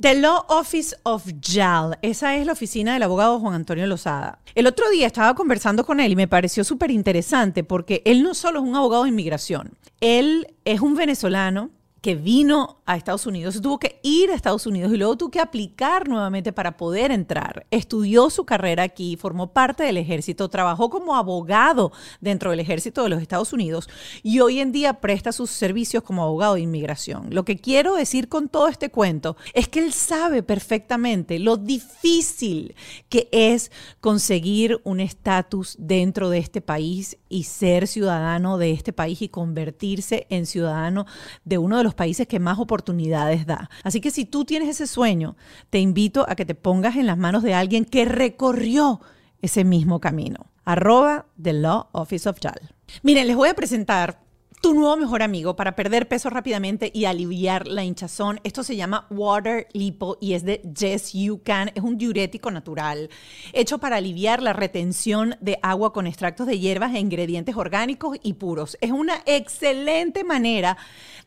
The 0.00 0.14
Law 0.14 0.44
Office 0.48 0.96
of 1.02 1.26
JAL. 1.40 1.98
Esa 2.02 2.36
es 2.36 2.46
la 2.46 2.52
oficina 2.52 2.92
del 2.92 3.02
abogado 3.02 3.40
Juan 3.40 3.54
Antonio 3.54 3.84
Lozada. 3.86 4.38
El 4.54 4.68
otro 4.68 4.88
día 4.90 5.08
estaba 5.08 5.34
conversando 5.34 5.84
con 5.84 5.98
él 6.00 6.12
y 6.12 6.16
me 6.16 6.28
pareció 6.28 6.64
súper 6.64 6.90
interesante 6.90 7.64
porque 7.64 8.02
él 8.04 8.22
no 8.22 8.34
solo 8.34 8.60
es 8.60 8.64
un 8.64 8.76
abogado 8.76 9.04
de 9.04 9.08
inmigración, 9.08 9.72
él 10.00 10.54
es 10.64 10.80
un 10.80 10.94
venezolano 10.94 11.70
que 12.08 12.14
vino 12.14 12.78
a 12.86 12.96
Estados 12.96 13.26
Unidos, 13.26 13.60
tuvo 13.60 13.78
que 13.78 14.00
ir 14.02 14.30
a 14.30 14.34
Estados 14.34 14.66
Unidos 14.66 14.90
y 14.94 14.96
luego 14.96 15.18
tuvo 15.18 15.30
que 15.30 15.40
aplicar 15.40 16.08
nuevamente 16.08 16.54
para 16.54 16.78
poder 16.78 17.10
entrar. 17.10 17.66
Estudió 17.70 18.30
su 18.30 18.46
carrera 18.46 18.82
aquí, 18.82 19.16
formó 19.16 19.52
parte 19.52 19.82
del 19.82 19.98
ejército, 19.98 20.48
trabajó 20.48 20.88
como 20.88 21.14
abogado 21.14 21.92
dentro 22.22 22.50
del 22.50 22.60
ejército 22.60 23.02
de 23.02 23.10
los 23.10 23.20
Estados 23.20 23.52
Unidos 23.52 23.90
y 24.22 24.40
hoy 24.40 24.60
en 24.60 24.72
día 24.72 25.02
presta 25.02 25.32
sus 25.32 25.50
servicios 25.50 26.02
como 26.02 26.22
abogado 26.22 26.54
de 26.54 26.62
inmigración. 26.62 27.26
Lo 27.28 27.44
que 27.44 27.58
quiero 27.58 27.94
decir 27.94 28.30
con 28.30 28.48
todo 28.48 28.68
este 28.68 28.88
cuento 28.88 29.36
es 29.52 29.68
que 29.68 29.84
él 29.84 29.92
sabe 29.92 30.42
perfectamente 30.42 31.38
lo 31.38 31.58
difícil 31.58 32.74
que 33.10 33.28
es 33.32 33.70
conseguir 34.00 34.80
un 34.84 35.00
estatus 35.00 35.76
dentro 35.78 36.30
de 36.30 36.38
este 36.38 36.62
país 36.62 37.18
y 37.28 37.42
ser 37.42 37.86
ciudadano 37.86 38.56
de 38.56 38.70
este 38.70 38.94
país 38.94 39.20
y 39.20 39.28
convertirse 39.28 40.26
en 40.30 40.46
ciudadano 40.46 41.04
de 41.44 41.58
uno 41.58 41.76
de 41.76 41.84
los 41.84 41.97
países 41.98 42.28
que 42.28 42.38
más 42.38 42.58
oportunidades 42.60 43.44
da. 43.44 43.68
Así 43.82 44.00
que 44.00 44.12
si 44.12 44.24
tú 44.24 44.44
tienes 44.44 44.68
ese 44.68 44.86
sueño, 44.86 45.36
te 45.68 45.80
invito 45.80 46.24
a 46.28 46.36
que 46.36 46.46
te 46.46 46.54
pongas 46.54 46.94
en 46.94 47.06
las 47.06 47.18
manos 47.18 47.42
de 47.42 47.54
alguien 47.54 47.84
que 47.84 48.04
recorrió 48.04 49.00
ese 49.42 49.64
mismo 49.64 50.00
camino. 50.00 50.46
Arroba 50.64 51.26
The 51.42 51.54
Law 51.54 51.88
Office 51.92 52.28
of 52.28 52.38
JAL. 52.40 52.60
Miren, 53.02 53.26
les 53.26 53.36
voy 53.36 53.48
a 53.48 53.54
presentar 53.54 54.20
tu 54.60 54.74
nuevo 54.74 54.96
mejor 54.96 55.22
amigo 55.22 55.54
para 55.54 55.76
perder 55.76 56.08
peso 56.08 56.30
rápidamente 56.30 56.90
y 56.92 57.04
aliviar 57.04 57.68
la 57.68 57.84
hinchazón. 57.84 58.40
Esto 58.42 58.64
se 58.64 58.76
llama 58.76 59.06
Water 59.10 59.68
Lipo 59.72 60.18
y 60.20 60.32
es 60.32 60.44
de 60.44 60.60
Yes 60.76 61.12
You 61.12 61.40
Can. 61.44 61.70
Es 61.74 61.82
un 61.82 61.96
diurético 61.96 62.50
natural 62.50 63.08
hecho 63.52 63.78
para 63.78 63.96
aliviar 63.96 64.42
la 64.42 64.52
retención 64.52 65.36
de 65.40 65.58
agua 65.62 65.92
con 65.92 66.06
extractos 66.06 66.46
de 66.46 66.58
hierbas 66.58 66.94
e 66.94 66.98
ingredientes 66.98 67.56
orgánicos 67.56 68.18
y 68.22 68.32
puros. 68.34 68.76
Es 68.80 68.90
una 68.90 69.22
excelente 69.26 70.24
manera 70.24 70.76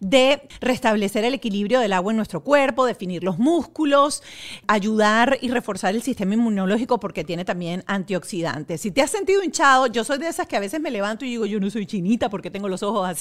de 0.01 0.47
restablecer 0.59 1.23
el 1.23 1.33
equilibrio 1.33 1.79
del 1.79 1.93
agua 1.93 2.11
en 2.11 2.17
nuestro 2.17 2.43
cuerpo, 2.43 2.85
definir 2.85 3.23
los 3.23 3.37
músculos, 3.39 4.23
ayudar 4.67 5.37
y 5.41 5.49
reforzar 5.49 5.95
el 5.95 6.01
sistema 6.01 6.33
inmunológico 6.33 6.99
porque 6.99 7.23
tiene 7.23 7.45
también 7.45 7.83
antioxidantes. 7.87 8.81
Si 8.81 8.91
te 8.91 9.01
has 9.01 9.11
sentido 9.11 9.43
hinchado, 9.43 9.87
yo 9.87 10.03
soy 10.03 10.17
de 10.17 10.27
esas 10.27 10.47
que 10.47 10.57
a 10.57 10.59
veces 10.59 10.81
me 10.81 10.91
levanto 10.91 11.23
y 11.23 11.29
digo, 11.29 11.45
yo 11.45 11.59
no 11.59 11.69
soy 11.69 11.85
chinita 11.85 12.29
porque 12.29 12.51
tengo 12.51 12.67
los 12.67 12.83
ojos 12.83 13.07
así 13.07 13.20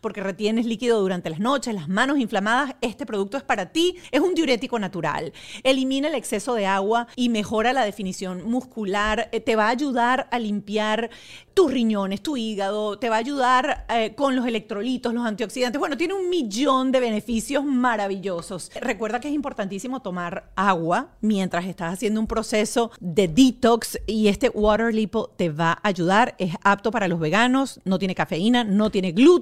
porque 0.00 0.22
retienes 0.22 0.66
líquido 0.66 1.00
durante 1.00 1.30
las 1.30 1.40
noches, 1.40 1.74
las 1.74 1.88
manos 1.88 2.18
inflamadas, 2.18 2.74
este 2.80 3.06
producto 3.06 3.36
es 3.36 3.42
para 3.42 3.72
ti. 3.72 3.96
Es 4.10 4.20
un 4.20 4.34
diurético 4.34 4.78
natural. 4.78 5.32
Elimina 5.62 6.08
el 6.08 6.14
exceso 6.14 6.54
de 6.54 6.66
agua 6.66 7.06
y 7.16 7.28
mejora 7.28 7.72
la 7.72 7.84
definición 7.84 8.48
muscular. 8.48 9.28
Eh, 9.32 9.40
te 9.40 9.56
va 9.56 9.66
a 9.66 9.70
ayudar 9.70 10.28
a 10.30 10.38
limpiar 10.38 11.10
tus 11.54 11.72
riñones, 11.72 12.22
tu 12.22 12.36
hígado, 12.36 12.98
te 12.98 13.08
va 13.08 13.16
a 13.16 13.18
ayudar 13.18 13.86
eh, 13.90 14.14
con 14.14 14.36
los 14.36 14.46
electrolitos, 14.46 15.12
los 15.12 15.26
antioxidantes. 15.26 15.78
Bueno, 15.78 15.96
tiene 15.96 16.14
un 16.14 16.30
millón 16.30 16.92
de 16.92 17.00
beneficios 17.00 17.64
maravillosos. 17.64 18.70
Recuerda 18.80 19.20
que 19.20 19.28
es 19.28 19.34
importantísimo 19.34 20.00
tomar 20.00 20.52
agua 20.56 21.10
mientras 21.20 21.66
estás 21.66 21.92
haciendo 21.92 22.20
un 22.20 22.26
proceso 22.26 22.90
de 23.00 23.28
detox 23.28 23.98
y 24.06 24.28
este 24.28 24.48
Water 24.50 24.94
Lipo 24.94 25.28
te 25.36 25.50
va 25.50 25.72
a 25.72 25.88
ayudar. 25.88 26.34
Es 26.38 26.54
apto 26.62 26.90
para 26.90 27.08
los 27.08 27.20
veganos, 27.20 27.80
no 27.84 27.98
tiene 27.98 28.14
cafeína, 28.14 28.64
no 28.64 28.90
tiene 28.90 29.12
gluten 29.12 29.39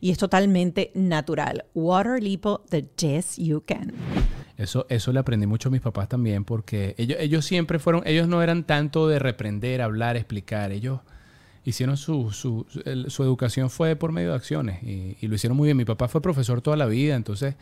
y 0.00 0.10
es 0.10 0.18
totalmente 0.18 0.90
natural. 0.94 1.64
Water 1.74 2.22
Lipo, 2.22 2.62
the 2.70 2.88
Yes 2.96 3.36
You 3.36 3.62
Can. 3.66 3.92
Eso, 4.56 4.86
eso 4.88 5.12
le 5.12 5.20
aprendí 5.20 5.46
mucho 5.46 5.68
a 5.68 5.72
mis 5.72 5.82
papás 5.82 6.08
también 6.08 6.44
porque 6.44 6.94
ellos, 6.96 7.18
ellos 7.20 7.44
siempre 7.44 7.78
fueron, 7.78 8.02
ellos 8.06 8.26
no 8.26 8.42
eran 8.42 8.64
tanto 8.64 9.06
de 9.06 9.18
reprender, 9.18 9.82
hablar, 9.82 10.16
explicar. 10.16 10.72
Ellos 10.72 11.00
hicieron 11.66 11.96
su, 11.96 12.30
su, 12.30 12.64
su 13.08 13.22
educación 13.22 13.70
fue 13.70 13.96
por 13.96 14.12
medio 14.12 14.30
de 14.30 14.36
acciones 14.36 14.82
y, 14.82 15.26
lo 15.26 15.34
hicieron 15.34 15.56
muy 15.56 15.66
bien. 15.66 15.76
Mi 15.76 15.84
papá 15.84 16.08
fue 16.08 16.22
profesor 16.22 16.62
toda 16.62 16.76
la 16.76 16.86
vida, 16.86 17.16
entonces 17.16 17.56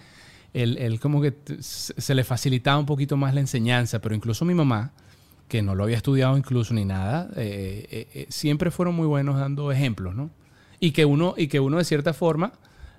él, 0.53 0.77
él 0.79 1.01
como 1.01 1.21
que 1.21 1.35
se 1.59 2.15
le 2.15 2.23
facilitaba 2.23 2.79
un 2.79 2.87
poquito 2.87 3.17
más 3.17 3.35
la 3.35 3.41
enseñanza, 3.41 4.01
pero 4.01 4.15
incluso 4.15 4.45
mi 4.45 4.55
mamá, 4.55 4.93
que 5.49 5.63
no 5.63 5.75
lo 5.75 5.85
había 5.85 5.97
estudiado 5.97 6.37
incluso 6.37 6.75
ni 6.75 6.85
nada, 6.85 7.31
eh, 7.37 7.87
eh, 7.91 8.09
eh, 8.15 8.27
siempre 8.29 8.71
fueron 8.71 8.95
muy 8.95 9.07
buenos 9.07 9.39
dando 9.39 9.73
ejemplos, 9.73 10.15
¿no? 10.15 10.31
Y 10.85 10.93
que 10.93 11.07
uno, 11.07 11.33
y 11.39 11.47
que 11.49 11.61
uno 11.61 11.79
de 11.79 11.85
cierta 11.85 12.13
forma 12.13 12.53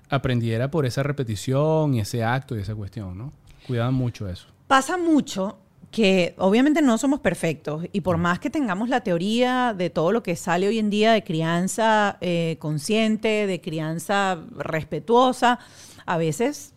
aprendiera 0.10 0.72
por 0.72 0.88
esa 0.88 1.04
repetición 1.04 1.94
y 1.94 2.00
ese 2.00 2.24
acto 2.24 2.58
y 2.58 2.62
esa 2.62 2.74
cuestión, 2.74 3.16
¿no? 3.16 3.32
Cuidaban 3.68 3.94
mucho 3.94 4.28
eso. 4.28 4.48
Pasa 4.66 4.98
mucho 4.98 5.60
que 5.92 6.34
obviamente 6.40 6.82
no 6.82 6.98
somos 6.98 7.20
perfectos 7.20 7.86
y 7.94 8.02
por 8.02 8.18
más 8.18 8.40
que 8.40 8.50
tengamos 8.50 8.90
la 8.90 9.02
teoría 9.02 9.76
de 9.78 9.92
todo 9.92 10.12
lo 10.12 10.24
que 10.24 10.36
sale 10.36 10.68
hoy 10.68 10.80
en 10.80 10.90
día 10.90 11.14
de 11.14 11.24
crianza 11.24 12.18
eh, 12.22 12.58
consciente, 12.60 13.46
de 13.46 13.62
crianza 13.62 14.40
respetuosa, 14.58 15.60
a 16.08 16.18
veces 16.18 16.74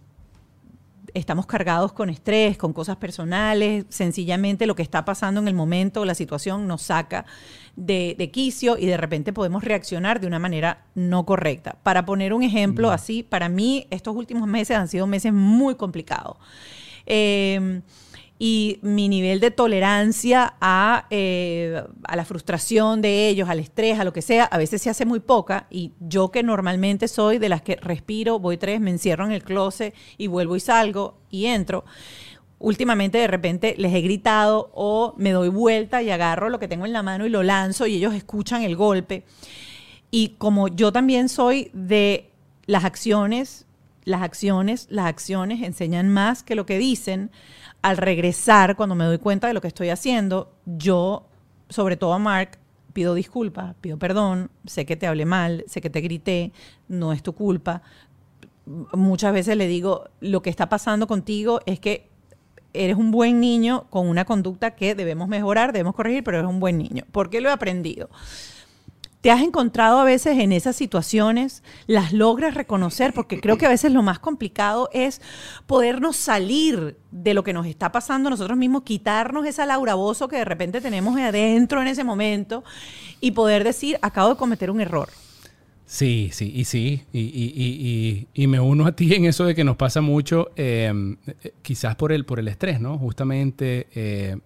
estamos 1.14 1.46
cargados 1.46 1.92
con 1.92 2.10
estrés, 2.10 2.56
con 2.56 2.72
cosas 2.72 2.96
personales, 2.96 3.84
sencillamente 3.88 4.66
lo 4.66 4.74
que 4.74 4.82
está 4.82 5.04
pasando 5.04 5.40
en 5.40 5.48
el 5.48 5.54
momento, 5.54 6.04
la 6.04 6.14
situación 6.14 6.66
nos 6.66 6.82
saca 6.82 7.26
de, 7.76 8.30
quicio 8.32 8.76
y 8.78 8.86
de 8.86 8.96
repente 8.96 9.32
podemos 9.32 9.64
reaccionar 9.64 10.20
de 10.20 10.26
una 10.26 10.38
manera 10.38 10.86
no 10.94 11.24
correcta. 11.24 11.76
Para 11.82 12.04
poner 12.04 12.32
un 12.32 12.42
ejemplo 12.42 12.90
así, 12.90 13.22
para 13.22 13.48
mí 13.48 13.86
estos 13.90 14.14
últimos 14.16 14.48
meses 14.48 14.76
han 14.76 14.88
sido 14.88 15.06
meses 15.06 15.32
muy 15.32 15.74
complicados. 15.76 16.36
Em, 17.06 17.82
y 18.38 18.78
mi 18.82 19.08
nivel 19.08 19.40
de 19.40 19.50
tolerancia 19.50 20.54
a, 20.60 21.06
eh, 21.10 21.82
a, 22.04 22.16
la 22.16 22.24
frustración 22.24 23.02
de 23.02 23.28
ellos, 23.28 23.48
al 23.48 23.58
estrés, 23.58 23.98
a 23.98 24.04
lo 24.04 24.12
que 24.12 24.22
sea, 24.22 24.44
a 24.44 24.58
veces 24.58 24.80
se 24.80 24.90
hace 24.90 25.04
muy 25.04 25.18
poca 25.18 25.66
y 25.70 25.92
yo 25.98 26.30
que 26.30 26.44
normalmente 26.44 27.08
soy 27.08 27.38
de 27.38 27.48
las 27.48 27.62
que 27.62 27.76
respiro, 27.76 28.38
voy 28.38 28.56
tres, 28.56 28.80
me 28.80 28.90
encierro 28.90 29.24
en 29.24 29.32
el 29.32 29.42
closet 29.42 29.92
y 30.16 30.28
vuelvo 30.28 30.54
y 30.54 30.60
salgo 30.60 31.18
y 31.30 31.46
entro. 31.46 31.84
Últimamente 32.60 33.18
de 33.18 33.26
repente 33.26 33.74
les 33.76 33.92
he 33.92 34.00
gritado 34.00 34.70
o 34.72 35.14
me 35.16 35.30
doy 35.30 35.48
vuelta 35.48 36.02
y 36.02 36.10
agarro 36.10 36.48
lo 36.48 36.60
que 36.60 36.68
tengo 36.68 36.86
en 36.86 36.92
la 36.92 37.02
mano 37.02 37.26
y 37.26 37.30
lo 37.30 37.42
lanzo 37.42 37.86
y 37.86 37.96
ellos 37.96 38.14
escuchan 38.14 38.62
el 38.62 38.76
golpe. 38.76 39.24
Y 40.10 40.30
como 40.38 40.68
yo 40.68 40.92
también 40.92 41.28
soy 41.28 41.70
de 41.72 42.30
las 42.66 42.84
acciones, 42.84 43.66
las 44.04 44.22
acciones, 44.22 44.86
las 44.90 45.06
acciones 45.06 45.62
enseñan 45.62 46.08
más 46.08 46.42
que 46.42 46.54
lo 46.54 46.66
que 46.66 46.78
dicen, 46.78 47.30
al 47.82 47.96
regresar, 47.96 48.76
cuando 48.76 48.94
me 48.94 49.04
doy 49.04 49.18
cuenta 49.18 49.46
de 49.46 49.54
lo 49.54 49.60
que 49.60 49.68
estoy 49.68 49.90
haciendo, 49.90 50.52
yo, 50.66 51.26
sobre 51.68 51.96
todo 51.96 52.12
a 52.12 52.18
Mark, 52.18 52.58
pido 52.92 53.14
disculpas, 53.14 53.74
pido 53.80 53.98
perdón, 53.98 54.50
sé 54.66 54.84
que 54.84 54.96
te 54.96 55.06
hablé 55.06 55.24
mal, 55.24 55.64
sé 55.68 55.80
que 55.80 55.90
te 55.90 56.00
grité, 56.00 56.52
no 56.88 57.12
es 57.12 57.22
tu 57.22 57.34
culpa. 57.34 57.82
Muchas 58.92 59.32
veces 59.32 59.56
le 59.56 59.66
digo, 59.68 60.04
lo 60.20 60.42
que 60.42 60.50
está 60.50 60.68
pasando 60.68 61.06
contigo 61.06 61.60
es 61.64 61.80
que 61.80 62.08
eres 62.74 62.96
un 62.96 63.10
buen 63.10 63.40
niño 63.40 63.86
con 63.90 64.08
una 64.08 64.24
conducta 64.24 64.72
que 64.72 64.94
debemos 64.94 65.28
mejorar, 65.28 65.72
debemos 65.72 65.94
corregir, 65.94 66.24
pero 66.24 66.38
eres 66.38 66.50
un 66.50 66.60
buen 66.60 66.76
niño. 66.78 67.04
¿Por 67.12 67.30
qué 67.30 67.40
lo 67.40 67.48
he 67.48 67.52
aprendido? 67.52 68.10
Te 69.20 69.30
has 69.30 69.42
encontrado 69.42 69.98
a 69.98 70.04
veces 70.04 70.38
en 70.38 70.52
esas 70.52 70.76
situaciones, 70.76 71.62
las 71.86 72.12
logras 72.12 72.54
reconocer, 72.54 73.12
porque 73.12 73.40
creo 73.40 73.58
que 73.58 73.66
a 73.66 73.70
veces 73.70 73.92
lo 73.92 74.02
más 74.02 74.18
complicado 74.18 74.88
es 74.92 75.20
podernos 75.66 76.16
salir 76.16 76.96
de 77.10 77.34
lo 77.34 77.42
que 77.42 77.52
nos 77.52 77.66
está 77.66 77.90
pasando 77.90 78.30
nosotros 78.30 78.56
mismos, 78.56 78.82
quitarnos 78.82 79.46
esa 79.46 79.66
Laura 79.66 79.94
Bozo 79.94 80.28
que 80.28 80.36
de 80.36 80.44
repente 80.44 80.80
tenemos 80.80 81.18
adentro 81.18 81.82
en 81.82 81.88
ese 81.88 82.04
momento 82.04 82.62
y 83.20 83.32
poder 83.32 83.64
decir, 83.64 83.98
acabo 84.02 84.30
de 84.30 84.36
cometer 84.36 84.70
un 84.70 84.80
error. 84.80 85.08
Sí, 85.84 86.28
sí, 86.32 86.52
y 86.54 86.64
sí, 86.64 87.04
y, 87.14 88.46
me 88.46 88.60
uno 88.60 88.86
a 88.86 88.92
ti 88.92 89.14
en 89.14 89.24
eso 89.24 89.46
de 89.46 89.54
que 89.54 89.64
nos 89.64 89.76
pasa 89.76 90.02
mucho, 90.02 90.50
eh, 90.54 91.16
quizás 91.62 91.96
por 91.96 92.12
el, 92.12 92.26
por 92.26 92.38
el 92.38 92.46
estrés, 92.46 92.78
¿no? 92.78 92.98
Justamente, 92.98 93.88
eh, 93.94 94.36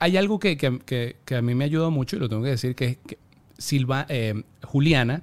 hay 0.00 0.16
algo 0.16 0.40
que, 0.40 0.56
que, 0.56 1.16
que, 1.24 1.36
a 1.36 1.42
mí 1.42 1.54
me 1.54 1.62
ha 1.62 1.66
ayudado 1.66 1.92
mucho, 1.92 2.16
y 2.16 2.18
lo 2.18 2.28
tengo 2.28 2.42
que 2.42 2.50
decir, 2.50 2.74
que 2.74 2.86
es 2.86 2.96
que 2.96 3.18
Silva, 3.58 4.06
eh, 4.08 4.42
Juliana, 4.62 5.22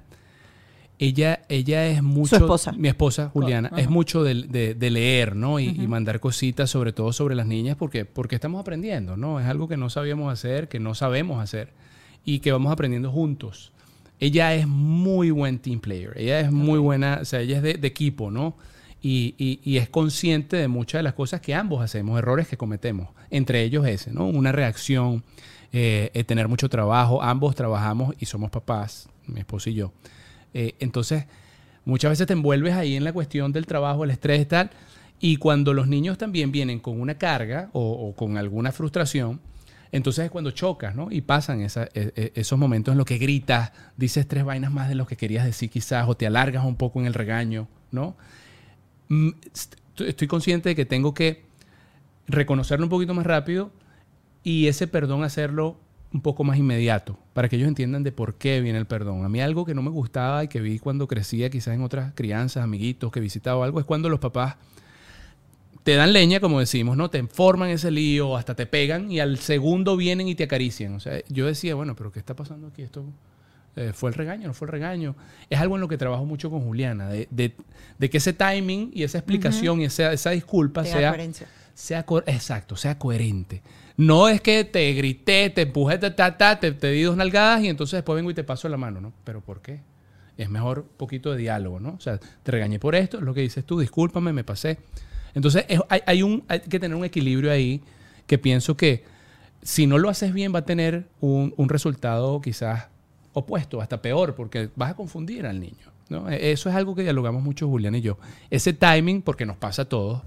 ella, 0.98 1.42
ella 1.48 1.86
es 1.88 2.02
mucho... 2.02 2.36
Su 2.36 2.44
esposa. 2.44 2.72
Mi 2.72 2.88
esposa, 2.88 3.30
Juliana, 3.30 3.70
es 3.76 3.90
mucho 3.90 4.22
de, 4.22 4.74
de, 4.74 4.90
leer, 4.90 5.34
¿no? 5.34 5.58
Y, 5.58 5.68
y, 5.68 5.86
mandar 5.88 6.20
cositas, 6.20 6.70
sobre 6.70 6.92
todo 6.92 7.12
sobre 7.12 7.34
las 7.34 7.46
niñas, 7.46 7.76
porque, 7.76 8.04
porque 8.04 8.36
estamos 8.36 8.60
aprendiendo, 8.60 9.16
¿no? 9.16 9.40
Es 9.40 9.46
algo 9.46 9.68
que 9.68 9.76
no 9.76 9.90
sabíamos 9.90 10.32
hacer, 10.32 10.68
que 10.68 10.80
no 10.80 10.94
sabemos 10.94 11.42
hacer, 11.42 11.72
y 12.24 12.38
que 12.38 12.52
vamos 12.52 12.72
aprendiendo 12.72 13.10
juntos 13.10 13.72
ella 14.18 14.54
es 14.54 14.66
muy 14.66 15.30
buen 15.30 15.58
team 15.58 15.80
player. 15.80 16.12
Ella 16.16 16.40
es 16.40 16.50
muy 16.50 16.78
buena, 16.78 17.18
o 17.22 17.24
sea, 17.24 17.40
ella 17.40 17.58
es 17.58 17.62
de, 17.62 17.86
equipo, 17.86 18.30
¿no? 18.30 18.56
Y, 19.02 19.34
y, 19.62 19.76
es 19.76 19.88
consciente 19.88 20.56
de 20.56 20.68
muchas 20.68 20.98
de 21.00 21.02
las 21.04 21.14
cosas 21.14 21.40
que 21.40 21.54
ambos 21.54 21.82
hacemos, 21.82 22.18
errores 22.18 22.48
que 22.48 22.56
cometemos. 22.56 23.08
Entre 23.30 23.62
ellos 23.62 23.86
ese, 23.86 24.10
¿no? 24.10 24.26
Una 24.26 24.52
reacción, 24.52 25.22
eh, 25.78 26.24
tener 26.24 26.48
mucho 26.48 26.70
trabajo. 26.70 27.22
Ambos 27.22 27.54
trabajamos 27.54 28.14
y 28.18 28.24
somos 28.24 28.50
papás, 28.50 29.10
mi 29.26 29.40
esposo 29.40 29.68
y 29.68 29.74
yo. 29.74 29.92
Eh, 30.54 30.74
entonces, 30.78 31.26
muchas 31.84 32.12
veces 32.12 32.26
te 32.26 32.32
envuelves 32.32 32.72
ahí 32.72 32.96
en 32.96 33.04
la 33.04 33.12
cuestión 33.12 33.52
del 33.52 33.66
trabajo, 33.66 34.04
el 34.04 34.10
estrés 34.10 34.40
y 34.40 34.46
tal. 34.46 34.70
Y 35.20 35.36
cuando 35.36 35.74
los 35.74 35.86
niños 35.86 36.16
también 36.16 36.50
vienen 36.50 36.80
con 36.80 36.98
una 36.98 37.18
carga 37.18 37.68
o, 37.74 38.14
con 38.16 38.38
alguna 38.38 38.72
frustración, 38.72 39.38
entonces 39.92 40.24
es 40.24 40.30
cuando 40.30 40.50
chocas, 40.50 40.94
¿no? 40.94 41.08
Y 41.10 41.20
pasan 41.20 41.60
e, 41.60 41.68
e, 41.94 42.32
esos 42.34 42.58
momentos 42.58 42.92
en 42.92 42.98
los 42.98 43.06
que 43.06 43.18
gritas, 43.18 43.72
dices 43.98 44.26
tres 44.26 44.44
vainas 44.44 44.72
más 44.72 44.88
de 44.88 44.94
lo 44.94 45.06
que 45.06 45.18
querías 45.18 45.44
decir 45.44 45.68
quizás, 45.68 46.08
o 46.08 46.16
te 46.16 46.26
alargas 46.26 46.64
un 46.64 46.76
poco 46.76 47.00
en 47.00 47.06
el 47.06 47.12
regaño, 47.12 47.68
¿no? 47.90 48.16
Mm, 49.08 49.30
estoy 49.98 50.26
consciente 50.26 50.70
de 50.70 50.74
que 50.74 50.86
tengo 50.86 51.12
que 51.12 51.44
reconocerlo 52.28 52.86
un 52.86 52.90
poquito 52.90 53.12
más 53.12 53.26
rápido 53.26 53.70
y 54.46 54.68
ese 54.68 54.86
perdón 54.86 55.24
hacerlo 55.24 55.76
un 56.12 56.20
poco 56.20 56.44
más 56.44 56.56
inmediato, 56.56 57.18
para 57.32 57.48
que 57.48 57.56
ellos 57.56 57.66
entiendan 57.66 58.04
de 58.04 58.12
por 58.12 58.36
qué 58.36 58.60
viene 58.60 58.78
el 58.78 58.86
perdón. 58.86 59.24
A 59.24 59.28
mí 59.28 59.40
algo 59.40 59.64
que 59.64 59.74
no 59.74 59.82
me 59.82 59.90
gustaba 59.90 60.44
y 60.44 60.48
que 60.48 60.60
vi 60.60 60.78
cuando 60.78 61.08
crecía, 61.08 61.50
quizás 61.50 61.74
en 61.74 61.82
otras 61.82 62.12
crianzas, 62.14 62.62
amiguitos 62.62 63.10
que 63.10 63.18
visitaba 63.18 63.64
algo, 63.64 63.80
es 63.80 63.84
cuando 63.84 64.08
los 64.08 64.20
papás 64.20 64.54
te 65.82 65.96
dan 65.96 66.12
leña, 66.12 66.38
como 66.38 66.60
decimos, 66.60 66.96
¿no? 66.96 67.10
Te 67.10 67.26
forman 67.26 67.70
ese 67.70 67.90
lío, 67.90 68.36
hasta 68.36 68.54
te 68.54 68.66
pegan 68.66 69.10
y 69.10 69.18
al 69.18 69.38
segundo 69.38 69.96
vienen 69.96 70.28
y 70.28 70.36
te 70.36 70.44
acarician. 70.44 70.94
O 70.94 71.00
sea, 71.00 71.20
yo 71.28 71.46
decía, 71.46 71.74
bueno, 71.74 71.96
pero 71.96 72.12
¿qué 72.12 72.20
está 72.20 72.36
pasando 72.36 72.68
aquí? 72.68 72.82
Esto 72.82 73.04
eh, 73.74 73.90
fue 73.92 74.10
el 74.10 74.14
regaño, 74.14 74.46
no 74.46 74.54
fue 74.54 74.66
el 74.66 74.72
regaño. 74.72 75.16
Es 75.50 75.58
algo 75.58 75.74
en 75.74 75.80
lo 75.80 75.88
que 75.88 75.98
trabajo 75.98 76.24
mucho 76.24 76.50
con 76.50 76.60
Juliana, 76.60 77.08
de, 77.08 77.26
de, 77.32 78.10
que 78.10 78.18
ese 78.18 78.32
timing 78.32 78.92
y 78.94 79.02
esa 79.02 79.18
explicación 79.18 79.80
y 79.80 79.86
esa, 79.86 80.12
esa 80.12 80.30
disculpa 80.30 80.84
sea, 80.84 81.16
sea, 81.74 82.06
exacto, 82.26 82.76
sea 82.76 82.96
coherente. 82.96 83.60
No 83.96 84.28
es 84.28 84.40
que 84.40 84.64
te 84.64 84.92
grité, 84.92 85.50
te 85.50 85.62
empujé, 85.62 85.98
te, 85.98 86.10
te, 86.10 86.72
te 86.72 86.90
di 86.90 87.02
dos 87.02 87.16
nalgadas 87.16 87.62
y 87.62 87.68
entonces 87.68 87.98
después 87.98 88.16
vengo 88.16 88.30
y 88.30 88.34
te 88.34 88.44
paso 88.44 88.68
la 88.68 88.76
mano, 88.76 89.00
¿no? 89.00 89.12
¿Pero 89.24 89.40
por 89.40 89.62
qué? 89.62 89.80
Es 90.36 90.50
mejor 90.50 90.80
un 90.80 90.96
poquito 90.98 91.32
de 91.32 91.38
diálogo, 91.38 91.80
¿no? 91.80 91.94
O 91.94 92.00
sea, 92.00 92.18
te 92.18 92.52
regañé 92.52 92.78
por 92.78 92.94
esto, 92.94 93.18
es 93.18 93.22
lo 93.22 93.32
que 93.32 93.40
dices 93.40 93.64
tú, 93.64 93.80
discúlpame, 93.80 94.34
me 94.34 94.44
pasé. 94.44 94.78
Entonces 95.34 95.64
hay, 95.88 96.22
un, 96.22 96.44
hay 96.48 96.60
que 96.60 96.78
tener 96.78 96.96
un 96.96 97.04
equilibrio 97.04 97.50
ahí 97.50 97.82
que 98.26 98.38
pienso 98.38 98.76
que 98.76 99.04
si 99.62 99.86
no 99.86 99.98
lo 99.98 100.08
haces 100.08 100.32
bien 100.32 100.54
va 100.54 100.60
a 100.60 100.64
tener 100.64 101.08
un, 101.20 101.52
resultado 101.68 102.40
quizás 102.40 102.88
opuesto, 103.32 103.80
hasta 103.80 104.00
peor, 104.00 104.34
porque 104.34 104.70
vas 104.76 104.92
a 104.92 104.94
confundir 104.94 105.46
al 105.46 105.60
niño. 105.60 105.92
¿no? 106.08 106.30
E, 106.30 106.52
eso 106.52 106.68
es 106.68 106.74
algo 106.74 106.94
que 106.94 107.02
dialogamos 107.02 107.42
mucho 107.42 107.68
Julián 107.68 107.94
y 107.94 108.00
yo. 108.00 108.18
Ese 108.50 108.72
timing, 108.72 109.22
porque 109.22 109.44
nos 109.44 109.56
pasa 109.56 109.82
a 109.82 109.84
todos, 109.86 110.22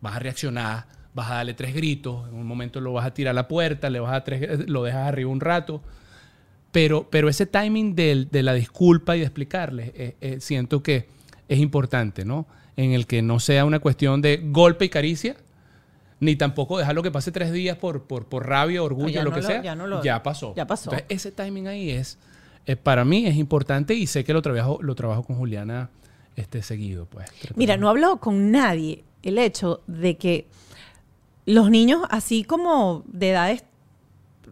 vas 0.00 0.16
a 0.16 0.18
reaccionar, 0.18 0.86
vas 1.18 1.30
a 1.30 1.34
darle 1.34 1.54
tres 1.54 1.74
gritos, 1.74 2.28
en 2.28 2.34
un 2.34 2.46
momento 2.46 2.80
lo 2.80 2.92
vas 2.94 3.06
a 3.06 3.12
tirar 3.12 3.32
a 3.32 3.34
la 3.34 3.48
puerta, 3.48 3.90
le 3.90 4.00
vas 4.00 4.14
a 4.14 4.24
tres, 4.24 4.68
lo 4.68 4.82
dejas 4.82 5.06
arriba 5.06 5.30
un 5.30 5.40
rato, 5.40 5.82
pero, 6.72 7.08
pero 7.10 7.28
ese 7.28 7.46
timing 7.46 7.94
de, 7.94 8.26
de 8.30 8.42
la 8.42 8.54
disculpa 8.54 9.16
y 9.16 9.20
de 9.20 9.26
explicarle, 9.26 9.92
eh, 9.94 10.16
eh, 10.20 10.40
siento 10.40 10.82
que 10.82 11.08
es 11.48 11.58
importante, 11.58 12.24
¿no? 12.24 12.46
en 12.78 12.92
el 12.92 13.08
que 13.08 13.22
no 13.22 13.40
sea 13.40 13.64
una 13.64 13.80
cuestión 13.80 14.22
de 14.22 14.40
golpe 14.40 14.84
y 14.84 14.88
caricia, 14.88 15.34
ni 16.20 16.36
tampoco 16.36 16.78
dejarlo 16.78 17.02
que 17.02 17.10
pase 17.10 17.32
tres 17.32 17.52
días 17.52 17.76
por, 17.76 18.04
por, 18.04 18.26
por 18.26 18.46
rabia, 18.46 18.84
orgullo, 18.84 19.24
lo 19.24 19.32
que 19.32 19.42
sea. 19.42 19.60
Ya, 20.02 20.22
pasó. 20.22 20.54
Ya 20.54 20.64
pasó. 20.64 20.90
Entonces, 20.92 21.06
ese 21.08 21.32
timing 21.32 21.66
ahí 21.66 21.90
es, 21.90 22.18
eh, 22.66 22.76
para 22.76 23.04
mí 23.04 23.26
es 23.26 23.36
importante 23.36 23.94
y 23.94 24.06
sé 24.06 24.22
que 24.22 24.32
lo 24.32 24.42
trabajo, 24.42 24.78
lo 24.80 24.94
trabajo 24.94 25.24
con 25.24 25.34
Juliana 25.36 25.90
este, 26.36 26.62
seguido. 26.62 27.06
Pues, 27.06 27.28
Mira, 27.56 27.76
no 27.76 27.88
hablo 27.88 28.18
con 28.18 28.52
nadie 28.52 29.02
el 29.24 29.38
hecho 29.38 29.80
de 29.88 30.16
que 30.16 30.46
los 31.48 31.70
niños, 31.70 32.02
así 32.10 32.44
como 32.44 33.04
de 33.06 33.30
edades 33.30 33.64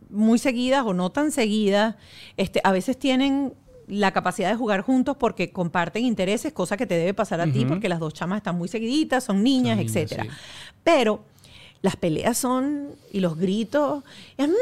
muy 0.09 0.39
seguidas 0.39 0.83
o 0.87 0.95
no 0.95 1.11
tan 1.11 1.31
seguidas, 1.31 1.97
este, 2.39 2.63
a 2.65 2.73
veces 2.73 2.99
tienen 2.99 3.53
la 3.87 4.13
capacidad 4.13 4.49
de 4.49 4.57
jugar 4.57 4.81
juntos 4.81 5.15
porque 5.19 5.51
comparten 5.51 6.07
intereses, 6.07 6.55
cosa 6.55 6.79
que 6.79 6.87
te 6.87 6.97
debe 6.97 7.13
pasar 7.13 7.43
a 7.43 7.53
ti 7.53 7.67
porque 7.67 7.91
las 7.91 8.01
dos 8.01 8.15
chamas 8.15 8.39
están 8.39 8.57
muy 8.57 8.69
seguiditas, 8.69 9.25
son 9.25 9.43
niñas, 9.43 9.79
etc. 9.79 9.89
etcétera. 9.89 10.27
Pero 10.83 11.21
las 11.83 11.97
peleas 11.97 12.39
son 12.39 12.93
y 13.13 13.21
los 13.21 13.37
gritos, 13.37 14.03
¡es 14.39 14.49
mío! 14.49 14.57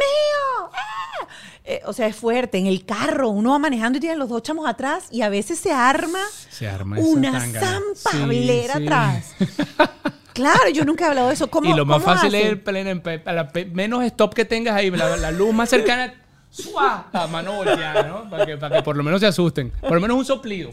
¡Ah! 0.72 1.28
Eh, 1.64 1.82
o 1.86 1.92
sea, 1.92 2.08
es 2.08 2.16
fuerte. 2.16 2.58
En 2.58 2.66
el 2.66 2.84
carro, 2.84 3.30
uno 3.30 3.52
va 3.52 3.60
manejando 3.60 3.98
y 3.98 4.00
tiene 4.00 4.16
los 4.16 4.28
dos 4.28 4.42
chamos 4.42 4.66
atrás 4.66 5.06
y 5.12 5.22
a 5.22 5.28
veces 5.28 5.60
se 5.60 5.70
arma, 5.70 6.20
se 6.50 6.66
arma 6.66 6.98
una 6.98 7.40
zampablera 7.40 8.78
atrás. 8.78 9.34
Claro, 10.34 10.68
yo 10.68 10.84
nunca 10.84 11.04
he 11.04 11.08
hablado 11.08 11.28
de 11.28 11.34
eso. 11.34 11.48
¿Cómo, 11.48 11.70
y 11.70 11.74
lo 11.74 11.86
más 11.86 12.02
fácil 12.02 12.34
es 12.34 12.44
el, 12.44 13.72
menos 13.72 14.04
stop 14.04 14.34
que 14.34 14.44
tengas 14.44 14.74
ahí, 14.74 14.90
la 14.90 15.30
luz 15.30 15.54
más 15.54 15.70
cercana 15.70 16.12
¡Sua! 16.54 17.08
A 17.12 17.26
mano 17.26 17.64
¿no? 17.64 18.30
Para 18.30 18.46
que, 18.46 18.56
para 18.56 18.76
que, 18.76 18.82
por 18.84 18.96
lo 18.96 19.02
menos 19.02 19.18
se 19.20 19.26
asusten. 19.26 19.72
Por 19.80 19.94
lo 19.94 20.00
menos 20.00 20.16
un 20.16 20.24
soplido. 20.24 20.70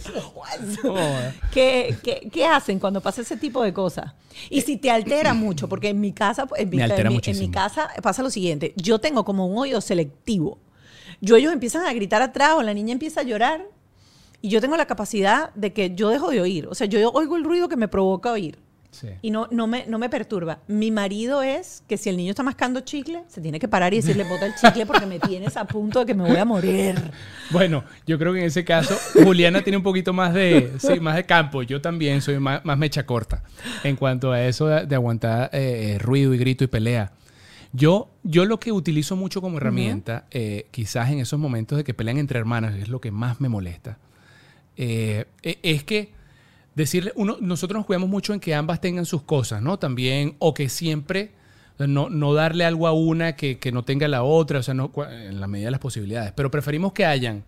¿Qué, 1.52 1.96
qué, 2.04 2.30
qué 2.32 2.46
hacen 2.46 2.78
cuando 2.78 3.02
pasa 3.02 3.22
ese 3.22 3.36
tipo 3.36 3.64
de 3.64 3.74
cosas? 3.74 4.14
Y 4.52 4.62
si 4.62 4.78
te 4.78 4.92
altera 4.92 5.34
mucho, 5.34 5.68
porque 5.68 5.90
en 5.90 6.00
mi 6.00 6.14
casa, 6.14 6.48
en 6.56 6.70
mi, 6.70 6.80
en 6.80 7.40
mi, 7.40 7.50
casa 7.50 7.90
pasa 8.04 8.22
lo 8.22 8.30
siguiente. 8.30 8.76
Yo 8.76 9.00
tengo 9.00 9.26
como 9.26 9.48
un 9.48 9.58
oído 9.58 9.82
selectivo. 9.82 10.60
Yo 11.20 11.36
ellos 11.36 11.52
empiezan 11.52 11.84
a 11.88 11.94
gritar 11.94 12.22
atrás 12.22 12.54
o 12.58 12.62
la 12.62 12.76
niña 12.76 12.94
empieza 12.94 13.22
a 13.22 13.24
llorar 13.24 13.66
y 14.40 14.50
yo 14.50 14.62
tengo 14.62 14.78
la 14.78 14.86
capacidad 14.86 15.52
de 15.56 15.74
que 15.74 15.96
yo 15.96 16.10
dejo 16.10 16.30
de 16.30 16.42
oír. 16.42 16.68
O 16.68 16.76
sea, 16.76 16.86
yo 16.86 17.10
oigo 17.10 17.38
el 17.38 17.44
ruido 17.44 17.68
que 17.68 17.76
me 17.76 17.88
provoca 17.88 18.32
oír. 18.32 18.60
Y 19.22 19.32
no, 19.32 19.48
no, 19.52 19.68
me, 19.68 19.86
no 19.88 19.98
me 19.98 20.10
perturba. 20.10 20.60
Mi 20.68 20.92
marido 20.92 21.42
es 21.44 21.84
que 21.88 21.98
si 21.98 22.10
el 22.10 22.18
niño 22.18 22.32
está 22.32 22.44
mascando 22.44 22.82
chicle, 22.82 23.24
se 23.28 23.42
tiene 23.42 23.60
que 23.60 23.68
parar 23.68 23.94
y 23.94 23.98
decirle, 23.98 24.24
bota 24.24 24.46
el 24.46 24.56
chicle 24.56 24.86
porque 24.86 25.06
me 25.06 25.20
tienes 25.20 25.56
a 25.58 25.66
punto 25.66 26.00
de 26.00 26.06
que 26.06 26.14
me 26.14 26.28
voy 26.28 26.38
a 26.38 26.46
morir. 26.46 26.96
Bueno, 27.52 27.84
yo 28.08 28.18
creo 28.18 28.32
que 28.32 28.40
en 28.40 28.46
ese 28.46 28.64
caso 28.64 28.96
Juliana 29.14 29.62
tiene 29.62 29.76
un 29.76 29.84
poquito 29.84 30.14
más 30.14 30.34
de, 30.34 30.72
sí, 30.80 31.02
más 31.02 31.18
de 31.18 31.26
campo. 31.26 31.64
Yo 31.64 31.82
también 31.82 32.22
soy 32.22 32.40
más, 32.40 32.64
mecha 32.78 33.06
corta 33.06 33.44
en 33.84 33.98
cuanto 33.98 34.32
a 34.32 34.42
eso 34.46 34.68
de, 34.68 34.96
aguantar 34.96 35.50
eh, 35.52 35.98
ruido 36.00 36.34
y 36.34 36.38
grito 36.38 36.64
y 36.64 36.68
pelea. 36.68 37.12
Yo, 37.74 38.10
yo 38.24 38.46
lo 38.46 38.60
que 38.60 38.72
utilizo 38.72 39.16
mucho 39.16 39.42
como 39.42 39.58
herramienta, 39.58 40.26
eh, 40.32 40.68
quizás 40.72 41.10
en 41.10 41.20
esos 41.20 41.40
momentos 41.40 41.78
de 41.78 41.84
que 41.84 41.94
pelean 41.94 42.18
entre 42.18 42.40
hermanas, 42.40 42.76
es 42.76 42.88
lo 42.88 43.02
que 43.02 43.12
más 43.12 43.42
me 43.42 43.50
molesta, 43.50 43.98
eh, 44.78 45.26
e, 45.42 45.60
es 45.64 45.84
que 45.84 46.12
decirle, 46.76 47.12
uno, 47.16 47.38
nosotros 47.42 47.80
nos 47.80 47.86
cuidamos 47.86 48.10
mucho 48.10 48.34
en 48.34 48.40
que 48.40 48.56
ambas 48.56 48.82
tengan 48.82 49.06
sus 49.06 49.24
cosas, 49.24 49.62
¿no? 49.62 49.80
También, 49.80 50.36
o 50.40 50.54
que 50.54 50.70
siempre 50.70 51.32
no, 51.78 52.10
no 52.10 52.34
darle 52.34 52.66
algo 52.66 52.88
a 52.88 52.94
una 52.94 53.36
que, 53.36 53.60
que, 53.60 53.72
no 53.72 53.84
tenga 53.84 54.08
la 54.08 54.24
otra, 54.24 54.60
o 54.60 54.64
sea, 54.64 54.74
no, 54.74 54.92
en 55.10 55.40
la 55.40 55.48
medida 55.48 55.68
de 55.68 55.72
las 55.72 55.80
posibilidades. 55.80 56.32
Pero 56.34 56.52
preferimos 56.52 56.94
que 56.94 57.06
hayan, 57.06 57.44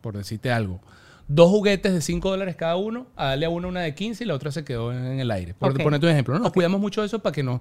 por 0.00 0.16
decirte 0.16 0.50
algo, 0.50 0.80
dos 1.28 1.48
juguetes 1.48 1.92
de 1.92 2.00
5 2.00 2.30
dólares 2.30 2.56
cada 2.56 2.76
uno, 2.76 3.06
a 3.16 3.28
darle 3.28 3.46
a 3.46 3.50
uno 3.50 3.68
una 3.68 3.80
de 3.80 3.94
15 3.94 4.24
y 4.24 4.26
la 4.26 4.34
otra 4.34 4.52
se 4.52 4.64
quedó 4.64 4.92
en, 4.92 5.20
el 5.20 5.30
aire. 5.30 5.54
Por 5.54 5.80
ponerte 5.82 6.06
un 6.06 6.12
ejemplo, 6.12 6.34
¿no? 6.34 6.40
Nos 6.40 6.52
cuidamos 6.52 6.80
mucho 6.80 7.00
de 7.00 7.06
eso 7.06 7.18
para 7.20 7.32
que 7.32 7.42
no. 7.42 7.60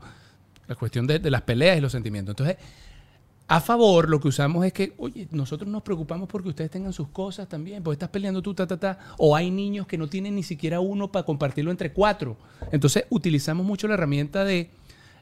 La 0.67 0.75
cuestión 0.75 1.07
de, 1.07 1.17
de 1.17 1.31
las 1.31 1.41
peleas 1.41 1.77
y 1.77 1.81
los 1.81 1.91
sentimientos. 1.91 2.33
Entonces, 2.33 2.57
a 3.51 3.59
favor, 3.61 4.09
lo 4.09 4.19
que 4.19 4.27
usamos 4.27 4.63
es 4.65 4.71
que, 4.73 4.93
oye, 4.97 5.27
nosotros 5.31 5.69
nos 5.69 5.81
preocupamos 5.81 6.29
porque 6.29 6.49
ustedes 6.49 6.69
tengan 6.69 6.93
sus 6.93 7.07
cosas 7.09 7.49
también, 7.49 7.81
porque 7.83 7.95
estás 7.95 8.09
peleando 8.09 8.41
tú, 8.43 8.53
ta, 8.53 8.67
ta, 8.67 8.77
ta. 8.79 8.99
O 9.17 9.35
hay 9.35 9.49
niños 9.49 9.87
que 9.87 9.97
no 9.97 10.07
tienen 10.07 10.35
ni 10.35 10.43
siquiera 10.43 10.79
uno 10.79 11.11
para 11.11 11.25
compartirlo 11.25 11.71
entre 11.71 11.91
cuatro. 11.91 12.37
Entonces, 12.71 13.05
utilizamos 13.09 13.65
mucho 13.65 13.87
la 13.87 13.95
herramienta 13.95 14.43
de 14.45 14.69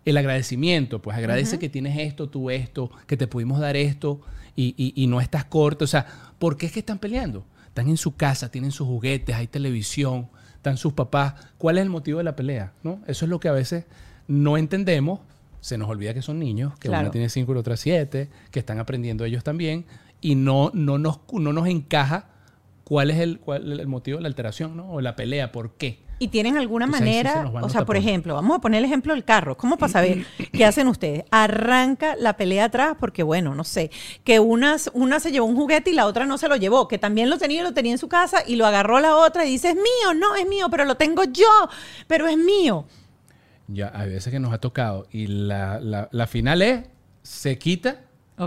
el 0.05 0.17
agradecimiento, 0.17 1.01
pues 1.01 1.17
agradece 1.17 1.57
que 1.59 1.69
tienes 1.69 1.97
esto, 1.97 2.29
tú 2.29 2.49
esto, 2.49 2.91
que 3.07 3.17
te 3.17 3.27
pudimos 3.27 3.59
dar 3.59 3.75
esto 3.75 4.21
y, 4.55 4.73
y- 4.77 4.93
y 5.01 5.07
no 5.07 5.19
estás 5.21 5.45
corto. 5.45 5.85
O 5.85 5.87
sea, 5.87 6.05
¿por 6.39 6.57
qué 6.57 6.65
es 6.67 6.71
que 6.73 6.79
están 6.79 6.99
peleando? 6.99 7.45
Están 7.67 7.87
en 7.89 7.97
su 7.97 8.15
casa, 8.15 8.49
tienen 8.51 8.71
sus 8.71 8.87
juguetes, 8.87 9.35
hay 9.35 9.47
televisión, 9.47 10.27
están 10.55 10.77
sus 10.77 10.93
papás. 10.93 11.33
¿Cuál 11.57 11.77
es 11.77 11.83
el 11.83 11.89
motivo 11.89 12.17
de 12.17 12.23
la 12.25 12.35
pelea? 12.35 12.73
¿No? 12.83 12.99
Eso 13.07 13.25
es 13.25 13.29
lo 13.29 13.39
que 13.39 13.47
a 13.49 13.53
veces 13.53 13.85
no 14.27 14.57
entendemos. 14.57 15.19
Se 15.59 15.77
nos 15.77 15.89
olvida 15.89 16.13
que 16.13 16.21
son 16.21 16.39
niños, 16.39 16.73
que 16.79 16.87
Claro. 16.87 17.03
uno 17.03 17.11
tiene 17.11 17.29
cinco 17.29 17.51
y 17.51 17.55
la 17.55 17.61
otra 17.61 17.77
siete, 17.77 18.29
que 18.51 18.59
están 18.59 18.79
aprendiendo 18.79 19.25
ellos 19.25 19.43
también, 19.43 19.85
y 20.21 20.35
no, 20.35 20.71
no, 20.73 20.97
nos, 20.97 21.19
no 21.33 21.53
nos 21.53 21.67
encaja 21.67 22.29
cuál 22.83 23.11
es 23.11 23.19
el, 23.19 23.39
cuál 23.39 23.79
el 23.79 23.87
motivo 23.87 24.17
de 24.17 24.23
la 24.23 24.27
alteración, 24.29 24.77
¿no? 24.77 24.91
O 24.91 25.01
la 25.01 25.15
pelea, 25.15 25.51
¿por 25.51 25.71
qué? 25.71 25.99
¿Y 26.19 26.29
tienen 26.29 26.57
alguna 26.57 26.85
Entonces, 26.85 27.07
ahí 27.07 27.13
sí 27.13 27.27
se 27.27 27.35
manera? 27.35 27.61
o 27.63 27.69
sea, 27.69 27.85
por 27.85 27.95
ejemplo, 27.95 28.33
vamos 28.33 28.57
a 28.57 28.59
poner 28.61 28.79
el 28.79 28.85
ejemplo 28.85 29.13
del 29.13 29.23
carro. 29.23 29.55
¿Cómo 29.55 29.77
para 29.77 29.91
saber 29.91 30.25
qué 30.51 30.65
hacen 30.65 30.87
ustedes? 30.87 31.25
Arranca 31.29 32.15
la 32.15 32.37
pelea 32.37 32.65
atrás 32.65 32.95
porque, 32.99 33.21
bueno, 33.21 33.53
no 33.53 33.63
sé, 33.63 33.91
que 34.23 34.39
una, 34.39 34.77
una 34.93 35.19
se 35.19 35.31
llevó 35.31 35.45
un 35.45 35.55
juguete 35.55 35.91
y 35.91 35.93
la 35.93 36.07
otra 36.07 36.25
no 36.25 36.39
se 36.39 36.47
lo 36.47 36.55
llevó, 36.55 36.87
que 36.87 36.97
también 36.97 37.29
lo 37.29 37.37
tenía 37.37 37.59
y 37.61 37.63
lo 37.63 37.73
tenía 37.73 37.91
en 37.91 37.97
su 37.99 38.07
casa 38.07 38.39
y 38.47 38.55
lo 38.55 38.65
agarró 38.65 38.99
la 38.99 39.15
otra 39.15 39.45
y 39.45 39.51
dice, 39.51 39.69
es 39.69 39.75
mío, 39.75 40.15
no, 40.15 40.35
es 40.35 40.47
mío, 40.47 40.69
pero 40.71 40.85
lo 40.85 40.95
tengo 40.97 41.23
yo, 41.25 41.69
pero 42.07 42.27
es 42.27 42.37
mío. 42.37 42.85
Ya, 43.67 43.91
hay 43.93 44.09
veces 44.09 44.31
que 44.31 44.39
nos 44.39 44.53
ha 44.53 44.59
tocado. 44.59 45.07
Y 45.11 45.27
la, 45.27 45.79
la- 45.79 46.07
la 46.11 46.27
final 46.27 46.61
es, 46.61 46.85
se 47.23 47.57
quita, 47.57 48.01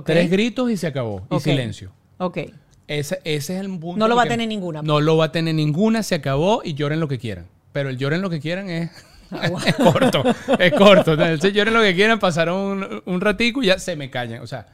tres 0.04 0.30
gritos 0.30 0.70
y 0.70 0.76
se 0.76 0.86
acabó. 0.86 1.26
Y 1.30 1.40
silencio. 1.40 1.92
Ok. 2.18 2.38
Ese, 2.86 3.20
ese 3.24 3.54
es 3.54 3.60
el 3.60 3.68
punto. 3.78 3.98
No 3.98 4.08
lo 4.08 4.16
va 4.16 4.22
a 4.24 4.26
tener 4.26 4.48
ninguna. 4.48 4.82
No 4.82 5.00
lo 5.00 5.16
va 5.16 5.26
a 5.26 5.32
tener 5.32 5.54
ninguna, 5.54 6.02
se 6.02 6.14
acabó 6.16 6.62
y 6.64 6.74
lloren 6.74 6.98
lo 7.00 7.06
que 7.08 7.18
quieran. 7.18 7.46
Pero 7.72 7.88
el 7.88 7.98
lloren 7.98 8.20
lo 8.20 8.30
que 8.30 8.40
quieran 8.40 8.68
es, 8.68 8.90
Ah, 9.32 9.48
es 9.66 9.74
corto, 9.76 10.24
es 10.58 10.72
corto. 10.72 11.12
Entonces 11.12 11.52
lloren 11.52 11.72
lo 11.74 11.82
que 11.82 11.94
quieran, 11.94 12.18
pasaron 12.18 12.56
un, 12.82 13.02
un 13.04 13.20
ratico 13.20 13.62
y 13.62 13.66
ya 13.66 13.78
se 13.78 13.94
me 13.94 14.10
callan. 14.10 14.42
O 14.42 14.46
sea, 14.48 14.66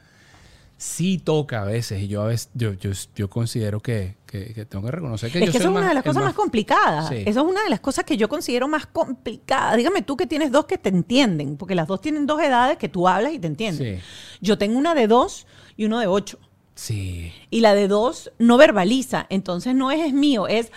sí 0.77 1.17
toca 1.17 1.63
a 1.63 1.65
veces 1.65 2.01
y 2.03 2.07
yo 2.07 2.21
a 2.21 2.27
veces, 2.27 2.49
yo, 2.53 2.73
yo, 2.73 2.91
yo 3.15 3.29
considero 3.29 3.79
que, 3.79 4.15
que- 4.27 4.53
que 4.53 4.65
tengo 4.65 4.85
que 4.85 4.91
reconocer 4.91 5.31
que 5.31 5.39
Es 5.39 5.45
yo 5.47 5.51
que 5.51 5.57
soy 5.57 5.61
eso 5.61 5.69
es 5.69 5.71
una 5.71 5.79
más- 5.81 5.89
de 5.89 5.93
las 5.95 6.03
cosas 6.03 6.23
más, 6.23 6.33
complicadas. 6.35 7.09
Sí. 7.09 7.23
Eso 7.25 7.39
es 7.41 7.45
una 7.47 7.63
de 7.63 7.69
las 7.71 7.79
cosas 7.79 8.05
que 8.05 8.15
yo 8.17 8.29
considero 8.29 8.67
más 8.67 8.85
complicadas. 8.85 9.75
Dígame 9.77 10.03
tú 10.03 10.15
que 10.15 10.27
tienes 10.27 10.51
dos 10.51 10.65
que 10.65 10.77
te 10.77 10.89
entienden, 10.89 11.57
porque 11.57 11.73
las 11.75 11.87
dos 11.87 11.99
tienen 12.01 12.27
dos 12.27 12.41
edades 12.41 12.77
que 12.77 12.89
tú 12.89 13.07
hablas 13.07 13.33
y 13.33 13.39
te 13.39 13.47
entienden. 13.47 13.99
Sí. 13.99 14.03
Yo 14.41 14.57
tengo 14.59 14.77
una 14.77 14.93
de 14.93 15.07
dos 15.07 15.47
y 15.75 15.85
uno 15.85 15.99
de 15.99 16.05
ocho. 16.07 16.37
Sí. 16.75 17.33
Y 17.49 17.61
la 17.61 17.73
de 17.73 17.87
dos 17.87 18.31
no 18.37 18.57
verbaliza. 18.57 19.25
Entonces 19.29 19.73
no 19.73 19.89
es 19.89 19.99
es 20.05 20.13
mío, 20.13 20.47
es. 20.47 20.71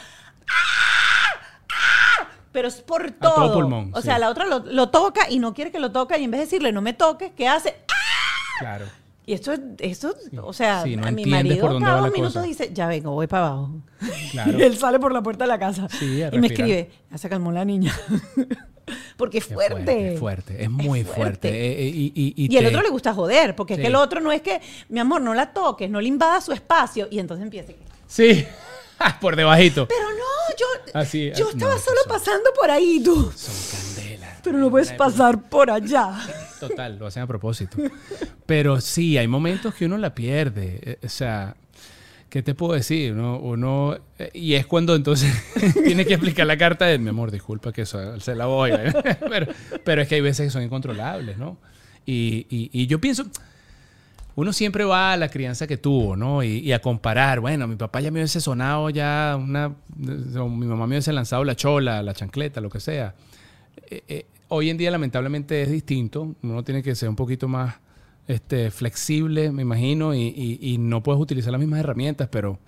¡ah! 0.48 1.40
¡ah! 1.72 2.28
Pero 2.53 2.68
es 2.68 2.76
por 2.80 3.11
todo. 3.11 3.34
todo 3.34 3.53
pulmón, 3.55 3.90
o 3.94 4.01
sí. 4.01 4.07
sea, 4.07 4.18
la 4.18 4.30
otra 4.30 4.46
lo, 4.46 4.61
lo 4.61 4.88
toca 4.88 5.28
y 5.30 5.38
no 5.38 5.53
quiere 5.55 5.70
que 5.70 5.78
lo 5.78 5.92
toque. 5.92 6.18
Y 6.18 6.24
en 6.24 6.30
vez 6.30 6.38
de 6.40 6.46
decirle 6.46 6.72
no 6.72 6.80
me 6.82 6.94
toques, 6.94 7.32
¿qué 7.36 7.46
hace? 7.48 7.76
¡Ah! 7.88 8.59
Claro. 8.61 8.86
Y 9.26 9.34
esto, 9.34 9.52
es- 9.52 9.60
esto 9.78 10.14
o 10.42 10.52
sea, 10.52 10.82
Sí, 10.82 10.96
no 10.96 11.06
a 11.06 11.10
mi 11.10 11.24
marido 11.26 11.60
por 11.68 11.80
cada 11.80 12.00
dos 12.00 12.12
minutos 12.12 12.34
cosa. 12.34 12.46
dice, 12.46 12.70
ya 12.72 12.86
vengo, 12.88 13.12
voy 13.12 13.26
para 13.26 13.46
abajo. 13.48 13.70
Claro. 14.32 14.52
Y 14.58 14.62
él 14.62 14.76
sale 14.76 14.98
por 14.98 15.12
la 15.12 15.22
puerta 15.22 15.44
de 15.44 15.48
la 15.48 15.58
casa. 15.58 15.88
Sí, 15.88 16.22
y 16.32 16.38
me 16.38 16.48
escribe, 16.48 16.90
ya 17.10 17.18
se 17.18 17.28
calmó 17.28 17.52
la 17.52 17.64
niña. 17.64 17.94
Porque 19.16 19.38
es 19.38 19.46
Es 19.46 19.52
fuerte. 19.54 20.14
Es 20.14 20.18
fuerte, 20.18 20.64
es 20.64 20.70
muy 20.70 21.04
fuerte. 21.04 21.48
Eh, 21.48 21.82
eh, 21.82 21.88
y, 21.88 22.12
y- 22.36 22.52
y 22.52 22.56
el 22.56 22.66
otro 22.66 22.82
le 22.82 22.88
gusta 22.88 23.14
joder, 23.14 23.54
porque 23.54 23.74
es 23.74 23.80
que 23.80 23.86
el 23.86 23.94
otro 23.94 24.20
no 24.20 24.32
es 24.32 24.42
que, 24.42 24.60
mi 24.88 24.98
amor, 24.98 25.20
no 25.20 25.32
la 25.32 25.52
toques, 25.52 25.88
no 25.88 26.00
le 26.00 26.08
invada 26.08 26.40
su 26.40 26.52
espacio. 26.52 27.06
Y 27.10 27.20
entonces 27.20 27.44
empieza. 27.44 27.72
Sí, 28.08 28.44
por 29.20 29.36
debajito. 29.36 29.86
Pero 29.86 30.08
no, 30.10 30.56
yo, 30.58 30.66
Así, 30.98 31.30
yo 31.36 31.50
estaba 31.50 31.74
no, 31.74 31.78
solo 31.80 32.00
pasando 32.08 32.50
por 32.58 32.68
ahí, 32.70 33.00
tú. 33.04 33.30
Son 33.36 33.54
candelas. 33.94 34.38
Pero 34.42 34.58
no 34.58 34.70
puedes 34.70 34.90
pasar 34.94 35.40
por 35.48 35.70
allá. 35.70 36.12
Total, 36.61 36.98
lo 36.98 37.06
hacen 37.06 37.22
a 37.22 37.26
propósito. 37.26 37.76
Pero 38.46 38.80
sí, 38.80 39.16
hay 39.18 39.26
momentos 39.28 39.74
que 39.74 39.86
uno 39.86 39.96
la 39.98 40.14
pierde. 40.14 40.78
Eh, 40.82 40.98
O 41.04 41.08
sea, 41.08 41.56
¿qué 42.28 42.42
te 42.42 42.54
puedo 42.54 42.74
decir? 42.74 43.14
Uno, 43.14 43.96
eh, 44.18 44.30
y 44.34 44.54
es 44.54 44.66
cuando 44.66 44.94
entonces 44.94 45.32
tiene 45.84 46.04
que 46.04 46.14
explicar 46.14 46.46
la 46.46 46.56
carta 46.56 46.86
de, 46.86 46.98
mi 46.98 47.08
amor, 47.08 47.30
disculpa 47.30 47.72
que 47.72 47.82
eso, 47.82 48.20
se 48.20 48.34
la 48.34 48.46
voy. 48.46 48.70
¿eh?". 48.72 48.92
pero, 49.28 49.46
pero 49.84 50.02
es 50.02 50.08
que 50.08 50.16
hay 50.16 50.20
veces 50.20 50.46
que 50.46 50.50
son 50.50 50.62
incontrolables, 50.62 51.38
¿no? 51.38 51.56
Y, 52.06 52.46
y- 52.72 52.86
yo 52.86 53.00
pienso, 53.00 53.24
uno 54.34 54.52
siempre 54.52 54.84
va 54.84 55.12
a 55.12 55.16
la 55.16 55.28
crianza 55.28 55.66
que 55.66 55.76
tuvo, 55.76 56.16
¿no? 56.16 56.42
Y, 56.42 56.72
a 56.72 56.80
comparar, 56.80 57.40
bueno, 57.40 57.66
mi 57.68 57.76
papá 57.76 58.00
ya 58.00 58.11
me 58.11 58.18
hubiese 58.20 58.40
sonado 58.40 58.90
ya 58.90 59.36
una, 59.38 59.74
mi 59.96 60.66
mamá 60.66 60.86
me 60.86 60.94
hubiese 60.96 61.12
lanzado 61.12 61.44
la 61.44 61.54
chola, 61.54 62.02
la 62.02 62.14
chancleta, 62.14 62.61
lo 62.61 62.70
que 62.70 62.80
sea. 62.80 63.14
Eh, 63.90 64.02
eh, 64.08 64.26
hoy 64.51 64.68
en 64.70 64.76
día 64.76 64.90
lamentablemente 64.90 65.62
es 65.62 65.70
distinto. 65.70 66.34
Uno 66.42 66.62
tiene 66.62 66.82
que 66.82 66.94
ser 66.94 67.09
un 67.09 67.16
poquito 67.16 67.48
más 67.48 67.76
este, 68.28 68.70
flexible, 68.70 69.51
me 69.51 69.62
imagino, 69.62 70.14
y, 70.14 70.20
y- 70.20 70.59
y 70.61 70.78
no 70.78 71.03
puedes 71.03 71.20
utilizar 71.20 71.51
las 71.51 71.61
mismas 71.61 71.80
herramientas, 71.80 72.28
pero, 72.30 72.59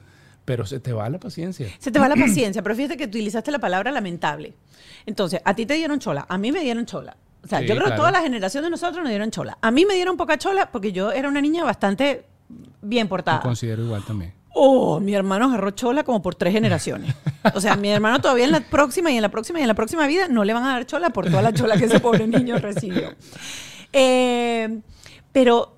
pero 0.44 0.66
se 0.66 0.80
te 0.80 0.92
va 0.92 1.08
la 1.08 1.18
paciencia. 1.20 1.68
Se 1.78 1.92
te 1.92 1.98
va 2.00 2.08
la 2.08 2.16
paciencia, 2.16 2.62
pero 2.62 2.74
fíjate 2.74 2.96
que 2.96 3.04
utilizaste 3.04 3.50
la 3.52 3.58
palabra 3.60 3.92
lamentable. 3.92 4.54
Entonces, 5.06 5.40
a 5.44 5.54
ti 5.54 5.66
te 5.66 5.74
dieron 5.74 6.00
chola, 6.00 6.26
a 6.28 6.38
mí 6.38 6.50
me 6.50 6.60
dieron 6.62 6.84
chola. 6.86 7.16
O 7.44 7.48
sea, 7.48 7.58
Sí, 7.60 7.66
yo 7.66 7.74
creo 7.76 7.88
que 7.90 7.96
toda 7.96 8.10
la 8.12 8.20
generación 8.22 8.64
de 8.64 8.70
nosotros 8.70 8.98
nos 9.02 9.08
dieron 9.10 9.30
chola. 9.30 9.58
A 9.60 9.70
mí 9.70 9.84
me 9.84 9.94
dieron 9.94 10.16
poca 10.16 10.38
chola 10.38 10.70
porque 10.72 10.92
yo 10.92 11.12
era 11.12 11.28
una 11.28 11.40
niña 11.40 11.62
bastante 11.64 12.24
bien 12.80 13.04
Lo 13.06 13.10
portada. 13.10 13.40
considero 13.40 13.84
igual 13.84 14.04
también. 14.04 14.32
Oh, 14.54 15.00
mi 15.00 15.14
hermano 15.14 15.46
agarró 15.46 15.70
chola 15.70 16.04
como 16.04 16.20
por 16.20 16.34
tres 16.34 16.52
generaciones. 16.52 17.14
O 17.54 17.60
sea, 17.60 17.76
mi 17.76 17.88
hermano 17.88 18.20
todavía 18.20 18.44
en 18.44 18.52
la 18.52 18.60
próxima 18.60 19.10
y 19.10 19.16
en 19.16 19.22
la 19.22 19.30
próxima 19.30 19.58
y 19.58 19.62
en 19.62 19.68
la 19.68 19.74
próxima 19.74 20.06
vida 20.06 20.28
no 20.28 20.44
le 20.44 20.52
van 20.52 20.64
a 20.64 20.72
dar 20.72 20.86
chola 20.86 21.10
por 21.10 21.26
toda 21.26 21.42
la 21.42 21.52
chola 21.52 21.76
que 21.76 21.86
ese 21.86 22.00
pobre 22.00 22.26
niño 22.26 22.58
recibió. 22.58 23.14
Eh, 23.92 24.80
pero 25.32 25.76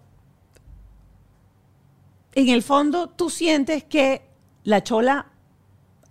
en 2.34 2.48
el 2.48 2.62
fondo 2.62 3.08
tú 3.08 3.30
sientes 3.30 3.84
que 3.84 4.22
la 4.64 4.82
chola 4.82 5.26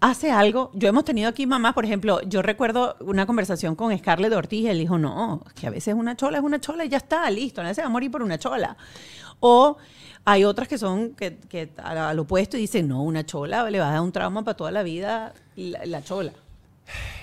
hace 0.03 0.31
algo. 0.31 0.69
Yo 0.73 0.89
hemos 0.89 1.05
tenido 1.05 1.29
aquí 1.29 1.47
mamás, 1.47 1.73
por 1.73 1.85
ejemplo, 1.85 2.21
yo 2.23 2.41
recuerdo 2.41 2.97
una 2.99 3.25
conversación 3.25 3.75
con 3.75 3.97
Scarlett 3.97 4.33
Ortiz 4.33 4.61
y 4.61 4.67
él 4.67 4.79
dijo, 4.79 4.97
no, 4.97 5.41
que 5.55 5.67
a 5.67 5.69
veces 5.69 5.93
una 5.93 6.17
chola 6.17 6.39
es 6.39 6.43
una 6.43 6.59
chola 6.59 6.83
y 6.83 6.89
ya 6.89 6.97
está, 6.97 7.29
listo, 7.29 7.61
nadie 7.61 7.75
se 7.75 7.81
va 7.81 7.87
a 7.87 7.89
morir 7.89 8.11
por 8.11 8.21
una 8.21 8.37
chola. 8.37 8.75
O 9.39 9.77
hay 10.25 10.43
otras 10.45 10.67
que 10.67 10.77
son 10.77 11.13
que, 11.15 11.37
que 11.49 11.69
al 11.83 12.17
opuesto 12.19 12.57
y 12.57 12.61
dicen, 12.61 12.87
no, 12.87 13.03
una 13.03 13.25
chola 13.25 13.69
le 13.69 13.79
va 13.79 13.89
a 13.89 13.91
dar 13.93 14.01
un 14.01 14.11
trauma 14.11 14.43
para 14.43 14.55
toda 14.57 14.71
la 14.71 14.83
vida 14.83 15.33
la, 15.55 15.85
la 15.85 16.03
chola. 16.03 16.31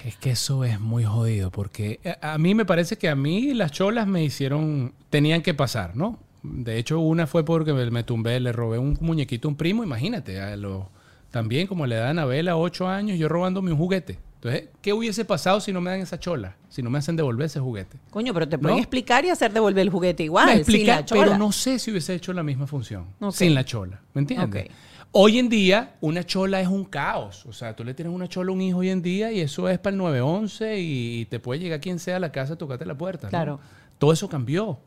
Es 0.05 0.17
que 0.17 0.31
eso 0.31 0.65
es 0.65 0.81
muy 0.81 1.05
jodido, 1.05 1.51
porque 1.51 2.01
a, 2.23 2.35
a 2.35 2.39
mí 2.39 2.55
me 2.55 2.65
parece 2.65 2.97
que 2.97 3.09
a 3.09 3.15
mí 3.15 3.53
las 3.55 3.73
cholas 3.73 4.07
me 4.07 4.25
hicieron, 4.25 4.95
tenían 5.11 5.43
que 5.43 5.53
pasar, 5.55 5.97
¿no? 5.97 6.19
De 6.43 6.79
hecho, 6.79 6.99
una 7.01 7.27
fue 7.27 7.45
porque 7.45 7.75
me, 7.75 7.91
me 7.91 8.03
tumbé, 8.03 8.41
le 8.41 8.53
robé 8.53 8.79
un 8.79 8.97
muñequito 9.03 9.49
a 9.49 9.51
un 9.51 9.57
primo, 9.57 9.85
imagínate, 9.85 10.41
a 10.41 10.57
lo- 10.57 10.89
también 11.31 11.67
como 11.67 11.87
le 11.87 11.97
dan 11.97 12.19
a 12.19 12.25
Bela 12.25 12.57
ocho 12.57 12.89
años, 12.89 13.19
yo 13.19 13.29
robándome 13.29 13.73
un 13.73 13.79
juguete. 13.79 14.19
Entonces, 14.43 14.71
¿qué 14.81 14.95
hubiese 14.95 15.27
pasado 15.27 15.61
si 15.61 15.71
no 15.71 15.83
me 15.83 15.91
dan 15.91 16.01
esa 16.01 16.19
chola? 16.19 16.57
Si 16.71 16.83
no 16.83 16.89
me 16.89 16.99
hacen 16.99 17.15
devolver 17.15 17.45
ese 17.45 17.61
juguete. 17.61 17.99
Coño, 18.09 18.33
pero 18.33 18.49
te 18.49 18.57
pueden 18.57 18.79
¿No? 18.79 18.81
explicar 18.83 19.23
y 19.27 19.29
hacer 19.29 19.53
devolver 19.53 19.83
el 19.83 19.91
juguete 19.91 20.23
igual, 20.23 20.57
Me 20.59 20.65
sin 20.65 20.87
la 20.87 21.05
chola. 21.05 21.23
pero 21.25 21.37
no 21.39 21.53
sé 21.53 21.79
si 21.79 21.91
hubiese 21.91 22.15
hecho 22.15 22.33
la 22.33 22.43
misma 22.43 22.67
función 22.67 23.07
sin 23.33 23.55
la 23.55 23.65
chola. 23.65 24.01
¿Me 24.15 24.23
entiendes? 24.23 24.69
Hoy 25.13 25.39
en 25.41 25.49
día, 25.49 25.97
una 26.01 26.25
chola 26.25 26.61
es 26.61 26.69
un 26.69 26.85
caos. 26.85 27.45
O 27.45 27.53
sea, 27.53 27.75
tú 27.77 27.85
le 27.85 27.93
tienes 27.93 28.15
una 28.15 28.29
chola 28.29 28.51
a 28.51 28.55
un 28.55 28.63
hijo 28.63 28.79
hoy 28.79 28.89
en 28.91 29.03
día 29.03 29.31
y 29.31 29.41
eso 29.41 29.69
es 29.69 29.79
para 29.79 29.93
el 29.93 29.99
911 29.99 30.79
y 30.79 31.27
te 31.27 31.39
puede 31.41 31.61
llegar 31.61 31.81
quien 31.81 31.99
sea 31.99 32.17
a 32.17 32.21
la 32.21 32.33
casa 32.33 32.55
a 32.55 32.57
tocarte 32.57 32.87
la 32.87 32.97
puerta. 32.97 33.27
¿no? 33.27 33.31
Claro. 33.31 33.61
Todo 33.99 34.13
eso 34.13 34.29
cambió. 34.29 34.79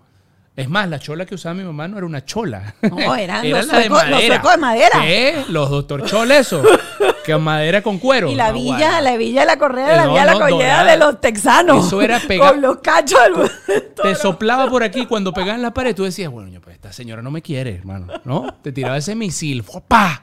Es 0.56 0.70
más, 0.70 0.88
la 0.88 1.00
chola 1.00 1.26
que 1.26 1.34
usaba 1.34 1.56
mi 1.56 1.64
mamá 1.64 1.88
no 1.88 1.98
era 1.98 2.06
una 2.06 2.24
chola. 2.26 2.76
No, 2.84 3.16
eran 3.16 3.50
los 3.50 3.66
la 3.68 3.80
de 3.80 3.86
suecos- 3.90 4.10
los 4.10 4.24
suecos 4.24 4.52
de 4.52 4.58
madera. 4.58 5.00
¿Qué? 5.02 5.46
Los 5.50 5.70
doctor 5.70 6.06
chola 6.06 6.38
eso. 6.38 6.62
que 7.26 7.36
madera 7.38 7.82
con 7.82 7.98
cuero. 8.00 8.30
Y 8.30 8.36
la 8.36 8.50
No, 8.50 8.56
villa, 8.56 9.00
la 9.02 9.16
villa 9.18 9.42
de 9.42 9.48
la 9.48 9.58
correa, 9.58 9.96
la 9.96 10.06
No, 10.06 10.10
villa 10.12 10.22
de 10.22 10.28
la 10.28 10.34
no, 10.34 10.50
dorada. 10.50 10.92
de 10.92 10.98
los 10.98 11.22
texanos. 11.22 11.88
Eso 11.88 12.02
era 12.02 12.20
pegar- 12.20 12.52
Con 12.52 12.62
los 12.62 12.78
cachos 12.82 13.20
del 13.68 13.94
Te 13.96 14.14
soplaba 14.16 14.70
por 14.70 14.84
aquí 14.84 15.06
cuando 15.08 15.34
pegaba 15.34 15.56
en 15.56 15.62
la 15.62 15.74
pared, 15.74 15.96
tú 15.96 16.04
decías, 16.04 16.30
bueno, 16.30 16.60
pues 16.62 16.76
esta 16.76 16.92
señora 16.94 17.22
no 17.22 17.32
me 17.32 17.42
quiere, 17.42 17.74
hermano, 17.76 18.08
¿no? 18.26 18.54
Te 18.62 18.72
tiraba 18.72 18.98
ese 18.98 19.16
misil, 19.16 19.64
¡pa! 19.88 20.22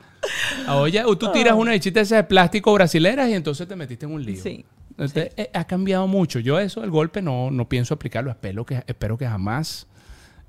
Ahora 0.67 1.05
tú 1.19 1.33
tiras 1.33 1.55
una 1.55 1.73
bichita 1.73 2.01
esas 2.01 2.19
de 2.19 2.25
plástico 2.25 2.73
brasileras 2.75 3.29
y 3.31 3.35
entonces 3.35 3.67
te 3.67 3.75
metiste 3.75 4.05
en 4.07 4.13
un 4.13 4.23
lío. 4.25 4.41
Sí, 4.43 4.65
Entonces, 4.91 5.33
eh, 5.37 5.51
ha 5.55 5.65
cambiado 5.65 6.07
mucho. 6.07 6.39
Yo 6.39 6.59
eso, 6.61 6.85
el 6.85 6.91
golpe, 6.91 7.23
no, 7.23 7.51
no 7.51 7.69
pienso 7.69 7.95
aplicarlo. 7.95 8.31
Espero 8.31 8.67
que, 8.67 8.83
espero 8.87 9.17
que 9.17 9.27
jamás 9.27 9.87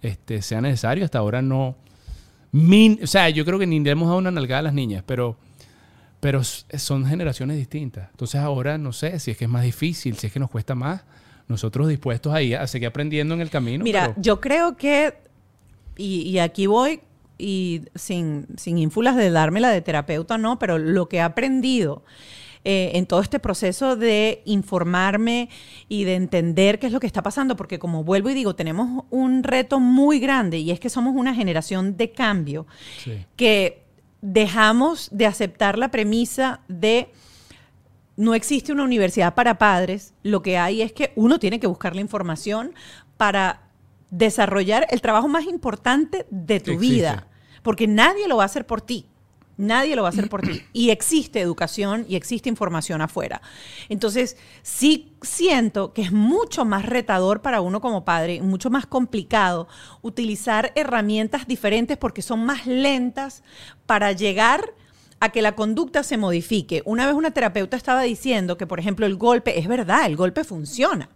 este, 0.02 0.42
sea 0.42 0.62
necesario. 0.62 1.06
Hasta 1.06 1.20
ahora 1.20 1.42
no... 1.42 1.76
min- 2.52 3.00
o 3.04 3.08
sea, 3.08 3.30
yo 3.30 3.46
creo 3.46 3.60
que 3.60 3.68
ni 3.68 3.80
le 3.80 3.92
hemos 3.92 4.08
dado 4.08 4.18
una 4.20 4.32
nalgada 4.32 4.60
a 4.60 4.64
las 4.64 4.74
niñas, 4.74 5.04
pero, 5.06 5.38
pero 6.20 6.44
son 6.44 7.06
generaciones 7.06 7.58
distintas. 7.58 8.10
Entonces 8.12 8.42
ahora 8.42 8.78
no 8.78 8.92
sé 8.94 9.20
si 9.20 9.32
es 9.32 9.38
que 9.38 9.46
es 9.46 9.50
más 9.52 9.64
difícil, 9.64 10.18
si 10.18 10.28
es 10.28 10.34
que 10.34 10.40
nos 10.40 10.50
cuesta 10.50 10.76
más. 10.76 11.04
Nosotros 11.48 11.88
dispuestos 11.90 12.34
ahí 12.34 12.54
a 12.54 12.66
seguir 12.68 12.88
aprendiendo 12.88 13.34
en 13.34 13.42
el 13.42 13.50
camino. 13.50 13.84
Mira, 13.84 14.10
pero- 14.10 14.22
yo 14.22 14.40
creo 14.40 14.78
que, 14.78 15.14
y, 15.98 16.22
y 16.22 16.40
aquí 16.40 16.66
voy, 16.68 17.02
y 17.38 17.82
sin, 17.96 18.46
sin 18.56 18.78
ínfulas 18.78 19.16
de 19.18 19.32
dármela 19.32 19.70
de 19.70 19.82
terapeuta, 19.82 20.38
no, 20.38 20.60
pero 20.60 20.78
lo 20.78 21.10
que 21.10 21.18
he 21.18 21.22
aprendido 21.22 22.04
eh, 22.64 22.92
en 22.94 23.06
todo 23.08 23.22
este 23.22 23.40
proceso 23.40 23.96
de 23.96 24.42
informarme 24.46 25.50
y 25.90 26.04
de 26.04 26.16
entender 26.16 26.78
qué 26.80 26.88
es 26.88 26.94
lo 26.94 27.00
que 27.00 27.08
está 27.08 27.24
pasando, 27.24 27.56
porque 27.56 27.80
como 27.80 28.04
vuelvo 28.04 28.30
y 28.30 28.34
digo, 28.36 28.56
tenemos 28.56 29.04
un 29.10 29.44
reto 29.44 29.80
muy 29.80 30.20
grande 30.20 30.60
y 30.60 30.72
es 30.72 30.80
que 30.80 30.90
somos 30.90 31.16
una 31.16 31.34
generación 31.34 31.98
de 31.98 32.12
cambio 32.12 32.68
Sí. 33.04 33.26
que 33.36 33.84
dejamos 34.22 35.10
de 35.12 35.26
aceptar 35.26 35.78
la 35.80 35.90
premisa 35.90 36.62
de 36.68 37.12
no 38.18 38.36
existe 38.36 38.72
una 38.72 38.84
universidad 38.84 39.34
para 39.34 39.58
padres, 39.58 40.14
lo 40.22 40.44
que 40.44 40.58
hay 40.60 40.82
es 40.84 40.92
que 40.94 41.12
uno 41.16 41.40
tiene 41.40 41.60
que 41.60 41.66
buscar 41.66 41.96
la 41.96 42.02
información 42.02 42.74
para 43.18 43.62
desarrollar 44.12 44.86
el 44.92 45.02
trabajo 45.02 45.28
más 45.28 45.46
importante 45.46 46.28
de 46.30 46.60
tu 46.60 46.72
Existe. 46.72 46.96
vida, 46.96 47.28
porque 47.64 47.88
nadie 47.88 48.28
lo 48.28 48.38
va 48.38 48.44
a 48.44 48.46
hacer 48.48 48.68
por 48.68 48.82
ti. 48.82 49.08
Nadie 49.62 49.96
lo 49.96 50.02
va 50.02 50.10
a 50.10 50.12
hacer 50.12 50.28
por 50.28 50.42
ti. 50.42 50.64
Y 50.74 50.90
existe 50.90 51.40
educación 51.40 52.06
y 52.10 52.16
existe 52.16 52.50
información 52.50 53.02
afuera. 53.02 53.42
Entonces, 53.90 54.38
sí 54.64 55.14
siento 55.22 55.94
que 55.94 56.02
es 56.02 56.12
mucho 56.12 56.66
más 56.66 56.86
retador 56.86 57.42
para 57.42 57.62
uno 57.62 57.80
como 57.80 58.04
padre, 58.04 58.42
mucho 58.42 58.70
más 58.70 58.88
complicado 58.88 59.68
utilizar 60.02 60.72
herramientas 60.76 61.48
diferentes 61.48 61.98
porque 61.98 62.22
son 62.22 62.44
más 62.46 62.66
lentas 62.66 63.44
para 63.86 64.12
llegar 64.14 64.74
a 65.22 65.30
que 65.30 65.44
la 65.44 65.54
conducta 65.54 66.02
se 66.02 66.18
modifique. 66.18 66.82
Una 66.84 67.06
vez 67.06 67.14
una 67.14 67.30
terapeuta 67.30 67.78
estaba 67.78 68.02
diciendo 68.02 68.58
que, 68.58 68.66
por 68.66 68.80
ejemplo, 68.80 69.06
el 69.06 69.18
golpe, 69.18 69.60
es 69.60 69.68
verdad, 69.68 70.08
el 70.08 70.18
golpe 70.18 70.44
funciona. 70.44 71.10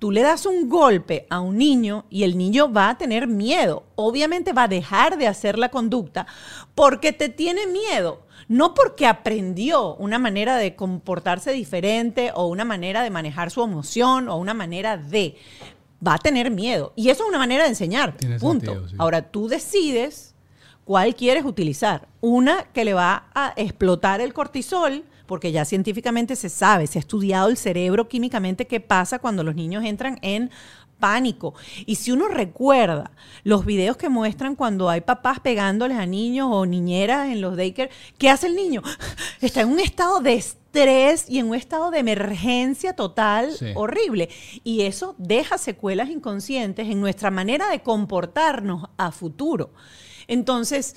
Tú 0.00 0.10
le 0.10 0.22
das 0.22 0.46
un 0.46 0.68
golpe 0.68 1.28
a 1.30 1.38
un 1.38 1.58
niño 1.58 2.04
y 2.10 2.24
el 2.24 2.36
niño 2.36 2.72
va 2.72 2.90
a 2.90 2.98
tener 2.98 3.28
miedo. 3.28 3.84
Obviamente 3.94 4.52
va 4.52 4.64
a 4.64 4.68
dejar 4.68 5.16
de 5.16 5.28
hacer 5.28 5.60
la 5.60 5.68
conducta 5.68 6.26
porque 6.74 7.12
te 7.12 7.28
tiene 7.28 7.68
miedo. 7.68 8.26
No 8.48 8.74
porque 8.74 9.06
aprendió 9.06 9.94
una 9.94 10.18
manera 10.18 10.56
de 10.56 10.74
comportarse 10.74 11.52
diferente 11.52 12.32
o 12.34 12.48
una 12.48 12.64
manera 12.64 13.04
de 13.04 13.10
manejar 13.10 13.52
su 13.52 13.62
emoción 13.62 14.28
o 14.28 14.38
una 14.38 14.54
manera 14.54 14.96
de... 14.96 15.36
Va 16.04 16.14
a 16.14 16.18
tener 16.18 16.50
miedo. 16.50 16.92
Y 16.96 17.10
eso 17.10 17.22
es 17.22 17.28
una 17.28 17.38
manera 17.38 17.62
de 17.62 17.68
enseñar. 17.68 18.16
Tiene 18.16 18.40
punto. 18.40 18.72
sentido, 18.72 18.88
sí. 18.88 18.96
Ahora 18.98 19.30
tú 19.30 19.46
decides 19.46 20.31
cuál 20.84 21.14
quieres 21.14 21.44
utilizar. 21.44 22.08
Una 22.20 22.64
que 22.72 22.84
le 22.84 22.94
va 22.94 23.26
a 23.34 23.52
explotar 23.56 24.20
el 24.20 24.32
cortisol, 24.32 25.04
porque 25.26 25.52
ya 25.52 25.64
científicamente 25.64 26.36
se 26.36 26.48
sabe, 26.48 26.86
se 26.86 26.98
ha 26.98 27.00
estudiado 27.00 27.48
el 27.48 27.56
cerebro 27.56 28.08
químicamente 28.08 28.66
qué 28.66 28.80
pasa 28.80 29.18
cuando 29.18 29.42
los 29.42 29.54
niños 29.54 29.84
entran 29.84 30.18
en 30.22 30.50
pánico. 30.98 31.54
Y 31.84 31.96
si 31.96 32.12
uno 32.12 32.28
recuerda 32.28 33.10
los 33.42 33.64
videos 33.66 33.96
que 33.96 34.08
muestran 34.08 34.54
cuando 34.54 34.88
hay 34.88 35.00
papás 35.00 35.40
pegándoles 35.40 35.98
a 35.98 36.06
niños 36.06 36.48
o 36.50 36.64
niñeras 36.64 37.28
en 37.28 37.40
los 37.40 37.56
daycare, 37.56 37.90
¿qué 38.18 38.30
hace 38.30 38.46
el 38.46 38.54
niño? 38.54 38.82
Está 39.40 39.62
en 39.62 39.70
un 39.70 39.80
estado 39.80 40.20
de 40.20 40.34
estrés 40.34 41.28
y 41.28 41.38
en 41.40 41.48
un 41.48 41.56
estado 41.56 41.90
de 41.90 41.98
emergencia 41.98 42.94
total 42.94 43.50
Sí. 43.52 43.66
horrible. 43.74 44.28
Y 44.62 44.82
eso 44.82 45.16
deja 45.18 45.58
secuelas 45.58 46.08
inconscientes 46.08 46.88
en 46.88 47.00
nuestra 47.00 47.30
manera 47.32 47.68
de 47.68 47.80
comportarnos 47.82 48.84
a 48.96 49.10
futuro. 49.10 49.70
Entonces, 50.28 50.96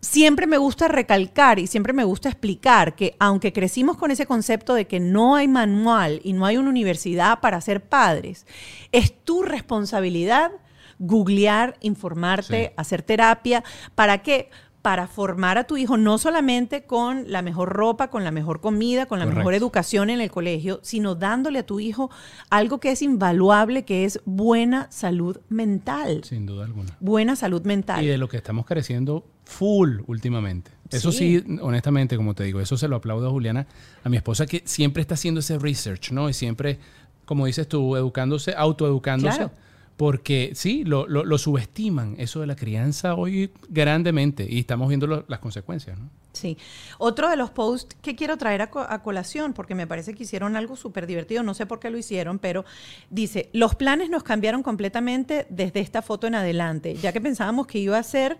siempre 0.00 0.46
me 0.46 0.58
gusta 0.58 0.88
recalcar 0.88 1.58
y 1.58 1.66
siempre 1.66 1.92
me 1.92 2.04
gusta 2.04 2.28
explicar 2.28 2.94
que 2.94 3.16
aunque 3.18 3.52
crecimos 3.52 3.96
con 3.96 4.10
ese 4.10 4.26
concepto 4.26 4.74
de 4.74 4.86
que 4.86 5.00
no 5.00 5.34
hay 5.34 5.48
manual 5.48 6.20
y 6.22 6.32
no 6.32 6.46
hay 6.46 6.56
una 6.56 6.70
universidad 6.70 7.40
para 7.40 7.60
ser 7.60 7.82
padres, 7.82 8.46
es 8.92 9.12
tu 9.24 9.42
responsabilidad 9.42 10.52
googlear, 11.00 11.76
informarte, 11.80 12.66
Sí. 12.66 12.72
hacer 12.76 13.02
terapia. 13.02 13.62
¿Para 13.94 14.18
qué? 14.22 14.50
Para 14.50 14.67
formar 15.06 15.58
a 15.58 15.64
tu 15.64 15.76
hijo 15.76 15.96
no 15.96 16.18
solamente 16.18 16.84
con 16.84 17.30
la 17.30 17.42
mejor 17.42 17.68
ropa, 17.68 18.08
con 18.08 18.24
la 18.24 18.30
mejor 18.30 18.60
comida, 18.60 19.06
con 19.06 19.18
la 19.18 19.26
mejor 19.26 19.54
educación 19.54 20.10
en 20.10 20.20
el 20.20 20.30
colegio, 20.30 20.80
sino 20.82 21.14
dándole 21.14 21.60
a 21.60 21.66
tu 21.66 21.80
hijo 21.80 22.10
algo 22.50 22.80
que 22.80 22.92
es 22.92 23.02
invaluable, 23.02 23.84
que 23.84 24.04
es 24.04 24.20
buena 24.24 24.90
salud 24.90 25.38
mental. 25.48 26.22
Sin 26.24 26.46
duda 26.46 26.64
alguna. 26.64 26.96
Buena 27.00 27.36
salud 27.36 27.62
mental. 27.62 28.02
Y 28.02 28.08
de 28.08 28.18
lo 28.18 28.28
que 28.28 28.38
estamos 28.38 28.66
creciendo 28.66 29.24
full 29.44 30.00
últimamente. 30.06 30.70
Eso 30.90 31.12
sí. 31.12 31.40
Sí. 31.40 31.58
honestamente, 31.60 32.16
como 32.16 32.34
te 32.34 32.44
digo, 32.44 32.60
eso 32.60 32.76
se 32.76 32.88
lo 32.88 32.96
aplaudo 32.96 33.28
a 33.28 33.30
Juliana, 33.30 33.66
a 34.04 34.08
mi 34.08 34.16
esposa, 34.16 34.46
que 34.46 34.62
siempre 34.64 35.00
está 35.02 35.14
haciendo 35.14 35.40
ese 35.40 35.58
research, 35.58 36.12
¿no? 36.12 36.28
Y 36.28 36.32
siempre, 36.32 36.78
como 37.24 37.46
dices 37.46 37.68
tú, 37.68 37.96
educándose, 37.96 38.54
autoeducándose. 38.56 39.36
Claro. 39.36 39.52
Porque 39.98 40.52
sí, 40.54 40.84
lo, 40.84 41.06
subestiman, 41.38 42.14
eso 42.18 42.40
de 42.40 42.46
la 42.46 42.54
crianza 42.54 43.16
hoy 43.16 43.50
grandemente. 43.68 44.46
Y 44.48 44.60
estamos 44.60 44.86
viendo 44.88 45.24
las 45.26 45.38
consecuencias, 45.40 45.98
¿no? 45.98 46.08
Sí. 46.32 46.56
Otro 46.98 47.28
de 47.28 47.36
los 47.36 47.50
posts 47.50 47.96
que 48.00 48.14
quiero 48.14 48.36
traer 48.36 48.62
a, 48.62 48.70
co- 48.70 48.86
a 48.88 49.02
colación, 49.02 49.54
porque 49.54 49.74
me 49.74 49.88
parece 49.88 50.14
que 50.14 50.22
hicieron 50.22 50.54
algo 50.54 50.76
súper 50.76 51.08
divertido, 51.08 51.42
no 51.42 51.52
sé 51.52 51.66
por 51.66 51.80
qué 51.80 51.90
lo 51.90 51.98
hicieron, 51.98 52.38
pero 52.38 52.64
dice, 53.10 53.50
los 53.52 53.74
planes 53.74 54.08
nos 54.08 54.22
cambiaron 54.22 54.62
completamente 54.62 55.46
desde 55.50 55.80
esta 55.80 56.00
foto 56.00 56.28
en 56.28 56.36
adelante, 56.36 56.94
ya 56.94 57.12
que 57.12 57.20
pensábamos 57.20 57.66
que 57.66 57.80
iba 57.80 57.98
a 57.98 58.02
ser, 58.04 58.38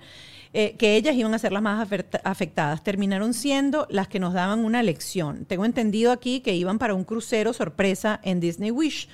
eh, 0.52 0.76
que 0.78 0.94
ellas 0.94 1.16
iban 1.16 1.34
a 1.34 1.40
ser 1.40 1.50
las 1.50 1.62
más 1.62 1.88
afectadas, 2.22 2.84
terminaron 2.84 3.34
siendo 3.34 3.88
las 3.90 4.06
que 4.06 4.20
nos 4.20 4.32
daban 4.32 4.64
una 4.64 4.84
lección. 4.84 5.44
Tengo 5.46 5.64
entendido 5.64 6.12
aquí 6.12 6.38
que 6.40 6.54
iban 6.54 6.78
para 6.78 6.94
un 6.94 7.02
crucero 7.02 7.52
sorpresa 7.52 8.20
en 8.22 8.38
Disney 8.38 8.70
Wish 8.70 9.08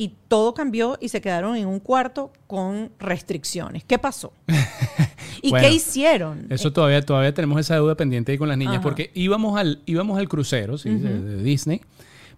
y 0.00 0.12
todo 0.28 0.54
cambió 0.54 0.96
y 1.00 1.08
se 1.08 1.20
quedaron 1.20 1.56
en 1.56 1.66
un 1.66 1.80
cuarto 1.80 2.32
con 2.46 2.92
restricciones. 3.00 3.82
¿Qué 3.84 3.98
pasó? 3.98 4.32
¿Y 5.42 5.50
Bueno, 5.50 5.68
qué 5.68 5.74
hicieron? 5.74 6.46
Eso 6.50 6.72
todavía, 6.72 7.02
todavía 7.02 7.34
tenemos 7.34 7.60
esa 7.60 7.74
deuda 7.74 7.96
pendiente 7.96 8.32
ahí 8.32 8.38
con 8.38 8.48
las 8.48 8.56
niñas, 8.56 8.76
Ajá. 8.76 8.82
porque 8.82 9.10
íbamos 9.14 9.58
al, 9.58 9.82
íbamos 9.86 10.18
al 10.18 10.28
crucero, 10.28 10.78
sí, 10.78 10.88
de, 10.90 11.20
de 11.20 11.42
Disney, 11.42 11.80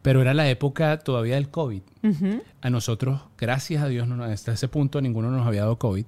pero 0.03 0.23
era 0.23 0.33
la 0.33 0.49
época 0.49 0.99
todavía 0.99 1.35
del 1.35 1.51
COVID. 1.51 1.83
A 2.63 2.71
nosotros, 2.71 3.21
gracias 3.39 3.83
a 3.83 3.89
Dios, 3.89 4.09
no, 4.09 4.25
hasta 4.25 4.53
ese 4.53 4.69
punto 4.69 5.01
ninguno 5.03 5.31
nos 5.31 5.47
había 5.47 5.61
dado 5.63 5.79
COVID. 5.79 6.05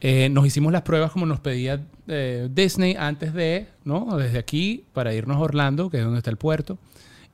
Eh, 0.00 0.28
nos 0.30 0.46
hicimos 0.46 0.72
las 0.72 0.82
pruebas 0.82 1.10
como 1.10 1.26
nos 1.26 1.40
pedía 1.40 1.84
eh, 2.06 2.48
Disney 2.52 2.94
antes 2.96 3.34
de, 3.34 3.66
¿no? 3.84 4.16
Desde 4.16 4.38
aquí 4.38 4.84
para 4.92 5.12
irnos 5.12 5.38
a 5.38 5.40
Orlando, 5.40 5.90
que 5.90 5.98
es 5.98 6.04
donde 6.04 6.18
está 6.18 6.30
el 6.30 6.36
puerto, 6.36 6.78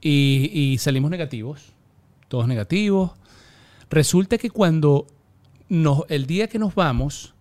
y, 0.01 0.51
y 0.53 0.79
salimos 0.79 1.11
negativos, 1.11 1.73
todos 2.29 2.49
negativos. 2.49 3.13
Resulta 3.91 4.39
que 4.39 4.51
cuando 4.51 5.07
nos, 5.69 6.03
el 6.09 6.27
día 6.27 6.49
que 6.49 6.59
nos 6.59 6.75
vamos, 6.75 7.35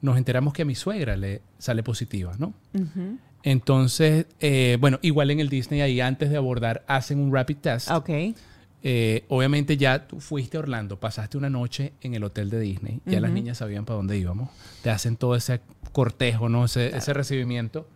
nos 0.00 0.16
enteramos 0.16 0.52
que 0.52 0.62
a 0.62 0.64
mi 0.64 0.74
suegra 0.74 1.16
le 1.16 1.42
sale 1.58 1.82
positiva, 1.82 2.34
¿no? 2.38 2.54
Entonces, 3.42 4.26
eh, 4.40 4.78
bueno, 4.80 4.98
igual 5.02 5.30
en 5.30 5.40
el 5.40 5.48
Disney 5.48 5.80
ahí 5.80 6.00
antes 6.00 6.30
de 6.30 6.36
abordar 6.36 6.84
hacen 6.86 7.18
un 7.18 7.32
rapid 7.32 7.56
test. 7.58 7.90
Ok. 7.90 8.10
Eh, 8.86 9.24
obviamente 9.28 9.78
ya 9.78 10.06
tú 10.06 10.20
fuiste 10.20 10.58
a 10.58 10.60
Orlando, 10.60 11.00
pasaste 11.00 11.38
una 11.38 11.48
noche 11.48 11.94
en 12.02 12.14
el 12.14 12.22
hotel 12.22 12.50
de 12.50 12.60
Disney, 12.60 13.00
ya 13.06 13.18
las 13.18 13.30
niñas 13.30 13.56
sabían 13.56 13.86
para 13.86 13.96
dónde 13.96 14.18
íbamos, 14.18 14.50
te 14.82 14.90
hacen 14.90 15.16
todo 15.16 15.36
ese 15.36 15.62
cortejo, 15.92 16.50
¿no? 16.50 16.66
Ese, 16.66 16.94
ese 16.94 17.14
recibimiento. 17.14 17.88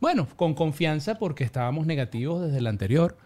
Bueno, 0.00 0.26
con 0.34 0.54
confianza 0.54 1.16
porque 1.20 1.44
estábamos 1.44 1.86
negativos 1.86 2.42
desde 2.42 2.58
el 2.58 2.66
anterior. 2.66 3.16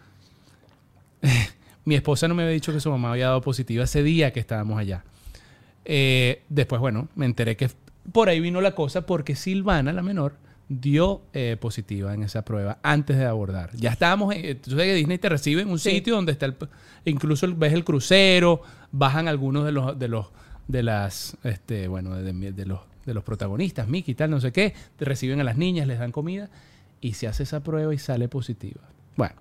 Mi 1.84 1.94
esposa 1.94 2.28
no 2.28 2.34
me 2.34 2.42
había 2.42 2.52
dicho 2.54 2.72
que 2.72 2.80
su 2.80 2.90
mamá 2.90 3.12
había 3.12 3.26
dado 3.26 3.40
positiva 3.40 3.84
ese 3.84 4.02
día 4.02 4.32
que 4.32 4.40
estábamos 4.40 4.78
allá. 4.78 5.04
Eh, 5.84 6.42
después, 6.48 6.80
bueno, 6.80 7.08
me 7.14 7.26
enteré 7.26 7.56
que 7.56 7.70
por 8.12 8.28
ahí 8.28 8.40
vino 8.40 8.60
la 8.60 8.74
cosa 8.74 9.06
porque 9.06 9.34
Silvana, 9.34 9.92
la 9.92 10.02
menor, 10.02 10.34
dio 10.68 11.22
eh, 11.32 11.56
positiva 11.58 12.14
en 12.14 12.22
esa 12.22 12.42
prueba 12.44 12.78
antes 12.82 13.16
de 13.16 13.24
abordar. 13.24 13.70
Ya 13.74 13.90
estábamos, 13.90 14.34
en, 14.34 14.60
tú 14.60 14.70
sabes 14.70 14.86
que 14.86 14.94
Disney 14.94 15.18
te 15.18 15.28
recibe 15.28 15.62
en 15.62 15.68
un 15.68 15.78
Sí. 15.78 15.90
sitio 15.90 16.14
donde 16.14 16.32
está 16.32 16.46
el, 16.46 16.56
incluso 17.04 17.46
el- 17.46 17.54
ves 17.54 17.72
el 17.72 17.84
crucero, 17.84 18.62
bajan 18.92 19.26
algunos 19.26 19.64
de 19.64 19.72
los, 19.72 19.98
de 19.98 20.08
los, 20.08 20.26
de 20.68 20.82
las, 20.82 21.36
este, 21.44 21.88
bueno, 21.88 22.14
de, 22.14 22.32
de- 22.32 22.52
de 22.52 22.66
los, 22.66 22.80
de 23.04 23.14
los 23.14 23.24
protagonistas, 23.24 23.88
Mickey 23.88 24.12
y 24.12 24.14
tal, 24.14 24.30
no 24.30 24.40
sé 24.40 24.52
qué, 24.52 24.74
te 24.96 25.04
reciben 25.04 25.40
a 25.40 25.44
las 25.44 25.56
niñas, 25.56 25.86
les 25.88 25.98
dan 25.98 26.12
comida 26.12 26.50
y 27.00 27.14
se 27.14 27.26
hace 27.26 27.42
esa 27.42 27.62
prueba 27.64 27.92
y 27.94 27.98
sale 27.98 28.28
positiva. 28.28 28.82
Bueno, 29.16 29.34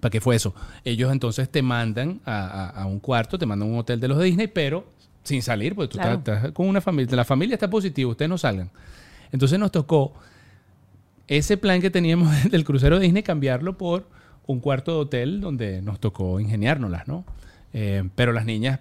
¿Para 0.00 0.10
qué 0.10 0.20
fue 0.20 0.36
eso? 0.36 0.54
Ellos 0.84 1.10
entonces 1.12 1.48
te 1.48 1.62
mandan 1.62 2.20
a, 2.24 2.46
a- 2.46 2.82
a 2.82 2.86
un 2.86 2.98
cuarto, 3.00 3.38
te 3.38 3.46
mandan 3.46 3.68
a 3.68 3.72
un 3.72 3.78
hotel 3.78 4.00
de 4.00 4.08
los 4.08 4.18
de 4.18 4.24
Disney, 4.24 4.46
pero 4.48 4.86
sin 5.22 5.40
salir, 5.42 5.74
porque 5.74 5.92
tú 5.92 5.98
Claro. 5.98 6.18
estás, 6.18 6.36
estás 6.36 6.52
con 6.52 6.68
una 6.68 6.80
familia. 6.80 7.16
La 7.16 7.24
familia 7.24 7.54
está 7.54 7.70
positiva, 7.70 8.10
ustedes 8.10 8.28
no 8.28 8.36
salgan. 8.38 8.70
Entonces 9.32 9.58
nos 9.58 9.72
tocó 9.72 10.12
ese 11.26 11.56
plan 11.56 11.80
que 11.80 11.90
teníamos 11.90 12.28
del 12.50 12.64
crucero 12.64 12.98
de 12.98 13.04
Disney 13.04 13.22
cambiarlo 13.22 13.78
por 13.78 14.06
un 14.46 14.60
cuarto 14.60 14.92
de 14.92 14.98
hotel 14.98 15.40
donde 15.40 15.80
nos 15.80 15.98
tocó 16.00 16.38
ingeniárnoslas, 16.40 17.08
¿no? 17.08 17.24
Eh, 17.72 18.04
pero 18.14 18.32
las 18.32 18.44
niñas, 18.44 18.80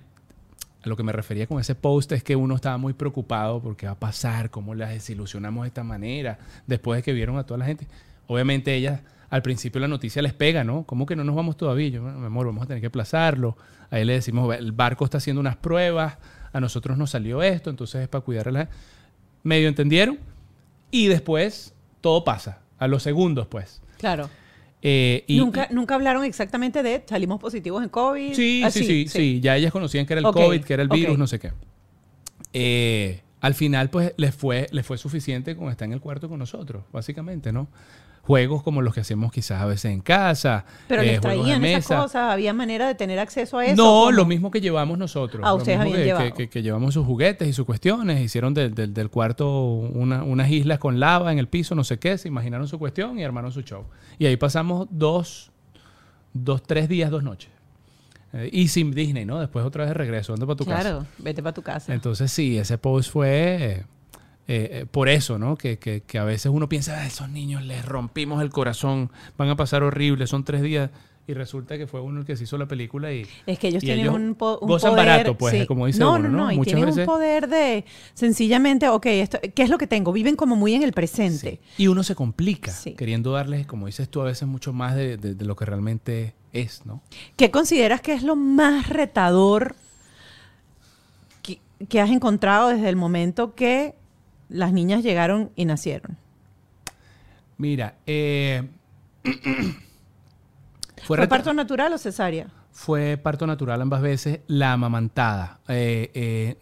a 0.83 0.89
lo 0.89 0.97
que 0.97 1.03
me 1.03 1.13
refería 1.13 1.47
con 1.47 1.59
ese 1.61 1.73
post 1.75 2.11
es 2.11 2.23
que 2.23 2.35
uno 2.35 2.55
estaba 2.55 2.77
muy 2.77 2.91
preocupado 2.93 3.61
por 3.61 3.77
qué 3.77 3.85
va 3.85 3.93
a 3.93 3.99
pasar, 3.99 4.49
cómo 4.49 4.75
las 4.75 4.89
desilusionamos 4.89 5.63
de 5.63 5.67
esta 5.69 5.83
manera, 5.83 6.37
después 6.67 6.97
de 6.97 7.03
que 7.03 7.13
vieron 7.13 7.37
a 7.37 7.45
toda 7.45 7.59
la 7.59 7.65
gente. 7.65 7.87
Obviamente 8.27 8.75
ellas, 8.75 8.99
al 9.33 9.41
principio 9.41 9.81
la 9.81 9.87
noticia 9.87 10.21
les 10.21 10.31
pega, 10.31 10.63
¿no? 10.63 10.83
¿Cómo 10.83 11.07
que 11.07 11.15
no 11.15 11.23
nos 11.23 11.35
vamos 11.35 11.57
todavía? 11.57 11.87
Yo, 11.87 12.03
"Bueno, 12.03 12.19
mi 12.19 12.27
amor, 12.27 12.45
vamos 12.45 12.65
a 12.65 12.67
tener 12.67 12.81
que 12.81 12.85
aplazarlo. 12.85 13.57
Ahí 13.89 14.05
le 14.05 14.13
decimos, 14.13 14.55
el 14.55 14.73
barco 14.73 15.05
está 15.05 15.17
haciendo 15.17 15.39
unas 15.39 15.55
pruebas, 15.55 16.19
a 16.51 16.59
nosotros 16.59 16.99
nos 16.99 17.09
salió 17.09 17.41
esto, 17.41 17.71
entonces 17.71 18.03
es 18.03 18.07
para 18.07 18.23
cuidar 18.23 18.49
a 18.49 18.51
la 18.51 18.69
Medio 19.41 19.67
entendieron 19.67 20.19
y 20.91 21.07
después 21.07 21.73
todo 21.99 22.23
pasa, 22.23 22.61
a 22.77 22.87
los 22.87 23.01
segundos 23.01 23.47
pues. 23.47 23.81
Claro. 23.97 24.29
Eh, 24.83 25.23
y, 25.25 25.39
nunca, 25.39 25.67
nunca 25.71 25.95
hablaron 25.95 26.23
exactamente 26.25 26.83
de 26.83 27.03
salimos 27.03 27.39
positivos 27.39 27.81
en 27.81 27.89
COVID. 27.89 28.35
Sí, 28.35 28.61
Ah, 28.63 28.69
sí, 28.69 28.83
sí, 28.83 29.07
sí, 29.07 29.39
Ya 29.41 29.57
ellas 29.57 29.71
conocían 29.71 30.05
que 30.05 30.13
era 30.13 30.19
el 30.19 30.31
COVID, 30.31 30.63
que 30.63 30.75
era 30.75 30.83
el 30.83 30.89
virus, 30.89 31.17
no 31.17 31.25
sé 31.25 31.39
qué. 31.39 31.53
Eh, 32.53 33.23
al 33.41 33.55
final, 33.55 33.89
pues, 33.89 34.13
les 34.15 34.35
fue, 34.35 34.67
les 34.69 34.85
fue 34.85 34.99
suficiente 34.99 35.55
con 35.55 35.71
estar 35.71 35.87
en 35.87 35.93
el 35.93 36.01
cuarto 36.01 36.29
con 36.29 36.37
nosotros, 36.37 36.83
básicamente, 36.91 37.51
¿no? 37.51 37.67
Juegos 38.25 38.63
como 38.63 38.81
los 38.81 38.93
que 38.93 39.01
hacemos 39.01 39.33
quizás 39.33 39.61
a 39.61 39.65
veces 39.65 39.91
en 39.91 39.99
casa. 39.99 40.63
Pero 40.87 41.01
eh, 41.01 41.05
les 41.07 41.15
de 41.15 41.19
traían 41.19 41.65
esas 41.65 42.03
cosas, 42.03 42.31
había 42.31 42.53
manera 42.53 42.87
de 42.87 42.95
tener 42.95 43.19
acceso 43.19 43.57
a 43.57 43.65
eso. 43.65 43.75
No, 43.75 43.83
¿Cómo? 44.05 44.11
lo 44.13 44.25
mismo 44.25 44.49
que 44.49 44.61
llevamos 44.61 44.97
nosotros. 44.97 45.43
Ah, 45.45 45.49
Lo 45.49 45.55
ustedes 45.57 45.77
mismo 45.79 45.91
habían 45.93 45.99
que, 45.99 46.05
llevado. 46.05 46.25
que- 46.27 46.33
que- 46.33 46.49
que 46.49 46.61
llevamos 46.63 46.93
sus 46.93 47.05
juguetes 47.05 47.45
y 47.49 47.51
sus 47.51 47.65
cuestiones. 47.65 48.21
Hicieron 48.21 48.53
del, 48.53 48.73
del- 48.73 48.93
del 48.93 49.09
cuarto 49.09 49.61
una- 49.63 50.23
unas 50.23 50.49
islas 50.49 50.79
con 50.79 51.01
lava 51.01 51.33
en 51.33 51.37
el 51.39 51.47
piso, 51.49 51.75
no 51.75 51.83
sé 51.83 51.99
qué. 51.99 52.17
Se 52.17 52.29
imaginaron 52.29 52.65
su 52.69 52.79
cuestión 52.79 53.19
y 53.19 53.25
armaron 53.25 53.51
su 53.51 53.61
show. 53.61 53.83
Y 54.17 54.25
ahí 54.25 54.37
pasamos 54.37 54.87
dos, 54.89 55.51
dos 56.31 56.63
tres 56.63 56.87
días, 56.87 57.11
dos 57.11 57.23
noches. 57.23 57.49
Eh, 58.31 58.49
y 58.53 58.69
sin 58.69 58.91
Disney, 58.91 59.25
¿no? 59.25 59.37
Después 59.39 59.65
otra 59.65 59.83
vez 59.83 59.89
de 59.89 59.95
regreso, 59.95 60.33
anda 60.33 60.45
para 60.45 60.55
tu 60.55 60.65
casa. 60.65 60.79
Claro, 60.81 61.05
vete 61.17 61.43
para 61.43 61.53
tu 61.53 61.61
casa. 61.61 61.93
Entonces 61.93 62.31
sí, 62.31 62.57
ese 62.57 62.77
post 62.77 63.11
fue 63.11 63.83
eh, 64.47 64.69
eh, 64.81 64.85
por 64.89 65.07
eso, 65.09 65.37
¿no? 65.39 65.55
Que, 65.55 65.77
que- 65.79 66.01
que 66.01 66.17
a 66.19 66.23
veces 66.25 66.51
uno 66.53 66.67
piensa, 66.67 66.99
"Ah, 67.01 67.07
esos 67.07 67.29
niños 67.29 67.63
les 67.63 67.85
rompimos 67.85 68.41
el 68.41 68.49
corazón, 68.49 69.09
van 69.37 69.49
a 69.49 69.55
pasar 69.55 69.83
horrible, 69.83 70.27
son 70.27 70.43
tres 70.43 70.61
días. 70.61 70.89
Y 71.25 71.33
resulta 71.33 71.77
que 71.77 71.87
fue 71.87 72.01
uno 72.01 72.19
el 72.19 72.25
que 72.25 72.35
se 72.35 72.43
hizo 72.43 72.57
la 72.57 72.65
película 72.67 73.13
y... 73.13 73.25
Es 73.45 73.57
que 73.57 73.69
ellos 73.69 73.81
y 73.81 73.85
tienen 73.85 74.03
ellos 74.07 74.15
un, 74.15 74.35
po- 74.35 74.59
un 74.59 74.67
poder. 74.67 74.93
barato, 74.93 75.37
pues, 75.37 75.57
sí. 75.61 75.65
como 75.65 75.85
dice 75.87 75.99
no, 75.99 76.15
uno, 76.15 76.23
no, 76.23 76.29
¿no? 76.29 76.37
no, 76.47 76.51
y 76.51 76.57
Muchas 76.57 76.73
tienen 76.73 76.85
veces- 76.87 76.99
un 76.99 77.13
poder 77.13 77.47
de 77.47 77.85
sencillamente, 78.13 78.89
ok, 78.89 79.05
esto, 79.05 79.39
¿qué 79.55 79.63
es 79.63 79.69
lo 79.69 79.77
que 79.77 79.87
tengo? 79.87 80.11
Viven 80.11 80.35
como 80.35 80.57
muy 80.57 80.73
en 80.73 80.83
el 80.83 80.91
presente. 80.91 81.61
Y 81.77 81.87
uno 81.87 82.03
se 82.03 82.13
complica, 82.13 82.73
Sí. 82.73 82.91
queriendo 82.95 83.31
darles, 83.31 83.65
como 83.65 83.85
dices 83.85 84.09
tú, 84.09 84.19
a 84.19 84.25
veces 84.25 84.49
mucho 84.49 84.73
más 84.73 84.95
de, 84.97 85.15
de- 85.15 85.33
de 85.33 85.45
lo 85.45 85.55
que 85.55 85.63
realmente 85.63 86.33
es, 86.51 86.85
¿no? 86.85 87.01
¿Qué 87.37 87.49
consideras 87.51 88.01
que 88.01 88.11
es 88.13 88.23
lo 88.23 88.35
más 88.35 88.89
retador 88.89 89.77
que, 91.41 91.59
que 91.87 92.01
has 92.01 92.09
encontrado 92.09 92.67
desde 92.67 92.89
el 92.89 92.97
momento 92.97 93.55
que 93.55 93.95
las 94.49 94.71
niñas 94.73 95.03
llegaron 95.03 95.51
y 95.55 95.65
nacieron? 95.65 96.17
Mira, 97.57 97.95
eh, 98.05 98.67
¿Fue, 101.03 101.27
parto 101.27 101.53
natural 101.53 101.93
o 101.93 101.97
cesárea? 101.97 102.47
Fue 102.71 103.17
parto 103.17 103.45
natural 103.45 103.81
ambas 103.81 104.01
veces. 104.01 104.39
La 104.47 104.73
amamantada. 104.73 105.59
Eh, 105.67 106.09
eh, 106.13 106.57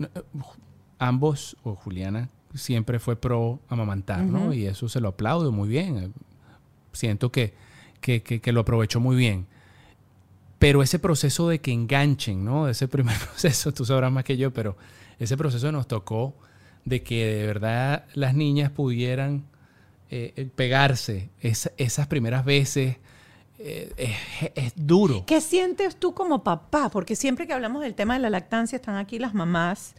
ambos, 0.99 1.57
o 1.63 1.75
Juliana, 1.75 2.29
siempre 2.53 2.99
fue 2.99 3.15
pro 3.15 3.59
amamantar, 3.69 4.23
¿no? 4.23 4.53
Y 4.53 4.65
eso 4.65 4.89
se 4.89 4.99
lo 4.99 5.09
aplaudo 5.09 5.51
muy 5.51 5.69
bien. 5.69 6.13
Siento 6.91 7.32
que, 7.32 7.53
que, 8.01 8.23
que- 8.23 8.41
que 8.41 8.51
lo 8.51 8.61
aprovechó 8.61 8.99
muy 8.99 9.15
bien. 9.15 9.47
Pero 10.59 10.84
ese 10.84 10.99
proceso 10.99 11.47
de 11.47 11.59
que 11.59 11.71
enganchen, 11.71 12.43
¿no? 12.43 12.67
Ese 12.67 12.88
primer 12.88 13.17
proceso, 13.29 13.71
tú 13.73 13.86
sabrás 13.86 14.11
más 14.11 14.23
que 14.23 14.38
yo, 14.38 14.51
pero 14.51 14.75
ese 15.19 15.38
proceso 15.38 15.71
nos 15.71 15.88
tocó 15.88 16.36
de 16.86 17.03
que 17.03 17.25
de 17.25 17.45
verdad 17.45 18.05
las 18.13 18.34
niñas 18.36 18.71
pudieran 18.71 19.45
eh, 20.09 20.34
eh, 20.36 20.49
pegarse 20.55 21.29
esa- 21.39 21.71
esas 21.77 22.07
primeras 22.07 22.43
veces. 22.45 22.97
eh, 23.63 23.93
es, 23.97 24.51
es 24.55 24.73
duro. 24.75 25.23
¿Qué 25.27 25.39
sientes 25.39 25.95
tú 25.95 26.13
como 26.15 26.43
papá? 26.43 26.89
Porque 26.89 27.15
siempre 27.15 27.45
que 27.45 27.53
hablamos 27.53 27.84
del 27.84 27.93
tema 27.93 28.15
de 28.15 28.19
la 28.19 28.32
lactancia 28.32 28.75
están 28.75 28.95
aquí 28.95 29.19
las 29.19 29.36
mamás. 29.36 29.93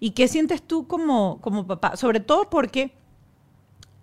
¿Y 0.00 0.10
qué 0.10 0.26
sientes 0.26 0.60
tú 0.60 0.88
como, 0.88 1.40
como 1.40 1.66
papá? 1.68 1.96
Sobre 1.96 2.18
todo 2.18 2.50
porque 2.50 2.90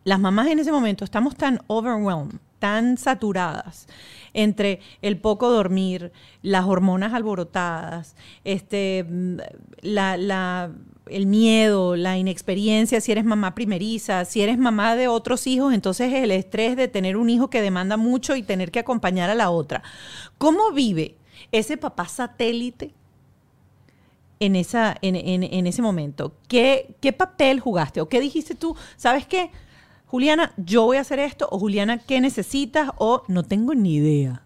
las 0.05 0.19
mamás 0.21 0.47
en 0.47 0.59
ese 0.59 0.71
momento 0.71 1.03
estamos 1.03 1.35
tan 1.35 1.59
overwhelmed, 1.67 2.35
tan 2.59 2.97
saturadas 2.97 3.87
entre 4.33 4.79
el 5.01 5.17
poco 5.19 5.49
dormir, 5.51 6.11
las 6.41 6.63
hormonas 6.65 7.13
alborotadas, 7.13 8.15
este, 8.45 9.05
mm, 9.07 9.37
la, 9.81 10.15
la- 10.17 10.71
el 11.07 11.25
miedo, 11.27 11.95
la 11.95 12.17
inexperiencia, 12.17 13.01
si 13.01 13.11
eres 13.11 13.25
mamá 13.25 13.55
primeriza, 13.55 14.25
si 14.25 14.41
eres 14.41 14.57
mamá 14.57 14.95
de 14.95 15.07
otros 15.07 15.47
hijos, 15.47 15.73
entonces 15.73 16.13
el 16.13 16.31
estrés 16.31 16.75
de 16.77 16.87
tener 16.87 17.17
un 17.17 17.29
hijo 17.29 17.49
que 17.49 17.61
demanda 17.61 17.97
mucho 17.97 18.35
y 18.35 18.43
tener 18.43 18.71
que 18.71 18.79
acompañar 18.79 19.29
a 19.29 19.35
la 19.35 19.49
otra. 19.49 19.83
¿Cómo 20.37 20.71
vive 20.71 21.15
ese 21.51 21.77
papá 21.77 22.07
satélite 22.07 22.93
en, 24.39 24.55
esa, 24.55 24.95
en, 25.01 25.15
en- 25.15 25.43
en 25.43 25.67
ese 25.67 25.81
momento? 25.81 26.33
¿Qué, 26.47 26.95
¿Qué 27.01 27.13
papel 27.13 27.59
jugaste? 27.59 28.01
¿O 28.01 28.09
qué 28.09 28.19
dijiste 28.19 28.55
tú? 28.55 28.75
¿Sabes 28.97 29.25
qué? 29.27 29.51
Juliana, 30.07 30.53
yo 30.57 30.83
voy 30.85 30.97
a 30.97 31.01
hacer 31.01 31.19
esto. 31.19 31.47
O 31.51 31.59
Juliana, 31.59 31.97
¿qué 31.97 32.21
necesitas? 32.21 32.91
O 32.97 33.23
no 33.27 33.43
tengo 33.43 33.73
ni 33.73 33.95
idea. 33.95 34.43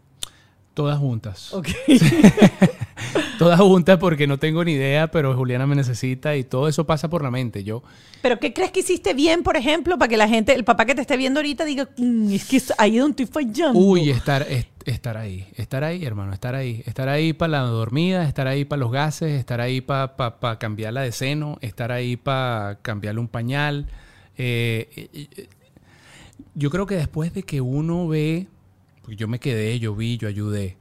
Todas 0.78 1.00
juntas. 1.00 1.52
Ok. 1.56 1.70
Todas 3.40 3.60
juntas 3.60 3.98
porque 3.98 4.28
no 4.28 4.38
tengo 4.38 4.64
ni 4.64 4.74
idea, 4.74 5.08
pero 5.10 5.36
Juliana 5.36 5.66
me 5.66 5.76
necesita 5.76 6.36
y 6.36 6.44
todo 6.44 6.68
eso 6.68 6.86
pasa 6.86 7.10
por 7.10 7.24
la 7.24 7.32
mente. 7.32 7.64
Yo, 7.64 7.82
Pero 8.22 8.40
¿qué 8.40 8.54
crees 8.54 8.72
que 8.72 8.82
hiciste 8.82 9.16
bien, 9.16 9.42
por 9.42 9.58
ejemplo, 9.58 9.98
para 9.98 10.08
que 10.10 10.18
la 10.18 10.28
gente, 10.28 10.54
el 10.54 10.64
papá 10.64 10.86
que 10.86 10.94
te 10.94 11.02
esté 11.02 11.18
viendo 11.18 11.40
ahorita 11.40 11.66
diga, 11.66 11.90
"Mm, 11.98 12.32
es 12.32 12.46
que 12.46 12.58
es 12.58 12.72
ahí 12.78 12.98
donde 12.98 13.24
estoy 13.24 13.44
fallando? 13.44 13.80
uy, 13.80 14.12
estar, 14.12 14.44
es- 14.50 14.68
estar 14.86 15.18
ahí, 15.18 15.48
estar 15.56 15.84
ahí, 15.84 16.06
hermano, 16.06 16.32
estar 16.32 16.54
ahí. 16.54 16.84
Estar 16.86 17.10
ahí 17.10 17.34
para 17.34 17.54
la 17.54 17.60
dormida, 17.62 18.24
estar 18.28 18.46
ahí 18.48 18.64
para 18.64 18.80
los 18.80 18.92
gases, 18.92 19.32
estar 19.32 19.60
ahí 19.62 19.82
para 19.82 20.58
cambiarla 20.60 21.02
de 21.02 21.12
seno, 21.12 21.58
estar 21.62 21.92
ahí 21.92 22.18
para 22.18 22.78
cambiarle 22.84 23.20
un 23.20 23.28
pañal. 23.28 23.88
Eh, 24.38 24.90
eh, 24.96 25.28
eh, 25.38 25.48
yo 26.54 26.70
creo 26.70 26.86
que 26.86 26.96
después 26.96 27.34
de 27.34 27.42
que 27.44 27.62
uno 27.62 28.08
ve, 28.08 28.48
porque 29.08 29.16
yo 29.16 29.30
me 29.30 29.40
quedé, 29.40 29.80
yo 29.80 29.96
vi, 29.96 30.18
yo 30.18 30.28
ayudé, 30.28 30.76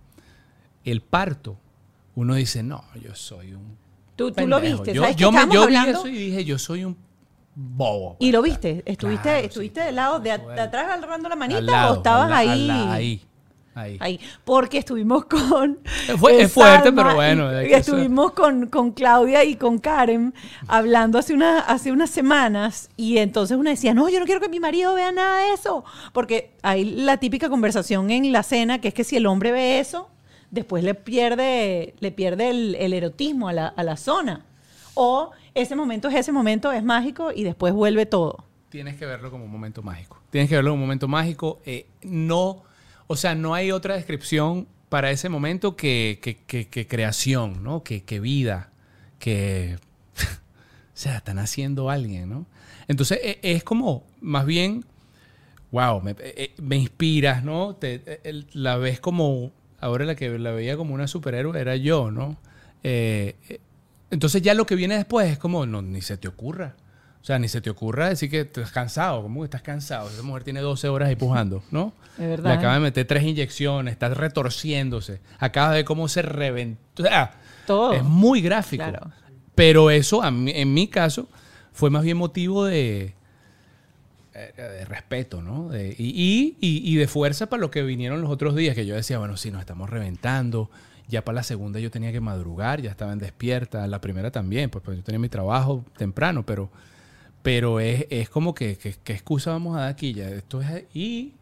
el 0.82 1.00
parto, 1.00 1.56
uno 2.16 2.34
dice, 2.34 2.60
no, 2.64 2.82
yo 3.00 3.14
soy 3.14 3.52
un 3.52 3.76
Tú, 4.16 4.32
tú 4.32 4.48
lo 4.48 4.60
viste, 4.60 4.92
Yo, 4.92 5.02
¿sabes? 5.02 5.14
que 5.14 5.22
yo 5.22 5.30
me- 5.30 5.38
estábamos 5.38 5.54
yo 5.54 5.60
vi 5.68 5.76
hablando- 5.76 5.98
eso 6.00 6.08
y 6.08 6.12
dije, 6.18 6.44
yo 6.44 6.58
soy 6.58 6.84
un 6.84 6.96
bobo. 7.54 8.16
Y 8.18 8.32
lo 8.32 8.42
viste, 8.42 8.82
estuviste, 8.84 9.22
Claro, 9.22 9.38
sí. 9.40 9.46
estuviste 9.46 9.80
del 9.82 9.94
lado 9.94 10.18
de, 10.18 10.30
de 10.38 10.60
atrás 10.60 10.90
agarrando 10.90 11.28
la 11.28 11.36
manita 11.36 11.60
lado, 11.60 11.92
o 11.94 11.96
estabas 11.98 12.26
al 12.26 12.32
ahí. 12.32 12.68
al 12.68 12.90
ahí. 12.90 13.22
Ahí. 13.76 13.96
Ahí, 14.00 14.20
porque 14.44 14.78
estuvimos 14.78 15.26
con... 15.26 15.78
Fue- 16.18 16.40
es 16.42 16.50
fuerte, 16.52 16.84
Salma 16.86 17.02
pero 17.04 17.14
bueno, 17.14 17.62
y- 17.62 17.72
estuvimos 17.74 18.32
con, 18.32 18.66
con 18.68 18.90
Claudia 18.92 19.44
y 19.44 19.54
con 19.56 19.78
Karen 19.78 20.32
hablando 20.66 21.18
hace, 21.18 21.34
una, 21.34 21.60
hace 21.60 21.92
unas 21.92 22.08
semanas 22.10 22.88
y 22.96 23.18
entonces 23.18 23.56
una 23.56 23.70
decía, 23.70 23.92
no, 23.92 24.08
yo 24.08 24.18
no 24.18 24.24
quiero 24.24 24.40
que 24.40 24.48
mi 24.48 24.60
marido 24.60 24.94
vea 24.94 25.12
nada 25.12 25.40
de 25.46 25.52
eso, 25.52 25.84
porque 26.14 26.52
hay 26.62 26.84
la 26.86 27.18
típica 27.18 27.48
conversación 27.50 28.10
en 28.10 28.32
la 28.32 28.42
cena 28.42 28.80
que 28.80 28.88
es 28.88 28.94
que 28.94 29.04
si 29.04 29.16
el 29.16 29.26
hombre 29.26 29.52
ve 29.52 29.78
eso, 29.78 30.08
después 30.50 30.82
le 30.82 30.94
pierde, 30.94 31.94
le 32.00 32.12
pierde 32.12 32.48
el, 32.48 32.74
el 32.76 32.92
erotismo 32.94 33.48
a 33.48 33.52
la, 33.52 33.66
a 33.68 33.82
la 33.84 33.96
zona. 33.96 34.46
O 34.94 35.32
ese 35.54 35.76
momento 35.76 36.08
es 36.08 36.14
ese 36.14 36.32
momento, 36.32 36.72
es 36.72 36.82
mágico 36.82 37.30
y 37.30 37.44
después 37.44 37.74
vuelve 37.74 38.06
todo. 38.06 38.44
Tienes 38.70 38.96
que 38.96 39.04
verlo 39.04 39.30
como 39.30 39.44
un 39.44 39.50
momento 39.50 39.82
mágico. 39.82 40.18
Tienes 40.30 40.48
que 40.48 40.56
verlo 40.56 40.70
como 40.70 40.82
un 40.82 40.86
momento 40.88 41.08
mágico. 41.08 41.60
Eh, 41.66 41.86
no, 42.02 42.62
o 43.06 43.16
sea, 43.16 43.34
no 43.34 43.54
hay 43.54 43.70
otra 43.72 43.94
descripción 43.96 44.66
para 44.88 45.10
ese 45.10 45.28
momento 45.28 45.76
que, 45.76 46.18
que- 46.22 46.86
creación, 46.86 47.62
¿no? 47.62 47.82
Que, 47.82 48.02
vida, 48.20 48.70
que... 49.18 49.78
o 50.16 50.18
sea, 50.94 51.16
están 51.18 51.38
haciendo 51.38 51.90
alguien, 51.90 52.28
¿no? 52.28 52.46
Entonces, 52.88 53.18
e- 53.22 53.38
es 53.42 53.64
como, 53.64 54.04
más 54.20 54.46
bien, 54.46 54.84
wow, 55.72 56.00
me, 56.00 56.14
eh, 56.18 56.52
me 56.62 56.76
inspiras, 56.76 57.44
¿no? 57.44 57.74
Te- 57.76 58.02
la 58.52 58.76
ves 58.76 59.00
como, 59.00 59.52
ahora 59.80 60.04
la 60.04 60.14
que 60.14 60.38
la 60.38 60.52
veía 60.52 60.76
como 60.76 60.94
una 60.94 61.08
superhéroe 61.08 61.60
era 61.60 61.76
yo, 61.76 62.10
¿no? 62.10 62.36
Eh, 62.82 63.34
entonces 64.10 64.40
ya 64.42 64.54
lo 64.54 64.66
que 64.66 64.76
viene 64.76 64.96
después 64.96 65.30
es 65.30 65.38
como, 65.38 65.66
no, 65.66 65.82
ni 65.82 66.00
se 66.00 66.16
te 66.16 66.28
ocurra. 66.28 66.76
O 67.26 67.28
sea, 67.28 67.40
ni 67.40 67.48
se 67.48 67.60
te 67.60 67.70
ocurra 67.70 68.08
decir 68.08 68.30
que 68.30 68.42
estás 68.42 68.70
cansado. 68.70 69.20
¿Cómo 69.20 69.40
que 69.40 69.46
estás 69.46 69.62
cansado? 69.62 70.08
Esa 70.08 70.22
mujer 70.22 70.44
tiene 70.44 70.60
12 70.60 70.88
horas 70.88 71.08
ahí 71.08 71.16
pujando, 71.16 71.60
¿no? 71.72 71.92
Es 72.16 72.28
verdad. 72.28 72.52
Le 72.52 72.56
acaba 72.56 72.74
de 72.74 72.78
meter 72.80 73.04
tres 73.04 73.24
inyecciones, 73.24 73.90
está 73.90 74.08
retorciéndose. 74.10 75.18
Acaba 75.40 75.70
de 75.70 75.78
ver 75.78 75.84
cómo 75.84 76.06
se 76.06 76.22
reventó. 76.22 77.02
O 77.02 77.06
sea, 77.06 77.32
Todo. 77.66 77.94
es 77.94 78.04
muy 78.04 78.42
gráfico. 78.42 78.84
Claro. 78.84 79.10
Pero 79.56 79.90
eso, 79.90 80.22
a 80.22 80.30
mí- 80.30 80.52
en 80.54 80.72
mi 80.72 80.86
caso, 80.86 81.28
fue 81.72 81.90
más 81.90 82.04
bien 82.04 82.16
motivo 82.16 82.64
de, 82.64 83.14
eh, 84.34 84.52
de 84.56 84.84
respeto, 84.84 85.42
¿no? 85.42 85.68
De- 85.68 85.96
y, 85.98 86.04
y- 86.04 86.56
y- 86.60 86.92
y 86.92 86.94
de 86.96 87.08
fuerza 87.08 87.46
para 87.48 87.60
lo 87.60 87.72
que 87.72 87.82
vinieron 87.82 88.20
los 88.20 88.30
otros 88.30 88.54
días, 88.54 88.76
que 88.76 88.86
yo 88.86 88.94
decía, 88.94 89.18
bueno, 89.18 89.36
sí, 89.36 89.50
nos 89.50 89.58
estamos 89.60 89.90
reventando. 89.90 90.70
Ya 91.08 91.24
para 91.24 91.36
la 91.36 91.42
segunda 91.42 91.80
yo 91.80 91.90
tenía 91.90 92.12
que 92.12 92.20
madrugar, 92.20 92.80
ya 92.82 92.90
estaba 92.90 93.12
en 93.12 93.18
despierta. 93.18 93.84
La 93.88 94.00
primera 94.00 94.30
también, 94.30 94.70
pues, 94.70 94.84
pues 94.84 94.98
yo 94.98 95.02
tenía 95.02 95.18
mi 95.18 95.28
trabajo 95.28 95.84
temprano, 95.96 96.46
pero, 96.46 96.70
pero 97.46 97.78
es, 97.78 98.06
es 98.10 98.28
como 98.28 98.56
que, 98.56 98.76
¿qué 98.76 99.12
excusa 99.12 99.52
vamos 99.52 99.76
a 99.76 99.82
dar 99.82 99.90
aquí? 99.90 100.12
Ya 100.12 100.28
esto 100.28 100.60
es, 100.60 100.82
y 100.92 101.32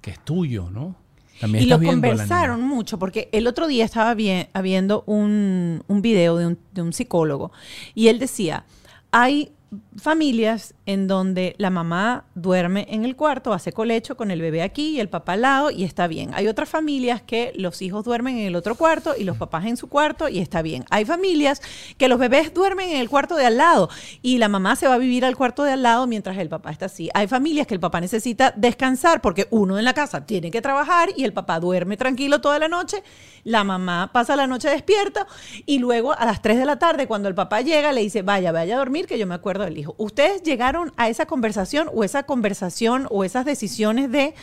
que 0.00 0.12
es 0.12 0.24
tuyo, 0.24 0.70
¿no? 0.70 0.94
También 1.40 1.64
Y 1.64 1.66
lo 1.66 1.82
conversaron 1.82 2.62
mucho, 2.62 2.96
porque 2.96 3.28
el 3.32 3.48
otro 3.48 3.66
día 3.66 3.84
estaba 3.84 4.14
bien, 4.14 4.46
viendo 4.62 5.02
un, 5.06 5.82
un 5.88 6.00
video 6.00 6.36
de 6.36 6.46
un, 6.46 6.58
de 6.72 6.82
un 6.82 6.92
psicólogo 6.92 7.50
y 7.92 8.06
él 8.06 8.20
decía, 8.20 8.66
hay 9.10 9.50
familias 9.96 10.74
en 10.88 11.06
donde 11.06 11.54
la 11.58 11.68
mamá 11.68 12.24
duerme 12.34 12.86
en 12.88 13.04
el 13.04 13.14
cuarto, 13.14 13.52
hace 13.52 13.72
colecho 13.72 14.16
con 14.16 14.30
el 14.30 14.40
bebé 14.40 14.62
aquí 14.62 14.92
y 14.92 15.00
el 15.00 15.10
papá 15.10 15.34
al 15.34 15.42
lado 15.42 15.70
y 15.70 15.84
está 15.84 16.06
bien. 16.06 16.30
Hay 16.32 16.48
otras 16.48 16.70
familias 16.70 17.20
que 17.20 17.52
los 17.56 17.82
hijos 17.82 18.06
duermen 18.06 18.38
en 18.38 18.46
el 18.46 18.56
otro 18.56 18.74
cuarto 18.74 19.14
y 19.14 19.24
los 19.24 19.36
papás 19.36 19.66
en 19.66 19.76
su 19.76 19.90
cuarto 19.90 20.30
y 20.30 20.38
está 20.38 20.62
bien. 20.62 20.86
Hay 20.88 21.04
familias 21.04 21.60
que 21.98 22.08
los 22.08 22.18
bebés 22.18 22.54
duermen 22.54 22.88
en 22.88 22.96
el 22.96 23.10
cuarto 23.10 23.34
de 23.34 23.44
al 23.44 23.58
lado 23.58 23.90
y 24.22 24.38
la 24.38 24.48
mamá 24.48 24.76
se 24.76 24.88
va 24.88 24.94
a 24.94 24.98
vivir 24.98 25.26
al 25.26 25.36
cuarto 25.36 25.62
de 25.62 25.72
al 25.72 25.82
lado 25.82 26.06
mientras 26.06 26.38
el 26.38 26.48
papá 26.48 26.70
está 26.70 26.86
así. 26.86 27.10
Hay 27.12 27.26
familias 27.26 27.66
que 27.66 27.74
el 27.74 27.80
papá 27.80 28.00
necesita 28.00 28.54
descansar 28.56 29.20
porque 29.20 29.46
uno 29.50 29.78
en 29.78 29.84
la 29.84 29.92
casa 29.92 30.24
tiene 30.24 30.50
que 30.50 30.62
trabajar 30.62 31.10
y 31.14 31.24
el 31.24 31.34
papá 31.34 31.60
duerme 31.60 31.98
tranquilo 31.98 32.40
toda 32.40 32.58
la 32.58 32.68
noche. 32.68 33.02
La 33.44 33.62
mamá 33.62 34.08
pasa 34.10 34.36
la 34.36 34.46
noche 34.46 34.70
despierta 34.70 35.26
y 35.66 35.80
luego 35.80 36.14
a 36.14 36.24
las 36.24 36.40
3 36.40 36.58
de 36.58 36.64
la 36.64 36.78
tarde 36.78 37.06
cuando 37.06 37.28
el 37.28 37.34
papá 37.34 37.60
llega 37.60 37.92
le 37.92 38.00
dice, 38.00 38.22
vaya, 38.22 38.52
vaya 38.52 38.76
a 38.76 38.78
dormir 38.78 39.06
que 39.06 39.18
yo 39.18 39.26
me 39.26 39.34
acuerdo 39.34 39.64
del 39.64 39.76
hijo. 39.76 39.94
Ustedes 39.98 40.42
llegaron 40.42 40.77
a 40.96 41.08
esa 41.08 41.26
conversación 41.26 41.88
o 41.94 42.04
esa 42.04 42.22
conversación 42.24 43.06
o 43.10 43.24
esas 43.24 43.44
decisiones 43.44 44.10
de 44.10 44.34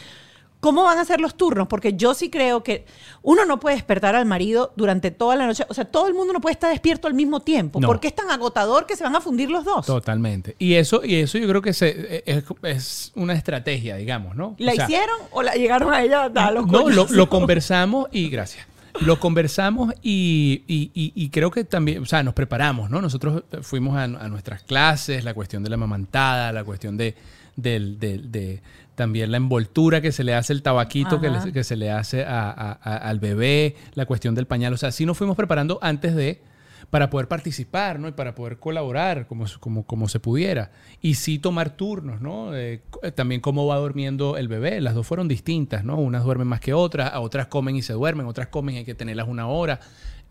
cómo 0.62 0.84
van 0.84 0.98
a 0.98 1.06
ser 1.06 1.22
los 1.22 1.36
turnos, 1.36 1.68
porque 1.68 1.94
yo 1.94 2.16
sí 2.16 2.32
creo 2.32 2.64
que 2.64 2.86
uno 3.22 3.46
no 3.46 3.60
puede 3.60 3.76
despertar 3.76 4.16
al 4.16 4.26
marido 4.26 4.74
durante 4.76 5.12
toda 5.12 5.36
la 5.36 5.46
noche, 5.46 5.64
o 5.70 5.74
sea, 5.76 5.86
todo 5.86 6.08
el 6.08 6.16
mundo 6.16 6.34
no 6.34 6.42
puede 6.42 6.54
estar 6.54 6.72
despierto 6.72 7.08
al 7.08 7.14
mismo 7.14 7.40
tiempo, 7.42 7.80
No. 7.80 7.86
porque 7.88 8.08
es 8.08 8.16
tan 8.16 8.32
agotador 8.32 8.88
que 8.88 8.96
se 8.96 9.04
van 9.04 9.16
a 9.16 9.22
fundir 9.22 9.52
los 9.52 9.64
dos. 9.64 9.86
Totalmente. 9.86 10.56
Y 10.58 10.74
eso, 10.74 11.02
y 11.06 11.16
eso 11.18 11.38
yo 11.38 11.48
creo 11.48 11.62
que 11.62 11.72
se- 11.74 12.24
es, 12.26 12.44
es 12.64 13.12
una 13.16 13.34
estrategia, 13.34 13.96
digamos, 13.98 14.36
¿no? 14.36 14.56
¿La 14.58 14.72
O 14.72 14.76
sea, 14.76 14.86
hicieron 14.86 15.18
o 15.32 15.44
la 15.44 15.54
llegaron 15.54 15.94
a 15.94 16.02
ella 16.02 16.32
a 16.34 16.52
los 16.52 16.66
No, 16.66 16.90
lo 16.90 17.30
conversamos 17.30 18.08
y 18.12 18.30
gracias. 18.30 18.66
Lo 19.02 19.20
conversamos 19.20 19.94
y, 20.02 20.64
y- 20.68 20.92
y- 20.94 21.12
y 21.16 21.30
creo 21.30 21.52
que 21.52 21.64
también, 21.66 22.02
o 22.04 22.06
sea, 22.06 22.24
nos 22.24 22.34
preparamos, 22.34 22.90
¿no? 22.90 23.02
Nosotros 23.02 23.44
fuimos 23.62 23.98
a, 23.98 24.04
a 24.04 24.28
nuestras 24.30 24.64
clases, 24.64 25.24
la 25.24 25.34
cuestión 25.34 25.64
de 25.64 25.70
la 25.70 25.78
mamantada, 25.78 26.52
la 26.54 26.64
cuestión 26.64 26.96
de, 26.98 27.16
del- 27.56 28.00
del- 28.00 28.32
de 28.32 28.62
también 28.96 29.30
la 29.32 29.38
envoltura 29.38 30.00
que 30.00 30.14
se 30.14 30.24
le 30.24 30.34
hace 30.34 30.54
el 30.54 30.62
tabaquito 30.62 31.20
que, 31.20 31.30
le- 31.30 31.52
que 31.52 31.64
se 31.66 31.76
le 31.76 31.92
hace 31.92 32.24
a- 32.24 32.50
a- 32.50 32.80
a- 32.82 32.96
al 33.10 33.20
bebé, 33.20 33.76
la 33.96 34.06
cuestión 34.06 34.34
del 34.36 34.46
pañal. 34.48 34.74
O 34.74 34.78
sea, 34.78 34.92
sí 34.94 35.06
nos 35.06 35.18
fuimos 35.18 35.36
preparando 35.36 35.78
antes 35.82 36.16
de 36.16 36.42
para 36.90 37.10
poder 37.10 37.28
participar, 37.28 38.00
¿no? 38.00 38.08
Y 38.08 38.12
para 38.12 38.36
poder 38.36 38.58
colaborar 38.58 39.28
como, 39.28 39.46
como, 39.60 39.86
como 39.86 40.08
se 40.08 40.20
pudiera. 40.20 40.72
Y 41.02 41.16
sí 41.16 41.40
tomar 41.40 41.72
turnos, 41.76 42.22
¿no? 42.22 42.56
Eh, 42.56 42.82
también 43.16 43.42
cómo 43.42 43.66
va 43.68 43.78
durmiendo 43.78 44.38
el 44.38 44.48
bebé. 44.48 44.80
Las 44.82 44.94
dos 44.96 45.06
fueron 45.08 45.28
distintas, 45.28 45.84
¿no? 45.84 45.98
Unas 45.98 46.24
duermen 46.24 46.48
más 46.48 46.60
que 46.60 46.74
otras, 46.74 47.12
a 47.14 47.20
otras 47.20 47.48
comen 47.48 47.76
y 47.76 47.82
se 47.82 47.94
duermen, 47.94 48.26
otras 48.28 48.48
comen 48.48 48.76
y 48.76 48.78
hay 48.80 48.86
que 48.86 48.96
tenerlas 48.96 49.28
una 49.28 49.48
hora. 49.48 49.80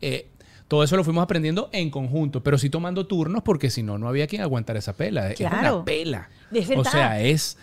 Eh, 0.00 0.30
todo 0.68 0.82
eso 0.82 0.96
lo 0.96 1.04
fuimos 1.04 1.22
aprendiendo 1.22 1.68
en 1.72 1.90
conjunto, 1.90 2.42
pero 2.42 2.56
sí 2.56 2.70
tomando 2.70 3.06
turnos 3.06 3.42
porque 3.42 3.68
si 3.68 3.82
no, 3.82 3.98
no 3.98 4.08
había 4.08 4.26
quien 4.26 4.40
aguantar 4.42 4.76
esa 4.76 4.94
pela. 4.94 5.30
Es 5.30 5.36
Claro. 5.36 5.76
una 5.76 5.84
pela. 5.84 6.28
Es 6.52 6.70
o 6.74 6.84
sea, 6.84 7.20
es... 7.20 7.58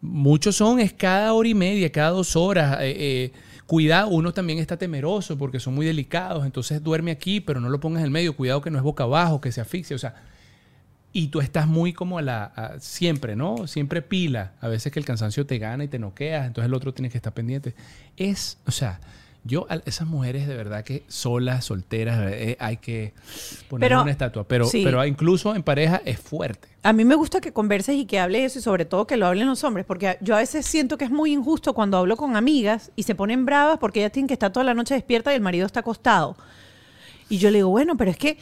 Muchos 0.00 0.56
son, 0.56 0.80
es 0.80 0.92
cada 0.92 1.32
hora 1.32 1.48
y 1.48 1.54
media, 1.54 1.90
cada 1.90 2.10
dos 2.10 2.36
horas. 2.36 2.78
eh, 2.82 2.94
eh, 2.96 3.32
cuidado, 3.66 4.08
uno 4.08 4.32
también 4.32 4.58
está 4.58 4.76
temeroso 4.76 5.36
porque 5.38 5.60
son 5.60 5.74
muy 5.74 5.86
delicados. 5.86 6.44
Entonces 6.44 6.82
duerme 6.82 7.10
aquí, 7.10 7.40
pero 7.40 7.60
no 7.60 7.68
lo 7.68 7.80
pongas 7.80 8.00
en 8.00 8.06
el 8.06 8.10
medio. 8.10 8.36
Cuidado 8.36 8.60
que 8.60 8.70
no 8.70 8.78
es 8.78 8.84
boca 8.84 9.04
abajo, 9.04 9.40
que 9.40 9.52
se 9.52 9.60
asfixia. 9.60 9.96
O 9.96 9.98
sea, 9.98 10.14
y 11.12 11.28
tú 11.28 11.40
estás 11.40 11.66
muy 11.66 11.92
como 11.92 12.18
a 12.18 12.22
la. 12.22 12.76
siempre, 12.80 13.36
¿no? 13.36 13.66
Siempre 13.66 14.02
pila. 14.02 14.52
A 14.60 14.68
veces 14.68 14.92
que 14.92 14.98
el 14.98 15.04
cansancio 15.04 15.46
te 15.46 15.58
gana 15.58 15.84
y 15.84 15.88
te 15.88 15.98
noqueas. 15.98 16.46
Entonces 16.46 16.68
el 16.68 16.74
otro 16.74 16.92
tiene 16.92 17.10
que 17.10 17.18
estar 17.18 17.32
pendiente. 17.32 17.74
Es, 18.16 18.58
o 18.66 18.70
sea. 18.70 19.00
Yo, 19.46 19.66
esas 19.84 20.06
mujeres 20.08 20.48
de 20.48 20.56
verdad 20.56 20.84
que 20.84 21.04
solas, 21.06 21.66
solteras, 21.66 22.32
eh, 22.32 22.56
hay 22.58 22.78
que 22.78 23.12
Pero- 23.78 24.00
una 24.00 24.10
estatua. 24.10 24.44
Pero, 24.44 24.64
sí. 24.64 24.82
pero 24.82 25.04
incluso 25.04 25.54
en 25.54 25.62
pareja 25.62 26.00
es 26.06 26.18
fuerte. 26.18 26.68
A 26.82 26.94
mí 26.94 27.04
me 27.04 27.14
gusta 27.14 27.42
que 27.42 27.52
converses 27.52 27.94
y 27.96 28.06
que 28.06 28.18
hables 28.18 28.52
eso 28.52 28.58
y 28.58 28.62
sobre 28.62 28.86
todo 28.86 29.06
que 29.06 29.18
lo 29.18 29.26
hablen 29.26 29.46
los 29.46 29.62
hombres, 29.62 29.84
porque 29.84 30.16
yo 30.22 30.34
a 30.34 30.38
veces 30.38 30.64
siento 30.64 30.96
que 30.96 31.04
es 31.04 31.10
muy 31.10 31.32
injusto 31.32 31.74
cuando 31.74 31.98
hablo 31.98 32.16
con 32.16 32.36
amigas 32.36 32.90
y 32.96 33.02
se 33.02 33.14
ponen 33.14 33.44
bravas 33.44 33.78
porque 33.78 34.00
ellas 34.00 34.12
tienen 34.12 34.28
que 34.28 34.34
estar 34.34 34.50
toda 34.50 34.64
la 34.64 34.72
noche 34.74 34.94
despierta 34.94 35.30
y 35.32 35.36
el 35.36 35.42
marido 35.42 35.66
está 35.66 35.80
acostado. 35.80 36.36
Y 37.28 37.36
yo 37.38 37.50
le 37.50 37.58
digo, 37.58 37.68
bueno, 37.68 37.96
pero 37.98 38.10
es 38.10 38.16
que 38.16 38.38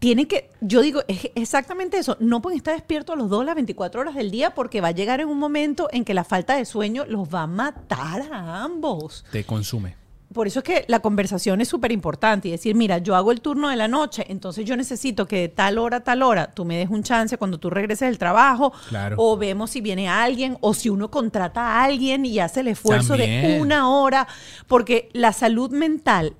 tiene 0.00 0.26
que, 0.26 0.50
yo 0.62 0.80
digo, 0.80 1.02
es 1.08 1.30
exactamente 1.34 1.98
eso, 1.98 2.16
no 2.20 2.40
pueden 2.40 2.56
estar 2.56 2.74
despiertos 2.74 3.16
los 3.18 3.28
dos 3.28 3.44
las 3.44 3.54
24 3.54 4.00
horas 4.00 4.14
del 4.14 4.30
día 4.30 4.54
porque 4.54 4.80
va 4.80 4.88
a 4.88 4.92
llegar 4.92 5.20
en 5.20 5.28
un 5.28 5.38
momento 5.38 5.88
en 5.92 6.04
que 6.06 6.14
la 6.14 6.24
falta 6.24 6.56
de 6.56 6.64
sueño 6.64 7.04
los 7.06 7.28
va 7.32 7.42
a 7.42 7.46
matar 7.46 8.22
a 8.32 8.64
ambos. 8.64 9.26
Te 9.30 9.44
consume. 9.44 10.00
Por 10.32 10.46
eso 10.46 10.60
es 10.60 10.64
que 10.64 10.84
la 10.88 11.00
conversación 11.00 11.60
es 11.60 11.68
súper 11.68 11.92
importante 11.92 12.48
y 12.48 12.52
decir, 12.52 12.76
mira, 12.76 12.98
yo 12.98 13.14
hago 13.14 13.30
el 13.32 13.40
turno 13.42 13.68
de 13.68 13.76
la 13.76 13.88
noche, 13.88 14.24
entonces 14.28 14.64
yo 14.64 14.74
necesito 14.76 15.26
que 15.26 15.36
de 15.40 15.48
tal 15.48 15.76
hora 15.76 15.98
a 15.98 16.04
tal 16.04 16.22
hora 16.22 16.50
tú 16.52 16.64
me 16.64 16.78
des 16.78 16.88
un 16.88 17.02
chance 17.02 17.36
cuando 17.36 17.58
tú 17.58 17.68
regreses 17.68 18.08
del 18.08 18.16
trabajo, 18.16 18.72
Claro. 18.88 19.16
o 19.18 19.36
vemos 19.36 19.70
si 19.70 19.80
viene 19.82 20.08
alguien, 20.08 20.56
o 20.60 20.72
si 20.72 20.88
uno 20.88 21.10
contrata 21.10 21.60
a 21.62 21.84
alguien 21.84 22.24
y 22.24 22.38
hace 22.38 22.60
el 22.60 22.68
esfuerzo 22.68 23.16
de 23.18 23.58
una 23.60 23.90
hora, 23.90 24.28
porque 24.66 25.10
la 25.12 25.32
salud 25.34 25.72
mental 25.72 26.36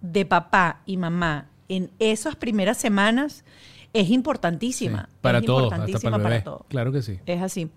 de 0.00 0.24
papá 0.24 0.82
y 0.86 0.96
mamá 0.96 1.50
en 1.68 1.90
esas 1.98 2.36
primeras 2.36 2.76
semanas 2.78 3.44
es 3.92 4.10
importantísima. 4.10 5.06
Sí, 5.10 5.16
para 5.20 5.38
es 5.38 5.44
todo, 5.46 5.56
hasta 5.64 5.76
importantísima 5.76 6.10
para 6.12 6.24
el 6.24 6.30
bebé. 6.30 6.42
todo. 6.44 6.66
Claro 6.68 6.92
que 6.92 7.02
sí. 7.02 7.18
Es 7.26 7.40
así. 7.42 7.70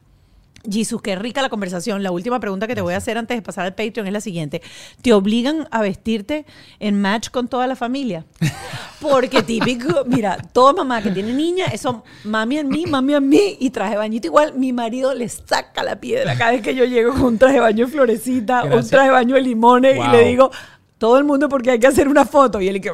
Jesús, 0.70 1.02
qué 1.02 1.16
rica 1.16 1.42
la 1.42 1.48
conversación. 1.48 2.04
La 2.04 2.12
última 2.12 2.38
pregunta 2.42 2.68
que 2.68 2.76
te 2.76 2.82
voy 2.82 2.94
a 2.94 2.98
hacer 2.98 3.18
antes 3.18 3.38
de 3.38 3.42
pasar 3.42 3.66
al 3.66 3.76
Patreon 3.76 4.06
es 4.08 4.12
la 4.12 4.20
siguiente. 4.20 4.62
¿Te 5.02 5.14
obligan 5.14 5.70
a 5.72 5.82
vestirte 5.82 6.46
en 6.82 7.00
match 7.00 7.30
con 7.30 7.48
toda 7.48 7.66
la 7.66 7.78
familia? 7.78 8.26
Porque 9.00 9.42
típico, 9.42 10.04
mira, 10.06 10.36
toda 10.52 10.74
mamá 10.74 11.02
que 11.02 11.12
tiene 11.12 11.32
niña, 11.32 11.68
eso 11.68 12.04
mami 12.26 12.58
en 12.58 12.68
mí, 12.68 12.86
mami 12.86 13.14
en 13.14 13.30
mí 13.30 13.56
y 13.58 13.70
traje 13.70 13.96
bañito 13.96 14.28
igual. 14.28 14.54
Mi 14.58 14.74
marido 14.74 15.14
le 15.14 15.30
saca 15.30 15.82
la 15.82 16.02
piedra 16.02 16.38
cada 16.38 16.52
vez 16.52 16.62
que 16.62 16.76
yo 16.76 16.84
llego 16.84 17.14
con 17.14 17.24
un 17.24 17.38
traje 17.38 17.54
de 17.56 17.62
baño 17.62 17.86
de 17.86 17.92
florecita, 17.94 18.64
un 18.64 18.70
Gracias. 18.72 18.90
traje 18.90 19.06
de 19.08 19.12
baño 19.14 19.36
de 19.36 19.42
limones 19.42 19.96
y 19.96 20.00
Wow. 20.00 20.12
le 20.12 20.24
digo, 20.26 20.52
todo 21.00 21.18
el 21.18 21.24
mundo 21.24 21.50
porque 21.50 21.72
hay 21.72 21.80
que 21.80 21.88
hacer 21.88 22.08
una 22.08 22.26
foto. 22.26 22.62
Y 22.62 22.68
él 22.68 22.76
y 22.76 22.82
que... 22.82 22.92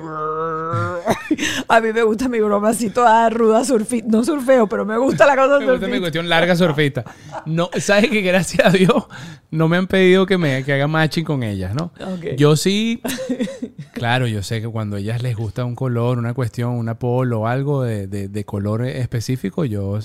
A 1.67 1.81
mí 1.81 1.91
me 1.91 2.03
gusta 2.03 2.29
mi 2.29 2.39
broma 2.39 2.69
así 2.69 2.89
toda 2.89 3.29
ruda, 3.29 3.65
surfi, 3.65 4.03
no 4.03 4.23
surfeo, 4.23 4.67
pero 4.67 4.85
me 4.85 4.97
gusta 4.97 5.25
la 5.25 5.35
cosa 5.35 5.59
Me 5.59 5.65
gusta 5.65 5.71
mi 5.73 5.79
surfista. 5.79 5.99
cuestión 5.99 6.29
larga 6.29 6.55
surfista. 6.55 7.03
No, 7.45 7.69
sabes 7.79 8.09
que 8.09 8.21
gracias 8.21 8.65
a 8.67 8.69
Dios 8.69 9.05
no 9.51 9.67
me 9.67 9.77
han 9.77 9.87
pedido 9.87 10.25
que 10.25 10.37
me 10.37 10.63
que 10.63 10.73
haga 10.73 10.87
matching 10.87 11.25
con 11.25 11.43
ellas, 11.43 11.73
¿no? 11.75 11.91
Ok. 11.99 12.35
Yo 12.37 12.55
sí, 12.55 13.01
claro, 13.93 14.27
yo 14.27 14.43
sé 14.43 14.61
que 14.61 14.67
cuando 14.67 14.95
a 14.97 14.99
ellas 14.99 15.21
les 15.23 15.35
gusta 15.35 15.65
un 15.65 15.75
color, 15.75 16.17
una 16.17 16.33
cuestión, 16.33 16.71
una 16.71 16.97
polo 16.99 17.41
o 17.41 17.47
algo 17.47 17.83
de, 17.83 18.07
de- 18.07 18.27
de 18.29 18.45
color 18.45 18.83
específico, 18.85 19.65
yo 19.65 19.97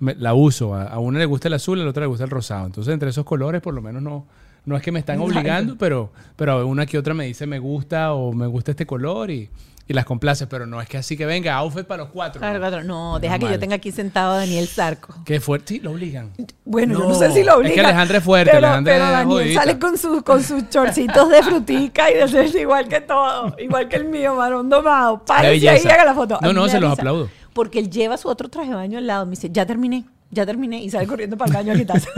me- 0.00 0.14
la 0.16 0.34
uso. 0.34 0.74
A, 0.74 0.84
a 0.84 0.98
una 0.98 1.18
le 1.18 1.26
gusta 1.26 1.48
el 1.48 1.54
azul, 1.54 1.80
a 1.80 1.84
la 1.84 1.90
otra 1.90 2.02
le 2.02 2.06
gusta 2.08 2.24
el 2.24 2.30
rosado. 2.30 2.66
Entonces, 2.66 2.92
entre 2.92 3.10
esos 3.10 3.24
colores, 3.24 3.60
por 3.62 3.74
lo 3.74 3.80
menos 3.82 4.02
no, 4.02 4.26
no 4.66 4.76
es 4.76 4.82
que 4.82 4.92
me 4.92 4.98
están 4.98 5.20
obligando, 5.20 5.76
pero, 5.76 6.10
pero 6.36 6.66
una 6.66 6.86
que 6.86 6.98
otra 6.98 7.14
me 7.14 7.26
dice 7.26 7.46
me 7.46 7.58
gusta 7.58 8.14
o 8.14 8.32
me 8.32 8.46
gusta 8.46 8.70
este 8.70 8.86
color 8.86 9.30
y, 9.30 9.50
y 9.86 9.92
las 9.92 10.04
complace. 10.06 10.46
Pero 10.46 10.66
no 10.66 10.80
es 10.80 10.88
que 10.88 10.96
así 10.96 11.16
que 11.16 11.26
venga, 11.26 11.54
outfit 11.56 11.84
para 11.86 12.04
los 12.04 12.12
cuatro. 12.12 12.40
Claro, 12.40 12.58
¿no? 12.58 12.68
claro. 12.68 12.84
No, 12.84 13.18
deja 13.20 13.38
que 13.38 13.46
yo 13.50 13.58
tenga 13.58 13.76
aquí 13.76 13.92
sentado 13.92 14.32
a 14.32 14.36
Daniel 14.38 14.66
Zarco. 14.66 15.14
Qué 15.26 15.40
fuerte, 15.40 15.74
sí, 15.74 15.80
lo 15.80 15.90
obligan. 15.92 16.30
Bueno, 16.64 16.94
yo 16.94 17.00
No, 17.00 17.08
no 17.10 17.14
sé 17.14 17.30
si 17.32 17.42
lo 17.42 17.52
es 17.52 17.56
obliga. 17.58 17.74
que 17.74 17.80
Alejandra 17.80 18.18
es 18.18 18.24
fuerte, 18.24 18.50
Pero, 18.54 18.66
Alejandra 18.66 18.92
pero 18.94 19.04
es 19.04 19.10
Daniel 19.10 19.28
jodidita. 19.38 19.60
sale 19.60 19.78
con, 19.78 19.98
sus 19.98 20.22
con 20.22 20.42
sus 20.42 20.68
chorcitos 20.70 21.28
de 21.28 21.42
frutica 21.42 22.10
y 22.10 22.14
de 22.14 22.28
ser 22.28 22.56
igual 22.56 22.88
que 22.88 23.00
todo. 23.02 23.54
Igual 23.58 23.88
que 23.88 23.96
el 23.96 24.06
mío, 24.06 24.34
varón 24.36 24.70
domado. 24.70 25.22
Párese 25.24 25.68
ahí 25.68 25.82
y 25.84 25.88
haga 25.88 26.04
la 26.06 26.14
foto. 26.14 26.38
No, 26.40 26.52
no, 26.54 26.68
se 26.68 26.80
los 26.80 26.92
aplaudo. 26.98 27.28
Porque 27.52 27.78
él 27.78 27.88
lleva 27.90 28.16
su 28.16 28.28
otro 28.28 28.48
traje 28.48 28.70
de 28.70 28.74
baño 28.74 28.98
al 28.98 29.06
lado. 29.06 29.26
Me 29.26 29.30
dice, 29.32 29.48
ya 29.52 29.64
terminé, 29.64 30.04
ya 30.34 30.44
terminé. 30.44 30.82
Y 30.82 30.90
sale 30.90 31.06
corriendo 31.06 31.36
para 31.36 31.48
el 31.50 31.56
baño 31.56 31.72
a 31.72 31.76
quitarse. 31.76 32.08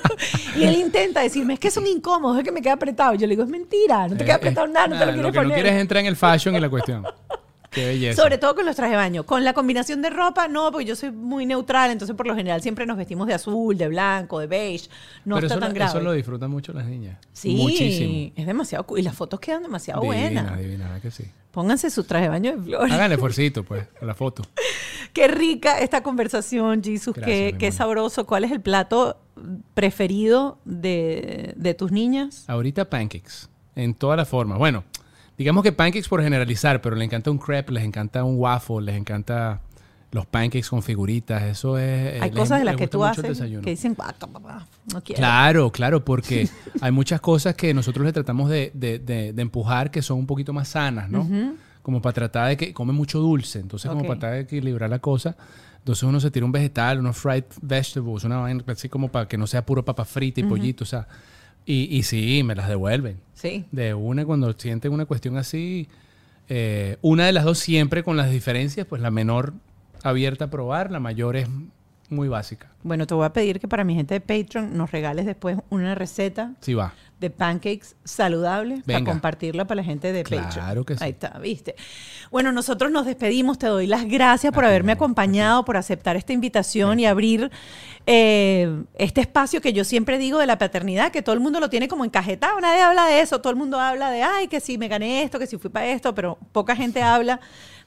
y 0.56 0.64
él 0.64 0.76
intenta 0.76 1.20
decirme, 1.20 1.54
es 1.54 1.60
que 1.60 1.70
son 1.70 1.86
incómodos, 1.86 2.38
es 2.38 2.44
que 2.44 2.52
me 2.52 2.60
queda 2.60 2.74
apretado. 2.74 3.14
Yo 3.14 3.26
le 3.26 3.30
digo, 3.34 3.42
es 3.44 3.48
mentira, 3.48 4.08
no 4.08 4.16
te 4.16 4.24
queda 4.24 4.34
Eh, 4.34 4.36
apretado 4.36 4.66
eh, 4.66 4.70
nada, 4.70 4.88
no 4.88 4.98
te 4.98 5.06
lo 5.06 5.12
quieres 5.12 5.16
que 5.16 5.22
no 5.38 5.42
poner. 5.42 5.54
quieres 5.54 5.72
es 5.74 5.80
entrar 5.80 6.00
en 6.00 6.06
el 6.06 6.16
fashion 6.16 6.54
y 6.56 6.60
la 6.60 6.68
cuestión. 6.68 7.04
Qué 7.70 7.86
belleza. 7.86 8.20
Sobre 8.20 8.36
todo 8.38 8.54
con 8.56 8.66
los 8.66 8.74
trajes 8.74 8.92
de 8.92 8.96
baño. 8.96 9.24
Con 9.24 9.44
la 9.44 9.52
combinación 9.52 10.02
de 10.02 10.10
ropa, 10.10 10.48
no, 10.48 10.72
porque 10.72 10.84
yo 10.86 10.96
soy 10.96 11.12
muy 11.12 11.46
neutral, 11.46 11.90
entonces 11.92 12.16
por 12.16 12.26
lo 12.26 12.34
general 12.34 12.60
siempre 12.62 12.84
nos 12.84 12.96
vestimos 12.96 13.26
de 13.28 13.34
azul, 13.34 13.78
de 13.78 13.86
blanco, 13.88 14.40
de 14.40 14.48
beige. 14.48 14.88
No 15.24 15.36
Pero 15.36 15.46
está 15.46 15.54
eso, 15.54 15.60
tan 15.66 15.74
grave. 15.74 15.90
eso 15.90 16.00
lo 16.00 16.12
disfrutan 16.12 16.50
mucho 16.50 16.72
las 16.72 16.86
niñas. 16.86 17.18
sí, 17.32 17.54
Muchísimo. 17.54 18.32
es 18.34 18.46
demasiado 18.46 18.84
cool. 18.86 18.98
Y 18.98 19.02
las 19.02 19.14
fotos 19.14 19.38
quedan 19.38 19.62
demasiado 19.62 20.00
Divina, 20.02 20.42
buenas. 20.42 20.58
divina, 20.58 20.84
¿verdad 20.86 21.00
que 21.02 21.10
sí. 21.12 21.24
Pónganse 21.52 21.90
su 21.90 22.04
traje 22.04 22.24
de 22.24 22.28
baño 22.30 22.56
de 22.56 22.62
flores. 22.62 22.92
Hagan 22.92 23.12
esfuercito, 23.12 23.62
pues, 23.64 23.86
con 23.98 24.08
la 24.08 24.14
foto. 24.14 24.42
Qué 25.12 25.28
rica 25.28 25.78
esta 25.80 26.02
conversación, 26.02 26.82
Jesus. 26.82 27.14
Gracias, 27.14 27.52
Qué, 27.52 27.56
qué 27.58 27.72
sabroso. 27.72 28.26
¿Cuál 28.26 28.44
es 28.44 28.52
el 28.52 28.60
plato 28.60 29.16
preferido 29.74 30.58
de, 30.64 31.52
de 31.56 31.74
tus 31.74 31.92
niñas? 31.92 32.44
Ahorita 32.48 32.88
pancakes, 32.90 33.48
en 33.76 33.94
todas 33.94 34.16
las 34.16 34.28
formas. 34.28 34.58
Bueno, 34.58 34.84
digamos 35.40 35.62
que 35.62 35.72
pancakes 35.72 36.06
por 36.08 36.22
generalizar, 36.22 36.82
pero 36.82 36.96
les 36.96 37.06
encanta 37.06 37.30
un 37.30 37.38
crepe, 37.38 37.72
les 37.72 37.82
encanta 37.84 38.22
un 38.24 38.36
waffle, 38.38 38.82
les 38.82 38.96
encanta 38.96 39.60
los 40.12 40.26
pancakes 40.26 40.68
con 40.68 40.82
figuritas. 40.82 41.42
Eso 41.44 41.78
es... 41.78 41.84
eh, 42.16 42.18
Hay 42.20 42.30
cosas 42.30 42.58
de 42.58 42.64
las 42.66 42.76
que 42.76 42.88
tú 42.88 42.98
haces 43.20 43.38
que 43.62 43.70
dicen, 43.70 43.94
"Guaca, 43.94 44.26
papá, 44.26 44.66
no 44.92 45.00
quiero. 45.02 45.18
Claro, 45.18 45.70
claro, 45.72 46.04
porque 46.04 46.46
hay 46.82 46.92
muchas 46.92 47.20
cosas 47.22 47.54
que 47.54 47.72
nosotros 47.72 48.04
le 48.04 48.12
tratamos 48.12 48.50
de, 48.50 48.70
de- 48.74 48.98
de- 48.98 49.32
de 49.32 49.42
empujar 49.42 49.90
que 49.90 50.02
son 50.02 50.18
un 50.18 50.26
poquito 50.26 50.52
más 50.52 50.68
sanas, 50.68 51.08
¿no? 51.08 51.26
Como 51.82 52.02
para 52.02 52.12
tratar 52.12 52.48
de 52.48 52.56
que 52.58 52.74
come 52.74 52.92
mucho 52.92 53.18
dulce, 53.20 53.60
entonces 53.60 53.88
como 53.88 54.02
para 54.08 54.20
tratar 54.20 54.34
de 54.36 54.40
equilibrar 54.42 54.90
la 54.90 54.98
cosa, 54.98 55.36
Entonces 55.78 56.02
uno 56.02 56.20
se 56.20 56.30
tira 56.30 56.44
un 56.44 56.52
vegetal, 56.52 56.98
unos 56.98 57.16
fried 57.16 57.44
vegetables, 57.62 58.24
una 58.24 58.36
vaina 58.36 58.62
así 58.66 58.90
como 58.90 59.08
para 59.08 59.26
que 59.26 59.38
no 59.38 59.46
sea 59.46 59.64
puro 59.64 59.82
papa 59.82 60.04
frita 60.04 60.40
y 60.40 60.42
pollito, 60.44 60.84
o 60.84 60.86
sea. 60.86 61.08
Y, 61.70 61.86
y 61.96 62.02
sí, 62.02 62.42
me 62.42 62.56
las 62.56 62.68
devuelven. 62.68 63.20
Sí. 63.32 63.64
De 63.70 63.94
una, 63.94 64.24
cuando 64.24 64.52
sienten 64.54 64.92
una 64.92 65.06
cuestión 65.06 65.36
así, 65.36 65.86
eh, 66.48 66.96
una 67.00 67.26
de 67.26 67.32
las 67.32 67.44
dos 67.44 67.60
siempre 67.60 68.02
con 68.02 68.16
las 68.16 68.28
diferencias, 68.28 68.88
pues 68.88 69.00
la 69.00 69.12
menor 69.12 69.52
abierta 70.02 70.46
a 70.46 70.50
probar, 70.50 70.90
la 70.90 70.98
mayor 70.98 71.36
es 71.36 71.46
muy 72.10 72.28
básica. 72.28 72.68
Bueno, 72.82 73.06
te 73.06 73.14
voy 73.14 73.24
a 73.26 73.32
pedir 73.32 73.60
que 73.60 73.68
para 73.68 73.84
mi 73.84 73.94
gente 73.94 74.14
de 74.14 74.20
Patreon 74.20 74.76
nos 74.76 74.90
regales 74.90 75.26
después 75.26 75.58
una 75.70 75.94
receta 75.94 76.52
Sí 76.60 76.72
va. 76.74 76.94
de 77.20 77.28
pancakes 77.30 77.94
saludables 78.04 78.82
para 78.84 79.04
compartirla 79.04 79.66
para 79.66 79.76
la 79.76 79.84
gente 79.84 80.12
de 80.12 80.22
Claro 80.24 80.48
Patreon. 80.48 80.84
que 80.86 80.96
sí. 80.96 81.04
Ahí 81.04 81.10
está, 81.10 81.38
¿viste? 81.38 81.74
Bueno, 82.30 82.52
nosotros 82.52 82.90
nos 82.90 83.04
despedimos. 83.06 83.58
Te 83.58 83.66
doy 83.66 83.86
las 83.86 84.06
gracias 84.06 84.52
por 84.52 84.64
haberme 84.64 84.92
acompañado, 84.92 85.64
por 85.64 85.76
aceptar 85.76 86.16
esta 86.16 86.32
invitación 86.32 86.98
y 87.00 87.06
abrir 87.06 87.50
eh, 88.06 88.82
este 88.98 89.20
espacio 89.20 89.60
que 89.60 89.72
yo 89.72 89.84
siempre 89.84 90.18
digo 90.18 90.38
de 90.38 90.46
la 90.46 90.56
paternidad, 90.58 91.12
que 91.12 91.22
todo 91.22 91.34
el 91.34 91.40
mundo 91.40 91.60
lo 91.60 91.68
tiene 91.70 91.86
como 91.88 92.04
encajetado. 92.04 92.60
Nadie 92.60 92.80
habla 92.82 93.06
de 93.06 93.20
eso. 93.20 93.40
Todo 93.40 93.50
el 93.50 93.56
mundo 93.58 93.78
habla 93.78 94.10
de, 94.10 94.22
ay, 94.22 94.48
que 94.48 94.60
si 94.60 94.78
me 94.78 94.88
gané 94.88 95.22
esto, 95.22 95.38
que 95.38 95.46
si 95.46 95.58
fui 95.58 95.70
para 95.70 95.86
esto, 95.88 96.14
pero 96.14 96.38
poca 96.52 96.74
gente 96.74 97.02
habla 97.02 97.40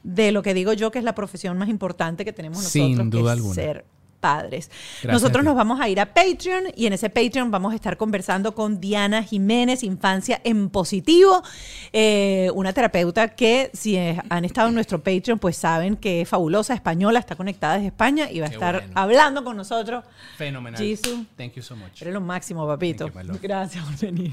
de 0.03 0.31
lo 0.31 0.43
que 0.43 0.53
digo 0.53 0.73
yo, 0.73 0.91
que 0.91 0.99
es 0.99 1.05
la 1.05 1.15
profesión 1.15 1.57
más 1.57 1.69
importante 1.69 2.23
que 2.25 2.33
tenemos 2.33 2.57
nosotros, 2.59 2.71
Sin 2.71 2.97
que 3.09 3.17
duda 3.17 3.31
es 3.33 3.37
alguna. 3.39 3.55
ser 3.55 3.85
padres. 4.23 4.69
Gracias 4.69 5.11
Nosotros 5.11 5.43
nos 5.43 5.53
vamos 5.53 5.81
a 5.81 5.89
ir 5.89 5.99
a 5.99 6.05
Patreon 6.05 6.67
y 6.77 6.85
en 6.85 6.93
ese 6.93 7.09
Patreon 7.09 7.51
vamos 7.51 7.73
a 7.73 7.75
estar 7.75 7.97
conversando 7.97 8.55
con 8.55 8.79
Diana 8.79 9.21
Jiménez, 9.21 9.83
Infancia 9.83 10.39
en 10.45 10.69
Positivo, 10.69 11.43
eh, 11.91 12.49
una 12.55 12.71
terapeuta 12.71 13.35
que 13.35 13.69
si 13.73 13.97
han 13.97 14.45
estado 14.45 14.69
en 14.69 14.75
nuestro 14.75 15.03
Patreon 15.03 15.39
pues 15.39 15.57
saben 15.57 15.97
que 15.97 16.21
es 16.21 16.29
fabulosa, 16.29 16.73
española, 16.73 17.19
está 17.19 17.35
conectada 17.35 17.73
desde 17.73 17.87
España 17.87 18.31
y 18.31 18.39
va 18.39 18.45
a 18.45 18.49
estar 18.49 18.75
bueno. 18.79 18.93
hablando 18.95 19.43
con 19.43 19.57
nosotros. 19.57 20.05
Fenomenal. 20.37 20.81
Jisoo. 20.81 21.25
Thank 21.35 21.55
you 21.55 21.61
so 21.61 21.75
much. 21.75 22.01
Eres 22.01 22.13
lo 22.13 22.21
máximo, 22.21 22.65
papito. 22.65 23.07
You. 23.07 23.37
Gracias 23.41 23.83
por 23.83 23.97
venir. 23.97 24.31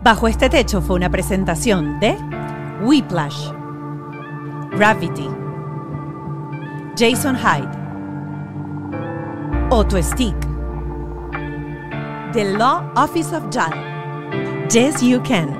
Bajo 0.00 0.28
este 0.28 0.48
techo 0.48 0.80
fue 0.80 0.94
una 0.94 1.10
presentación 1.10 1.98
de 1.98 2.16
Whiplash, 2.82 3.50
Gravity, 4.70 5.28
Jason 6.96 7.36
Hyde, 7.36 7.77
Auto 9.70 10.00
Stick, 10.02 10.34
The 12.32 12.56
Law 12.56 12.90
Office 12.96 13.36
of 13.36 13.50
JAL, 13.50 13.70
Yes 14.70 15.02
You 15.02 15.22
Can. 15.22 15.54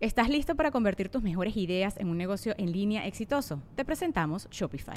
¿Estás 0.00 0.28
listo 0.28 0.56
para 0.56 0.72
convertir 0.72 1.10
tus 1.10 1.22
mejores 1.22 1.56
ideas 1.56 1.96
en 1.98 2.08
un 2.08 2.18
negocio 2.18 2.56
en 2.58 2.72
línea 2.72 3.06
exitoso? 3.06 3.62
Te 3.76 3.84
presentamos 3.84 4.48
Shopify. 4.50 4.96